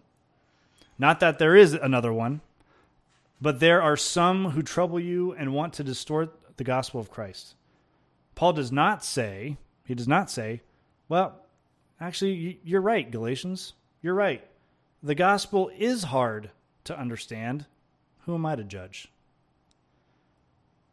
Not 0.98 1.20
that 1.20 1.38
there 1.38 1.56
is 1.56 1.74
another 1.74 2.12
one, 2.12 2.40
but 3.40 3.60
there 3.60 3.82
are 3.82 3.96
some 3.96 4.50
who 4.50 4.62
trouble 4.62 4.98
you 4.98 5.32
and 5.32 5.52
want 5.52 5.74
to 5.74 5.84
distort 5.84 6.56
the 6.56 6.64
gospel 6.64 7.00
of 7.00 7.10
Christ. 7.10 7.54
Paul 8.34 8.52
does 8.54 8.72
not 8.72 9.04
say, 9.04 9.56
he 9.84 9.94
does 9.94 10.08
not 10.08 10.30
say, 10.30 10.62
well, 11.08 11.42
actually, 12.00 12.60
you're 12.64 12.80
right, 12.80 13.10
Galatians. 13.10 13.74
You're 14.02 14.14
right. 14.14 14.46
The 15.02 15.14
gospel 15.14 15.70
is 15.76 16.04
hard 16.04 16.50
to 16.84 16.98
understand. 16.98 17.66
Who 18.24 18.34
am 18.34 18.46
I 18.46 18.56
to 18.56 18.64
judge? 18.64 19.08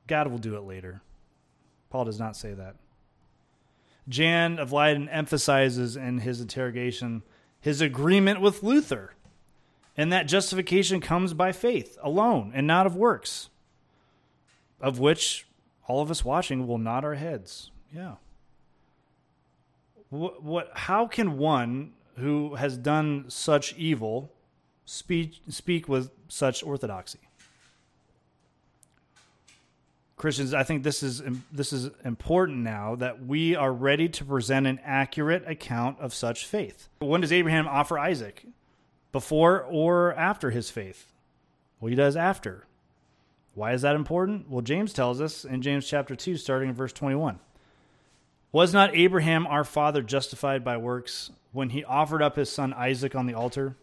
God 0.07 0.27
will 0.27 0.37
do 0.37 0.55
it 0.55 0.63
later. 0.63 1.01
Paul 1.89 2.05
does 2.05 2.19
not 2.19 2.35
say 2.35 2.53
that. 2.53 2.75
Jan 4.07 4.59
of 4.59 4.71
Leyden 4.71 5.09
emphasizes 5.09 5.95
in 5.95 6.19
his 6.19 6.41
interrogation 6.41 7.23
his 7.59 7.79
agreement 7.79 8.41
with 8.41 8.61
Luther 8.61 9.13
and 9.95 10.11
that 10.11 10.27
justification 10.27 10.99
comes 10.99 11.33
by 11.33 11.51
faith 11.51 11.97
alone 12.01 12.51
and 12.53 12.67
not 12.67 12.85
of 12.85 12.95
works, 12.95 13.49
of 14.81 14.99
which 14.99 15.45
all 15.87 16.01
of 16.01 16.09
us 16.09 16.25
watching 16.25 16.67
will 16.67 16.77
nod 16.77 17.05
our 17.05 17.15
heads. 17.15 17.71
Yeah. 17.93 18.15
What, 20.09 20.43
what 20.43 20.71
how 20.73 21.07
can 21.07 21.37
one 21.37 21.93
who 22.17 22.55
has 22.55 22.77
done 22.77 23.25
such 23.29 23.73
evil 23.75 24.31
speak 24.85 25.41
speak 25.47 25.87
with 25.87 26.11
such 26.27 26.63
orthodoxy? 26.63 27.19
Christians, 30.15 30.53
I 30.53 30.63
think 30.63 30.83
this 30.83 31.03
is 31.03 31.21
this 31.51 31.73
is 31.73 31.89
important 32.05 32.59
now 32.59 32.95
that 32.95 33.25
we 33.25 33.55
are 33.55 33.73
ready 33.73 34.07
to 34.09 34.23
present 34.25 34.67
an 34.67 34.79
accurate 34.83 35.43
account 35.47 35.99
of 35.99 36.13
such 36.13 36.45
faith. 36.45 36.87
When 36.99 37.21
does 37.21 37.31
Abraham 37.31 37.67
offer 37.67 37.97
Isaac? 37.97 38.45
before 39.13 39.61
or 39.61 40.13
after 40.15 40.51
his 40.51 40.69
faith? 40.69 41.07
Well, 41.79 41.89
he 41.89 41.95
does 41.95 42.17
after. 42.17 42.65
Why 43.53 43.71
is 43.71 43.83
that 43.83 43.95
important? 43.95 44.49
Well, 44.49 44.61
James 44.61 44.91
tells 44.91 45.21
us 45.21 45.45
in 45.45 45.61
James 45.61 45.87
chapter 45.87 46.15
2, 46.17 46.35
starting 46.35 46.69
in 46.69 46.75
verse 46.75 46.91
21. 46.91 47.39
Was 48.51 48.73
not 48.73 48.95
Abraham 48.95 49.47
our 49.47 49.63
father 49.63 50.01
justified 50.01 50.63
by 50.63 50.77
works 50.77 51.31
when 51.53 51.69
he 51.69 51.83
offered 51.83 52.21
up 52.21 52.35
his 52.35 52.51
son 52.51 52.73
Isaac 52.73 53.15
on 53.15 53.27
the 53.27 53.35
altar? 53.35 53.77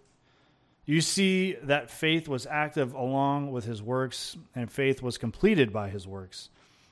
You 0.91 1.01
see 1.01 1.53
that 1.63 1.91
faith 1.91 2.29
was 2.29 2.47
active 2.47 2.95
along 2.95 3.53
with 3.53 3.65
his 3.65 3.83
works, 3.83 4.37
and 4.55 4.71
faith 4.71 5.03
was 5.03 5.19
completed 5.19 5.73
by 5.73 5.89
his 5.89 6.07
works. 6.07 6.49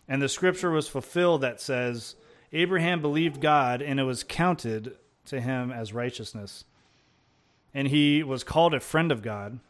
And 0.08 0.22
the 0.22 0.28
scripture 0.28 0.70
was 0.70 0.88
fulfilled 0.88 1.40
that 1.40 1.60
says, 1.60 2.14
Abraham 2.52 3.00
believed 3.00 3.40
God, 3.40 3.82
and 3.82 3.98
it 3.98 4.04
was 4.04 4.22
counted 4.22 4.96
to 5.26 5.40
him 5.40 5.70
as 5.70 5.92
righteousness 5.92 6.64
and 7.74 7.88
he 7.88 8.22
was 8.22 8.44
called 8.44 8.74
a 8.74 8.80
friend 8.80 9.12
of 9.12 9.22
God, 9.22 9.60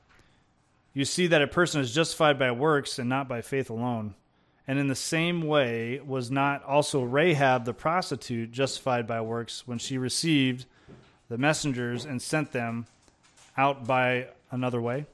you 0.94 1.04
see 1.04 1.26
that 1.26 1.42
a 1.42 1.46
person 1.46 1.80
is 1.80 1.94
justified 1.94 2.38
by 2.38 2.50
works 2.50 2.98
and 2.98 3.08
not 3.08 3.28
by 3.28 3.42
faith 3.42 3.70
alone. 3.70 4.14
And 4.66 4.78
in 4.78 4.88
the 4.88 4.94
same 4.94 5.42
way, 5.42 6.00
was 6.00 6.30
not 6.30 6.62
also 6.64 7.02
Rahab 7.02 7.64
the 7.64 7.74
prostitute 7.74 8.50
justified 8.50 9.06
by 9.06 9.20
works 9.20 9.66
when 9.66 9.78
she 9.78 9.98
received 9.98 10.66
the 11.28 11.38
messengers 11.38 12.04
and 12.04 12.20
sent 12.20 12.52
them 12.52 12.86
out 13.58 13.86
by 13.86 14.28
another 14.50 14.80
way? 14.80 15.04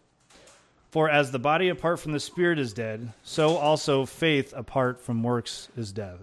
For 0.93 1.11
as 1.11 1.33
the 1.33 1.41
body 1.41 1.69
apart 1.69 1.99
from 1.99 2.13
the 2.13 2.21
spirit 2.21 2.61
is 2.61 2.73
dead, 2.73 3.13
so 3.25 3.57
also 3.57 4.07
faith 4.07 4.55
apart 4.57 5.01
from 5.01 5.25
works 5.25 5.69
is 5.77 5.91
dead. 5.91 6.21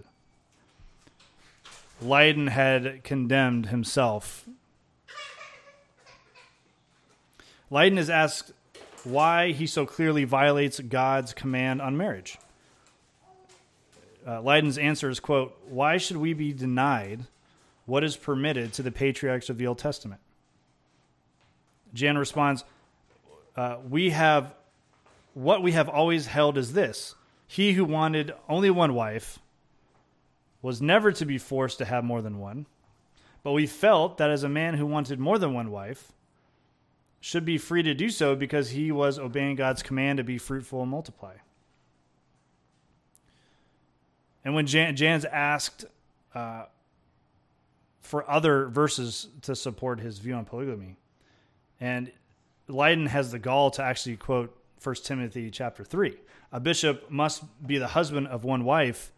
Leyden 2.00 2.46
had 2.46 3.04
condemned 3.04 3.66
himself 3.66 4.48
Leyden 7.72 7.96
is 7.96 8.10
asked 8.10 8.52
why 9.02 9.52
he 9.52 9.66
so 9.66 9.86
clearly 9.86 10.24
violates 10.24 10.78
God's 10.78 11.32
command 11.32 11.80
on 11.80 11.96
marriage. 11.96 12.36
Uh, 14.26 14.42
Leyden's 14.42 14.76
answer 14.76 15.08
is, 15.08 15.20
quote, 15.20 15.58
Why 15.70 15.96
should 15.96 16.18
we 16.18 16.34
be 16.34 16.52
denied 16.52 17.20
what 17.86 18.04
is 18.04 18.14
permitted 18.14 18.74
to 18.74 18.82
the 18.82 18.92
patriarchs 18.92 19.48
of 19.48 19.56
the 19.56 19.66
Old 19.66 19.78
Testament? 19.78 20.20
Jan 21.94 22.18
responds, 22.18 22.64
uh, 23.56 23.76
We 23.88 24.10
have, 24.10 24.54
what 25.34 25.62
we 25.62 25.72
have 25.72 25.88
always 25.88 26.26
held 26.26 26.56
is 26.58 26.72
this 26.72 27.14
he 27.46 27.72
who 27.72 27.84
wanted 27.84 28.32
only 28.48 28.70
one 28.70 28.94
wife 28.94 29.38
was 30.62 30.80
never 30.80 31.12
to 31.12 31.26
be 31.26 31.38
forced 31.38 31.78
to 31.78 31.84
have 31.84 32.04
more 32.04 32.22
than 32.22 32.38
one. 32.38 32.66
But 33.42 33.52
we 33.52 33.66
felt 33.66 34.18
that 34.18 34.30
as 34.30 34.44
a 34.44 34.48
man 34.48 34.74
who 34.74 34.86
wanted 34.86 35.18
more 35.18 35.38
than 35.38 35.52
one 35.52 35.70
wife, 35.70 36.12
should 37.22 37.44
be 37.44 37.56
free 37.56 37.84
to 37.84 37.94
do 37.94 38.10
so 38.10 38.34
because 38.34 38.70
he 38.70 38.90
was 38.90 39.16
obeying 39.16 39.54
God's 39.54 39.80
command 39.80 40.16
to 40.16 40.24
be 40.24 40.38
fruitful 40.38 40.82
and 40.82 40.90
multiply. 40.90 41.34
And 44.44 44.56
when 44.56 44.66
Jan, 44.66 44.96
Jan's 44.96 45.24
asked 45.24 45.84
uh, 46.34 46.64
for 48.00 48.28
other 48.28 48.66
verses 48.66 49.28
to 49.42 49.54
support 49.54 50.00
his 50.00 50.18
view 50.18 50.34
on 50.34 50.44
polygamy, 50.44 50.96
and 51.82 52.12
Leyden 52.68 53.06
has 53.06 53.32
the 53.32 53.40
gall 53.40 53.72
to 53.72 53.82
actually 53.82 54.16
quote 54.16 54.56
1 54.82 54.94
Timothy 55.02 55.50
chapter 55.50 55.82
3. 55.82 56.16
A 56.52 56.60
bishop 56.60 57.10
must 57.10 57.42
be 57.66 57.76
the 57.76 57.88
husband 57.88 58.28
of 58.28 58.44
one 58.44 58.64
wife, 58.64 59.10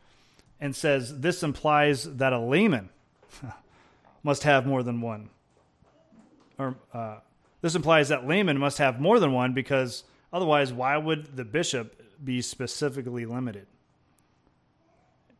and 0.58 0.74
says 0.74 1.20
this 1.20 1.42
implies 1.42 2.04
that 2.04 2.32
a 2.32 2.38
layman 2.38 2.88
must 4.22 4.44
have 4.44 4.66
more 4.66 4.82
than 4.82 5.02
one. 5.02 5.28
Or 6.58 6.76
uh, 6.94 7.16
this 7.60 7.74
implies 7.74 8.08
that 8.08 8.26
laymen 8.26 8.56
must 8.56 8.78
have 8.78 8.98
more 8.98 9.20
than 9.20 9.32
one 9.32 9.52
because 9.52 10.04
otherwise, 10.32 10.72
why 10.72 10.96
would 10.96 11.36
the 11.36 11.44
bishop 11.44 12.00
be 12.24 12.40
specifically 12.40 13.26
limited? 13.26 13.66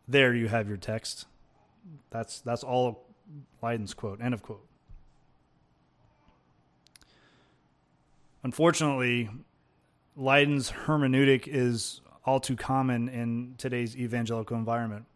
There 0.06 0.34
you 0.34 0.48
have 0.48 0.68
your 0.68 0.76
text. 0.76 1.24
That's 2.10 2.40
that's 2.40 2.62
all 2.62 3.06
Leyden's 3.62 3.94
quote. 3.94 4.20
End 4.20 4.34
of 4.34 4.42
quote. 4.42 4.66
Unfortunately, 8.44 9.28
Leyden's 10.16 10.70
hermeneutic 10.70 11.48
is 11.48 12.00
all 12.24 12.38
too 12.38 12.56
common 12.56 13.08
in 13.08 13.56
today's 13.58 13.96
evangelical 13.96 14.56
environment. 14.56 15.06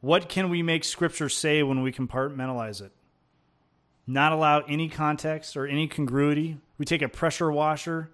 What 0.00 0.28
can 0.28 0.48
we 0.50 0.62
make 0.62 0.84
Scripture 0.84 1.28
say 1.28 1.64
when 1.64 1.82
we 1.82 1.90
compartmentalize 1.90 2.80
it? 2.80 2.92
not 4.06 4.32
allow 4.32 4.60
any 4.60 4.88
context 4.88 5.56
or 5.56 5.66
any 5.66 5.86
congruity. 5.86 6.58
We 6.78 6.84
take 6.84 7.02
a 7.02 7.08
pressure 7.08 7.50
washer 7.50 8.10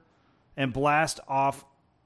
and 0.57 0.73
blast 0.73 1.21
off 1.29 1.65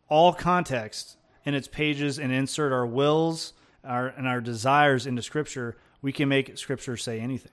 all 0.08 0.32
context 0.32 1.16
in 1.44 1.54
its 1.54 1.68
pages 1.68 2.18
and 2.18 2.32
insert 2.32 2.72
our 2.72 2.86
wills 2.86 3.54
our, 3.84 4.08
and 4.08 4.28
our 4.28 4.40
desires 4.40 5.06
into 5.06 5.22
Scripture. 5.22 5.76
We 6.00 6.12
can 6.12 6.28
make 6.28 6.56
Scripture 6.56 6.96
say 6.96 7.18
anything. 7.20 7.52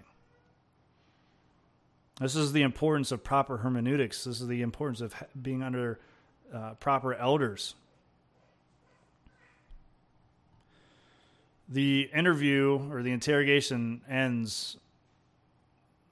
This 2.19 2.35
is 2.35 2.51
the 2.51 2.63
importance 2.63 3.11
of 3.11 3.23
proper 3.23 3.57
hermeneutics. 3.57 4.25
This 4.25 4.41
is 4.41 4.47
the 4.47 4.61
importance 4.61 4.99
of 4.99 5.15
being 5.41 5.63
under 5.63 5.99
uh, 6.53 6.73
proper 6.73 7.13
elders. 7.13 7.75
The 11.69 12.09
interview 12.13 12.89
or 12.91 13.03
the 13.03 13.11
interrogation 13.11 14.01
ends 14.09 14.77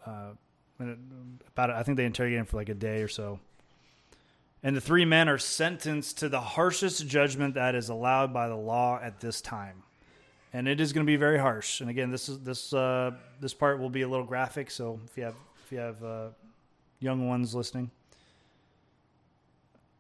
uh, 0.06 0.30
about 0.80 1.72
I 1.72 1.84
think 1.84 1.98
they 1.98 2.06
interrogate 2.06 2.40
him 2.40 2.46
for 2.46 2.58
like 2.58 2.70
a 2.70 2.76
day 2.76 3.02
or 3.02 3.08
so. 3.08 3.40
And 4.64 4.76
the 4.76 4.82
three 4.82 5.06
men 5.06 5.28
are 5.28 5.38
sentenced 5.38 6.20
to 6.20 6.30
the 6.30 6.42
harshest 6.42 7.08
judgment 7.08 7.56
that 7.56 7.76
is 7.76 7.90
allowed 7.90 8.34
by 8.34 8.48
the 8.48 8.56
law 8.56 9.00
at 9.02 9.20
this 9.20 9.42
time. 9.42 9.84
And 10.54 10.68
it 10.68 10.80
is 10.80 10.94
going 10.94 11.06
to 11.06 11.10
be 11.10 11.18
very 11.18 11.38
harsh. 11.38 11.82
And 11.82 11.90
again, 11.90 12.12
this 12.12 12.30
is 12.30 12.40
this 12.40 12.74
uh, 12.74 13.12
this 13.42 13.54
part 13.54 13.80
will 13.80 13.90
be 13.90 14.04
a 14.04 14.08
little 14.08 14.26
graphic. 14.26 14.72
So 14.72 15.00
if 15.06 15.18
you 15.18 15.24
have 15.24 15.36
if 15.68 15.74
you 15.74 15.80
have 15.80 16.02
uh, 16.02 16.28
young 17.02 17.28
ones 17.28 17.54
listening, 17.54 17.92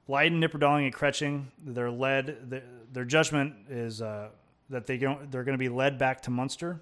Leyden, 0.07 0.39
Knipperdolling, 0.39 0.85
and 0.85 0.95
Kretching, 0.95 1.47
they're 1.61 1.91
led. 1.91 2.49
The, 2.49 2.63
their 2.93 3.03
judgment 3.03 3.53
is 3.69 4.01
uh, 4.01 4.29
that 4.69 4.87
they 4.87 4.95
don't, 4.95 5.29
they're 5.29 5.43
going 5.43 5.57
to 5.57 5.59
be 5.61 5.67
led 5.67 5.97
back 5.97 6.21
to 6.21 6.31
Munster 6.31 6.79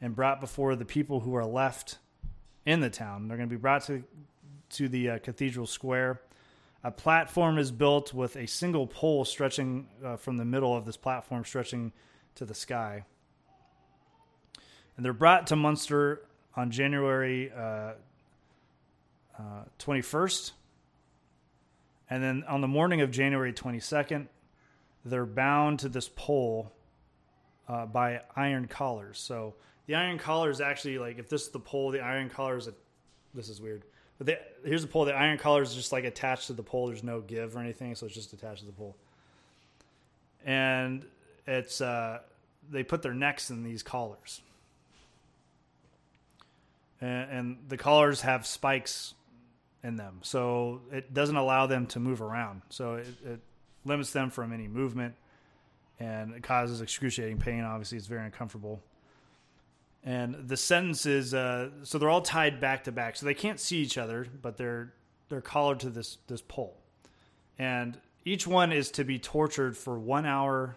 and 0.00 0.14
brought 0.14 0.40
before 0.40 0.76
the 0.76 0.84
people 0.84 1.18
who 1.18 1.34
are 1.34 1.44
left 1.44 1.98
in 2.64 2.78
the 2.78 2.88
town. 2.88 3.26
They're 3.26 3.36
going 3.36 3.48
to 3.48 3.52
be 3.52 3.60
brought 3.60 3.82
to 3.86 4.04
to 4.70 4.88
the 4.88 5.10
uh, 5.10 5.18
cathedral 5.18 5.66
square. 5.66 6.20
A 6.84 6.92
platform 6.92 7.58
is 7.58 7.72
built 7.72 8.14
with 8.14 8.36
a 8.36 8.46
single 8.46 8.86
pole 8.86 9.24
stretching 9.24 9.88
uh, 10.04 10.16
from 10.16 10.36
the 10.36 10.44
middle 10.44 10.76
of 10.76 10.84
this 10.86 10.96
platform, 10.96 11.44
stretching 11.44 11.92
to 12.36 12.44
the 12.44 12.54
sky. 12.54 13.04
And 14.96 15.04
they're 15.04 15.12
brought 15.12 15.48
to 15.48 15.56
Munster 15.56 16.22
on 16.56 16.70
January 16.70 17.50
uh, 17.52 17.92
21st. 19.78 20.50
Uh, 20.50 20.54
and 22.10 22.22
then 22.22 22.44
on 22.46 22.60
the 22.60 22.68
morning 22.68 23.00
of 23.00 23.10
January 23.10 23.52
22nd, 23.52 24.28
they're 25.04 25.26
bound 25.26 25.80
to 25.80 25.88
this 25.88 26.08
pole 26.14 26.72
uh, 27.68 27.86
by 27.86 28.20
iron 28.36 28.66
collars. 28.68 29.18
So 29.18 29.54
the 29.86 29.94
iron 29.94 30.18
collar 30.18 30.50
is 30.50 30.60
actually 30.60 30.98
like 30.98 31.18
if 31.18 31.28
this 31.28 31.42
is 31.42 31.48
the 31.48 31.60
pole, 31.60 31.90
the 31.90 32.00
iron 32.00 32.30
collar 32.30 32.56
is 32.56 32.68
a. 32.68 32.74
This 33.34 33.48
is 33.48 33.60
weird, 33.60 33.82
but 34.18 34.28
here's 34.64 34.82
the 34.82 34.88
pole. 34.88 35.04
The 35.04 35.12
iron 35.12 35.38
collar 35.38 35.62
is 35.62 35.74
just 35.74 35.92
like 35.92 36.04
attached 36.04 36.46
to 36.46 36.52
the 36.52 36.62
pole. 36.62 36.86
There's 36.86 37.02
no 37.02 37.20
give 37.20 37.56
or 37.56 37.60
anything, 37.60 37.94
so 37.94 38.06
it's 38.06 38.14
just 38.14 38.32
attached 38.32 38.60
to 38.60 38.66
the 38.66 38.72
pole. 38.72 38.96
And 40.44 41.04
it's 41.46 41.80
uh, 41.80 42.20
they 42.70 42.84
put 42.84 43.02
their 43.02 43.14
necks 43.14 43.50
in 43.50 43.64
these 43.64 43.82
collars, 43.82 44.40
and, 47.00 47.30
and 47.30 47.56
the 47.68 47.76
collars 47.76 48.20
have 48.22 48.46
spikes 48.46 49.14
in 49.82 49.96
them, 49.96 50.20
so 50.22 50.80
it 50.92 51.12
doesn't 51.12 51.36
allow 51.36 51.66
them 51.66 51.86
to 51.88 52.00
move 52.00 52.22
around. 52.22 52.62
So 52.70 52.94
it, 52.94 53.06
it 53.24 53.40
limits 53.84 54.12
them 54.12 54.30
from 54.30 54.52
any 54.52 54.68
movement, 54.68 55.14
and 56.00 56.34
it 56.34 56.42
causes 56.42 56.80
excruciating 56.80 57.38
pain. 57.38 57.62
Obviously, 57.62 57.98
it's 57.98 58.06
very 58.06 58.24
uncomfortable. 58.24 58.82
And 60.04 60.48
the 60.48 60.56
sentences 60.56 61.32
uh, 61.32 61.70
so 61.82 61.98
they're 61.98 62.10
all 62.10 62.20
tied 62.20 62.60
back 62.60 62.84
to 62.84 62.92
back. 62.92 63.16
So 63.16 63.24
they 63.26 63.34
can't 63.34 63.58
see 63.58 63.78
each 63.78 63.96
other 63.96 64.26
but 64.42 64.56
they're 64.56 64.92
they're 65.28 65.40
collared 65.40 65.80
to 65.80 65.90
this 65.90 66.18
this 66.26 66.42
pole. 66.42 66.76
And 67.58 67.98
each 68.24 68.46
one 68.46 68.72
is 68.72 68.90
to 68.92 69.04
be 69.04 69.18
tortured 69.18 69.76
for 69.76 69.98
one 69.98 70.26
hour 70.26 70.76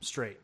straight. 0.00 0.38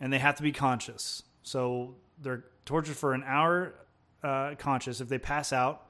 And 0.00 0.12
they 0.12 0.18
have 0.18 0.36
to 0.36 0.42
be 0.42 0.52
conscious 0.52 1.22
so 1.42 1.94
they're 2.20 2.44
tortured 2.64 2.96
for 2.96 3.14
an 3.14 3.24
hour 3.26 3.74
uh, 4.22 4.54
conscious 4.58 5.00
if 5.00 5.08
they 5.08 5.18
pass 5.18 5.52
out 5.52 5.86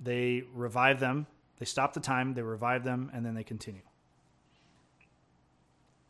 they 0.00 0.42
revive 0.54 1.00
them 1.00 1.26
they 1.58 1.66
stop 1.66 1.92
the 1.92 2.00
time 2.00 2.34
they 2.34 2.42
revive 2.42 2.84
them 2.84 3.10
and 3.12 3.24
then 3.24 3.34
they 3.34 3.44
continue 3.44 3.82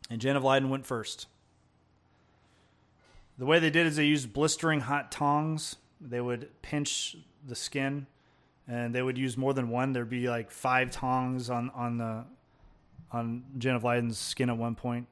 and 0.09 0.21
jan 0.21 0.35
of 0.35 0.43
Leyden 0.43 0.69
went 0.69 0.85
first 0.85 1.27
the 3.39 3.45
way 3.45 3.59
they 3.59 3.69
did 3.69 3.87
is 3.87 3.95
they 3.95 4.05
used 4.05 4.33
blistering 4.33 4.81
hot 4.81 5.13
tongs. 5.13 5.77
They 6.01 6.19
would 6.19 6.49
pinch 6.61 7.15
the 7.47 7.55
skin, 7.55 8.05
and 8.67 8.93
they 8.93 9.01
would 9.01 9.17
use 9.17 9.37
more 9.37 9.53
than 9.53 9.69
one. 9.69 9.93
There'd 9.93 10.09
be 10.09 10.27
like 10.27 10.51
five 10.51 10.91
tongs 10.91 11.49
on 11.49 11.69
on 11.69 11.97
the 11.97 12.25
on 13.13 13.45
Jan 13.57 13.75
of 13.75 13.83
Leyden's 13.83 14.17
skin 14.17 14.49
at 14.49 14.57
one 14.57 14.75
point. 14.75 15.07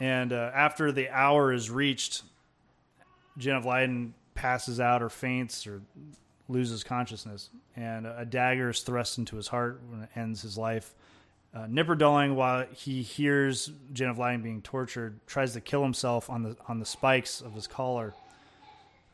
And 0.00 0.32
uh, 0.32 0.50
after 0.54 0.92
the 0.92 1.08
hour 1.10 1.52
is 1.52 1.70
reached, 1.70 2.22
Jan 3.38 3.56
of 3.56 3.64
Leyden 3.64 4.14
passes 4.34 4.80
out 4.80 5.02
or 5.02 5.08
faints 5.08 5.66
or 5.66 5.82
loses 6.48 6.84
consciousness, 6.84 7.50
and 7.74 8.06
a 8.06 8.24
dagger 8.24 8.70
is 8.70 8.80
thrust 8.80 9.18
into 9.18 9.36
his 9.36 9.48
heart 9.48 9.80
it 10.02 10.08
ends 10.14 10.42
his 10.42 10.56
life. 10.56 10.94
Uh, 11.54 11.66
Knipperdolling, 11.66 12.34
while 12.34 12.66
he 12.70 13.02
hears 13.02 13.70
Jan 13.92 14.10
of 14.10 14.18
Leyden 14.18 14.42
being 14.42 14.62
tortured, 14.62 15.18
tries 15.26 15.54
to 15.54 15.60
kill 15.60 15.82
himself 15.82 16.28
on 16.30 16.42
the 16.42 16.56
on 16.68 16.78
the 16.78 16.86
spikes 16.86 17.40
of 17.40 17.54
his 17.54 17.66
collar, 17.66 18.14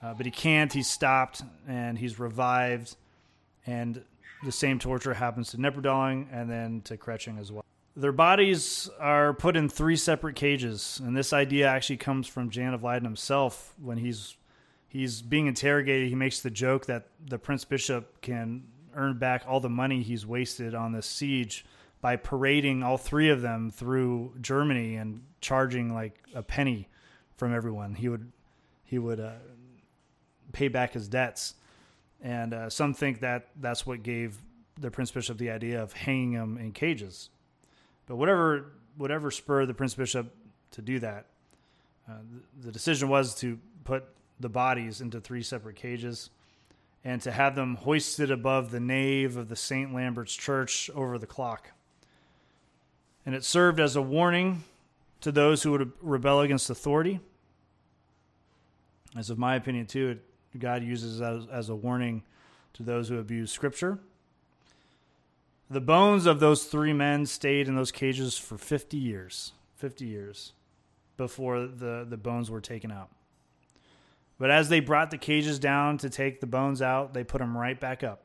uh, 0.03 0.13
but 0.15 0.27
he 0.27 0.33
can't. 0.33 0.73
He's 0.73 0.91
stopped 0.91 1.43
and 1.69 1.97
he's 1.97 2.19
revived, 2.19 2.97
and 3.67 4.03
the 4.45 4.53
same 4.53 4.79
torture 4.79 5.15
happens 5.15 5.51
to 5.51 5.57
Knipperdolling 5.57 6.27
and 6.33 6.51
then 6.51 6.83
to 6.83 6.97
Kretching 6.97 7.41
as 7.41 7.53
well. 7.53 7.65
Their 7.95 8.13
bodies 8.13 8.89
are 8.99 9.35
put 9.35 9.57
in 9.57 9.69
three 9.69 9.97
separate 9.97 10.35
cages, 10.35 11.01
and 11.05 11.15
this 11.15 11.33
idea 11.33 11.69
actually 11.69 11.99
comes 11.99 12.27
from 12.27 12.49
Jan 12.49 12.73
of 12.73 12.83
Leyden 12.83 13.05
himself 13.05 13.75
when 13.79 13.99
he's 13.99 14.37
he's 14.89 15.21
being 15.21 15.47
interrogated. 15.47 16.09
He 16.09 16.15
makes 16.15 16.41
the 16.41 16.51
joke 16.51 16.87
that 16.87 17.09
the 17.27 17.39
Prince 17.39 17.65
Bishop 17.67 18.23
can 18.23 18.65
earn 18.95 19.19
back 19.19 19.45
all 19.47 19.61
the 19.61 19.69
money 19.69 20.03
he's 20.03 20.25
wasted 20.27 20.75
on 20.75 20.93
this 20.93 21.07
siege 21.07 21.65
by 22.01 22.17
parading 22.17 22.83
all 22.83 22.97
three 22.97 23.29
of 23.29 23.43
them 23.43 23.71
through 23.71 24.35
Germany 24.41 24.97
and 24.97 25.23
charging 25.41 25.95
like 25.95 26.19
a 26.35 26.43
penny 26.43 26.89
from 27.37 27.55
everyone. 27.55 27.95
He 27.95 28.09
would 28.09 28.33
he 28.85 28.99
would 28.99 29.21
uh, 29.21 29.33
pay 30.53 30.69
back 30.69 30.95
his 30.95 31.09
debts, 31.09 31.55
and 32.23 32.55
uh, 32.55 32.71
some 32.71 32.95
think 32.95 33.21
that 33.21 33.49
that's 33.61 33.87
what 33.87 34.03
gave 34.03 34.39
the 34.81 34.91
Prince 34.91 35.11
Bishop 35.11 35.37
the 35.37 35.51
idea 35.51 35.83
of 35.83 35.93
hanging 35.93 36.33
them 36.33 36.57
in 36.57 36.73
cages. 36.73 37.29
But 38.07 38.17
whatever 38.17 38.73
whatever 38.97 39.31
spurred 39.31 39.69
the 39.69 39.75
Prince 39.75 39.95
Bishop 39.95 40.35
to 40.73 40.83
do 40.83 40.99
that, 40.99 41.27
uh, 42.09 42.15
the, 42.61 42.71
decision 42.71 43.09
was 43.09 43.35
to 43.37 43.59
put 43.85 44.05
the 44.39 44.49
bodies 44.49 45.01
into 45.01 45.21
three 45.21 45.43
separate 45.43 45.77
cages 45.77 46.31
and 47.05 47.23
to 47.23 47.31
have 47.31 47.55
them 47.55 47.77
hoisted 47.77 48.31
above 48.31 48.71
the 48.71 48.81
nave 48.81 49.37
of 49.37 49.49
the 49.49 49.57
St. 49.57 49.95
Lambert's 49.95 50.35
Church 50.35 50.91
over 50.95 51.19
the 51.19 51.27
clock 51.27 51.71
and 53.25 53.35
it 53.35 53.45
served 53.45 53.81
as 53.81 53.97
a 53.97 54.03
warning 54.03 54.65
to 55.21 55.31
those 55.31 55.63
who 55.63 55.73
would 55.73 55.93
rebel 56.01 56.41
against 56.41 56.71
authority. 56.71 57.21
As 59.17 59.31
of 59.31 59.39
my 59.39 59.55
opinion, 59.57 59.87
too, 59.87 60.19
God 60.59 60.83
uses 60.83 61.21
as, 61.21 61.47
as 61.51 61.69
a 61.69 61.75
warning 61.75 62.23
to 62.75 62.83
those 62.83 63.09
who 63.09 63.19
abuse 63.19 63.53
Scripture. 63.53 63.99
The 65.73 65.81
bones 65.81 66.27
of 66.27 66.39
those 66.39 66.65
three 66.65 66.93
men 66.93 67.25
stayed 67.25 67.67
in 67.67 67.77
those 67.77 67.91
cages 67.91 68.37
for 68.37 68.59
50 68.59 68.99
years. 68.99 69.53
50 69.77 70.05
years 70.05 70.53
before 71.17 71.61
the, 71.61 72.07
the 72.09 72.19
bones 72.19 72.51
were 72.51 72.61
taken 72.61 72.93
out. 72.93 73.09
But 74.39 74.51
as 74.51 74.69
they 74.69 74.81
brought 74.81 75.11
the 75.11 75.17
cages 75.17 75.59
down 75.59 75.97
to 75.99 76.11
take 76.11 76.41
the 76.41 76.47
bones 76.47 76.83
out, 76.83 77.15
they 77.15 77.25
put 77.25 77.39
them 77.39 77.57
right 77.57 77.79
back 77.81 78.05
up. 78.05 78.23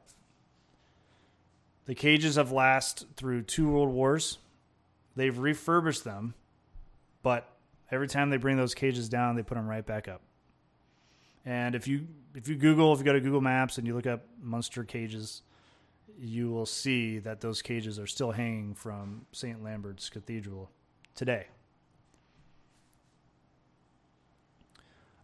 The 1.85 1.95
cages 1.95 2.35
have 2.35 2.51
lasted 2.51 3.15
through 3.15 3.43
two 3.43 3.69
world 3.69 3.89
wars 3.89 4.39
They've 5.15 5.37
refurbished 5.37 6.03
them, 6.03 6.35
but 7.23 7.49
every 7.89 8.07
time 8.07 8.29
they 8.29 8.37
bring 8.37 8.55
those 8.55 8.75
cages 8.75 9.09
down, 9.09 9.35
they 9.35 9.41
put 9.41 9.55
them 9.55 9.67
right 9.67 9.83
back 9.83 10.07
up. 10.07 10.21
And 11.43 11.73
if 11.73 11.87
you 11.87 12.07
if 12.35 12.47
you 12.47 12.55
Google, 12.55 12.93
if 12.93 12.99
you 12.99 13.05
go 13.05 13.13
to 13.13 13.19
Google 13.19 13.41
Maps 13.41 13.79
and 13.79 13.87
you 13.87 13.95
look 13.95 14.05
up 14.05 14.25
Munster 14.43 14.83
cages, 14.83 15.41
you 16.19 16.49
will 16.49 16.65
see 16.65 17.19
that 17.19 17.41
those 17.41 17.61
cages 17.61 17.99
are 17.99 18.07
still 18.07 18.31
hanging 18.31 18.73
from 18.73 19.25
St. 19.31 19.63
Lambert's 19.63 20.09
Cathedral 20.09 20.69
today. 21.15 21.47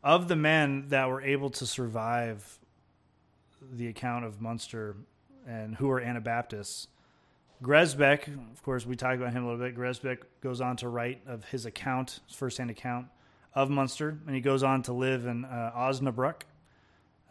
Of 0.04 0.28
the 0.28 0.36
men 0.36 0.90
that 0.90 1.10
were 1.10 1.22
able 1.22 1.50
to 1.52 1.66
survive 1.66 2.60
the 3.62 3.88
account 3.88 4.26
of 4.26 4.42
Munster 4.42 4.98
and 5.48 5.76
who 5.76 5.88
were 5.88 6.02
Anabaptists, 6.02 6.88
Gresbeck, 7.62 8.28
of 8.52 8.62
course, 8.64 8.86
we 8.86 8.98
talked 8.98 9.16
about 9.16 9.32
him 9.32 9.46
a 9.46 9.50
little 9.50 9.66
bit. 9.66 9.78
Gresbeck 9.78 10.20
goes 10.42 10.60
on 10.60 10.76
to 10.78 10.90
write 10.90 11.22
of 11.26 11.46
his 11.46 11.66
account, 11.66 12.20
his 12.28 12.36
firsthand 12.36 12.70
account 12.70 13.08
of 13.56 13.70
Munster, 13.70 14.18
and 14.26 14.36
he 14.36 14.42
goes 14.42 14.64
on 14.64 14.84
to 14.84 14.94
live 14.94 15.26
in 15.26 15.46
uh, 15.46 15.72
Osnabrück. 15.76 16.42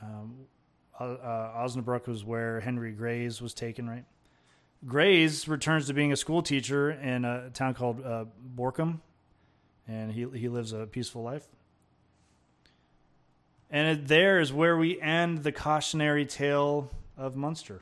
Um, 0.00 0.46
uh, 1.02 1.64
Osnabrück 1.64 2.06
was 2.06 2.24
where 2.24 2.60
Henry 2.60 2.92
Graes 2.92 3.40
was 3.40 3.54
taken, 3.54 3.88
right? 3.88 4.04
Graes 4.86 5.46
returns 5.48 5.86
to 5.86 5.94
being 5.94 6.12
a 6.12 6.16
school 6.16 6.42
teacher 6.42 6.90
in 6.90 7.24
a 7.24 7.50
town 7.50 7.74
called 7.74 8.04
uh, 8.04 8.24
Borkum, 8.56 9.00
and 9.86 10.12
he 10.12 10.26
he 10.34 10.48
lives 10.48 10.72
a 10.72 10.86
peaceful 10.86 11.22
life. 11.22 11.46
And 13.70 13.98
it, 13.98 14.08
there 14.08 14.40
is 14.40 14.52
where 14.52 14.76
we 14.76 15.00
end 15.00 15.44
the 15.44 15.52
cautionary 15.52 16.26
tale 16.26 16.90
of 17.16 17.36
Munster. 17.36 17.80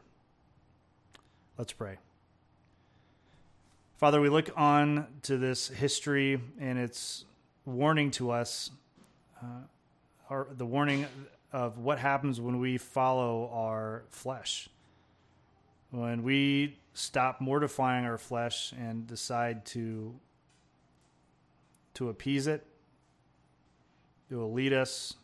Let's 1.59 1.73
pray. 1.73 1.97
Father, 3.99 4.21
we 4.21 4.29
look 4.29 4.51
on 4.57 5.07
to 5.23 5.37
this 5.37 5.69
history 5.69 6.41
and 6.59 6.79
its 6.79 7.25
warning 7.67 8.11
to 8.13 8.31
us, 8.31 8.71
uh, 9.43 9.47
our, 10.31 10.47
the 10.57 10.65
warning 10.65 11.07
of 11.53 11.79
what 11.79 11.99
happens 11.99 12.41
when 12.41 12.59
we 12.59 12.79
follow 12.79 13.51
our 13.53 14.05
flesh. 14.11 14.69
When 15.91 16.23
we 16.23 16.79
stop 16.95 17.41
mortifying 17.41 18.05
our 18.05 18.19
flesh 18.19 18.73
and 18.73 19.07
decide 19.07 19.65
to 19.67 20.15
to 21.95 22.09
appease 22.09 22.47
it, 22.47 22.65
it 24.31 24.37
will 24.37 24.53
lead 24.53 24.73
us 24.73 25.17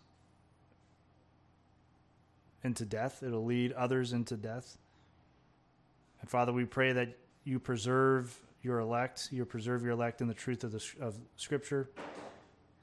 into 2.64 2.84
death. 2.84 3.22
It'll 3.22 3.44
lead 3.44 3.72
others 3.72 4.12
into 4.12 4.36
death. 4.36 4.76
And 6.20 6.28
Father, 6.28 6.52
we 6.52 6.64
pray 6.64 6.92
that 6.92 7.16
you 7.44 7.60
preserve 7.60 8.36
your 8.62 8.80
elect, 8.80 9.28
you 9.30 9.44
preserve 9.44 9.84
your 9.84 9.92
elect 9.92 10.20
in 10.20 10.26
the 10.26 10.34
truth 10.34 10.64
of 10.64 10.72
the 10.72 10.84
of 11.00 11.16
Scripture. 11.36 11.88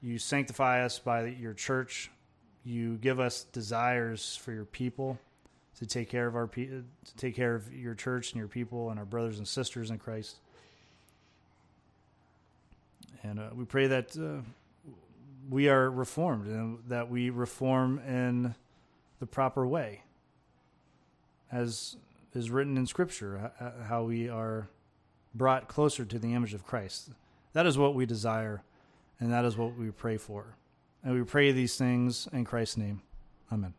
You 0.01 0.17
sanctify 0.17 0.85
us 0.85 0.97
by 0.99 1.25
your 1.25 1.53
church. 1.53 2.09
You 2.65 2.95
give 2.97 3.19
us 3.19 3.43
desires 3.43 4.35
for 4.37 4.51
your 4.53 4.65
people 4.65 5.19
to 5.79 5.85
take 5.85 6.09
care 6.09 6.27
of 6.27 6.35
our 6.35 6.47
to 6.47 6.83
take 7.17 7.35
care 7.35 7.55
of 7.55 7.73
your 7.73 7.95
church 7.95 8.31
and 8.31 8.39
your 8.39 8.47
people 8.47 8.89
and 8.89 8.99
our 8.99 9.05
brothers 9.05 9.37
and 9.37 9.47
sisters 9.47 9.89
in 9.89 9.97
Christ. 9.97 10.37
And 13.23 13.39
uh, 13.39 13.49
we 13.53 13.65
pray 13.65 13.87
that 13.87 14.17
uh, 14.17 14.41
we 15.49 15.69
are 15.69 15.89
reformed 15.89 16.47
and 16.47 16.79
that 16.87 17.09
we 17.09 17.29
reform 17.29 17.99
in 17.99 18.55
the 19.19 19.25
proper 19.25 19.65
way, 19.65 20.03
as 21.51 21.95
is 22.33 22.49
written 22.49 22.77
in 22.77 22.85
Scripture, 22.85 23.51
how 23.87 24.03
we 24.03 24.27
are 24.27 24.67
brought 25.35 25.67
closer 25.67 26.05
to 26.05 26.19
the 26.19 26.33
image 26.33 26.53
of 26.53 26.65
Christ. 26.65 27.11
That 27.53 27.65
is 27.65 27.77
what 27.77 27.95
we 27.95 28.05
desire, 28.05 28.63
and 29.19 29.31
that 29.31 29.45
is 29.45 29.55
what 29.55 29.77
we 29.77 29.91
pray 29.91 30.17
for. 30.17 30.55
And 31.03 31.13
we 31.13 31.23
pray 31.23 31.51
these 31.51 31.75
things 31.75 32.27
in 32.31 32.45
Christ's 32.45 32.77
name. 32.77 33.01
Amen. 33.51 33.73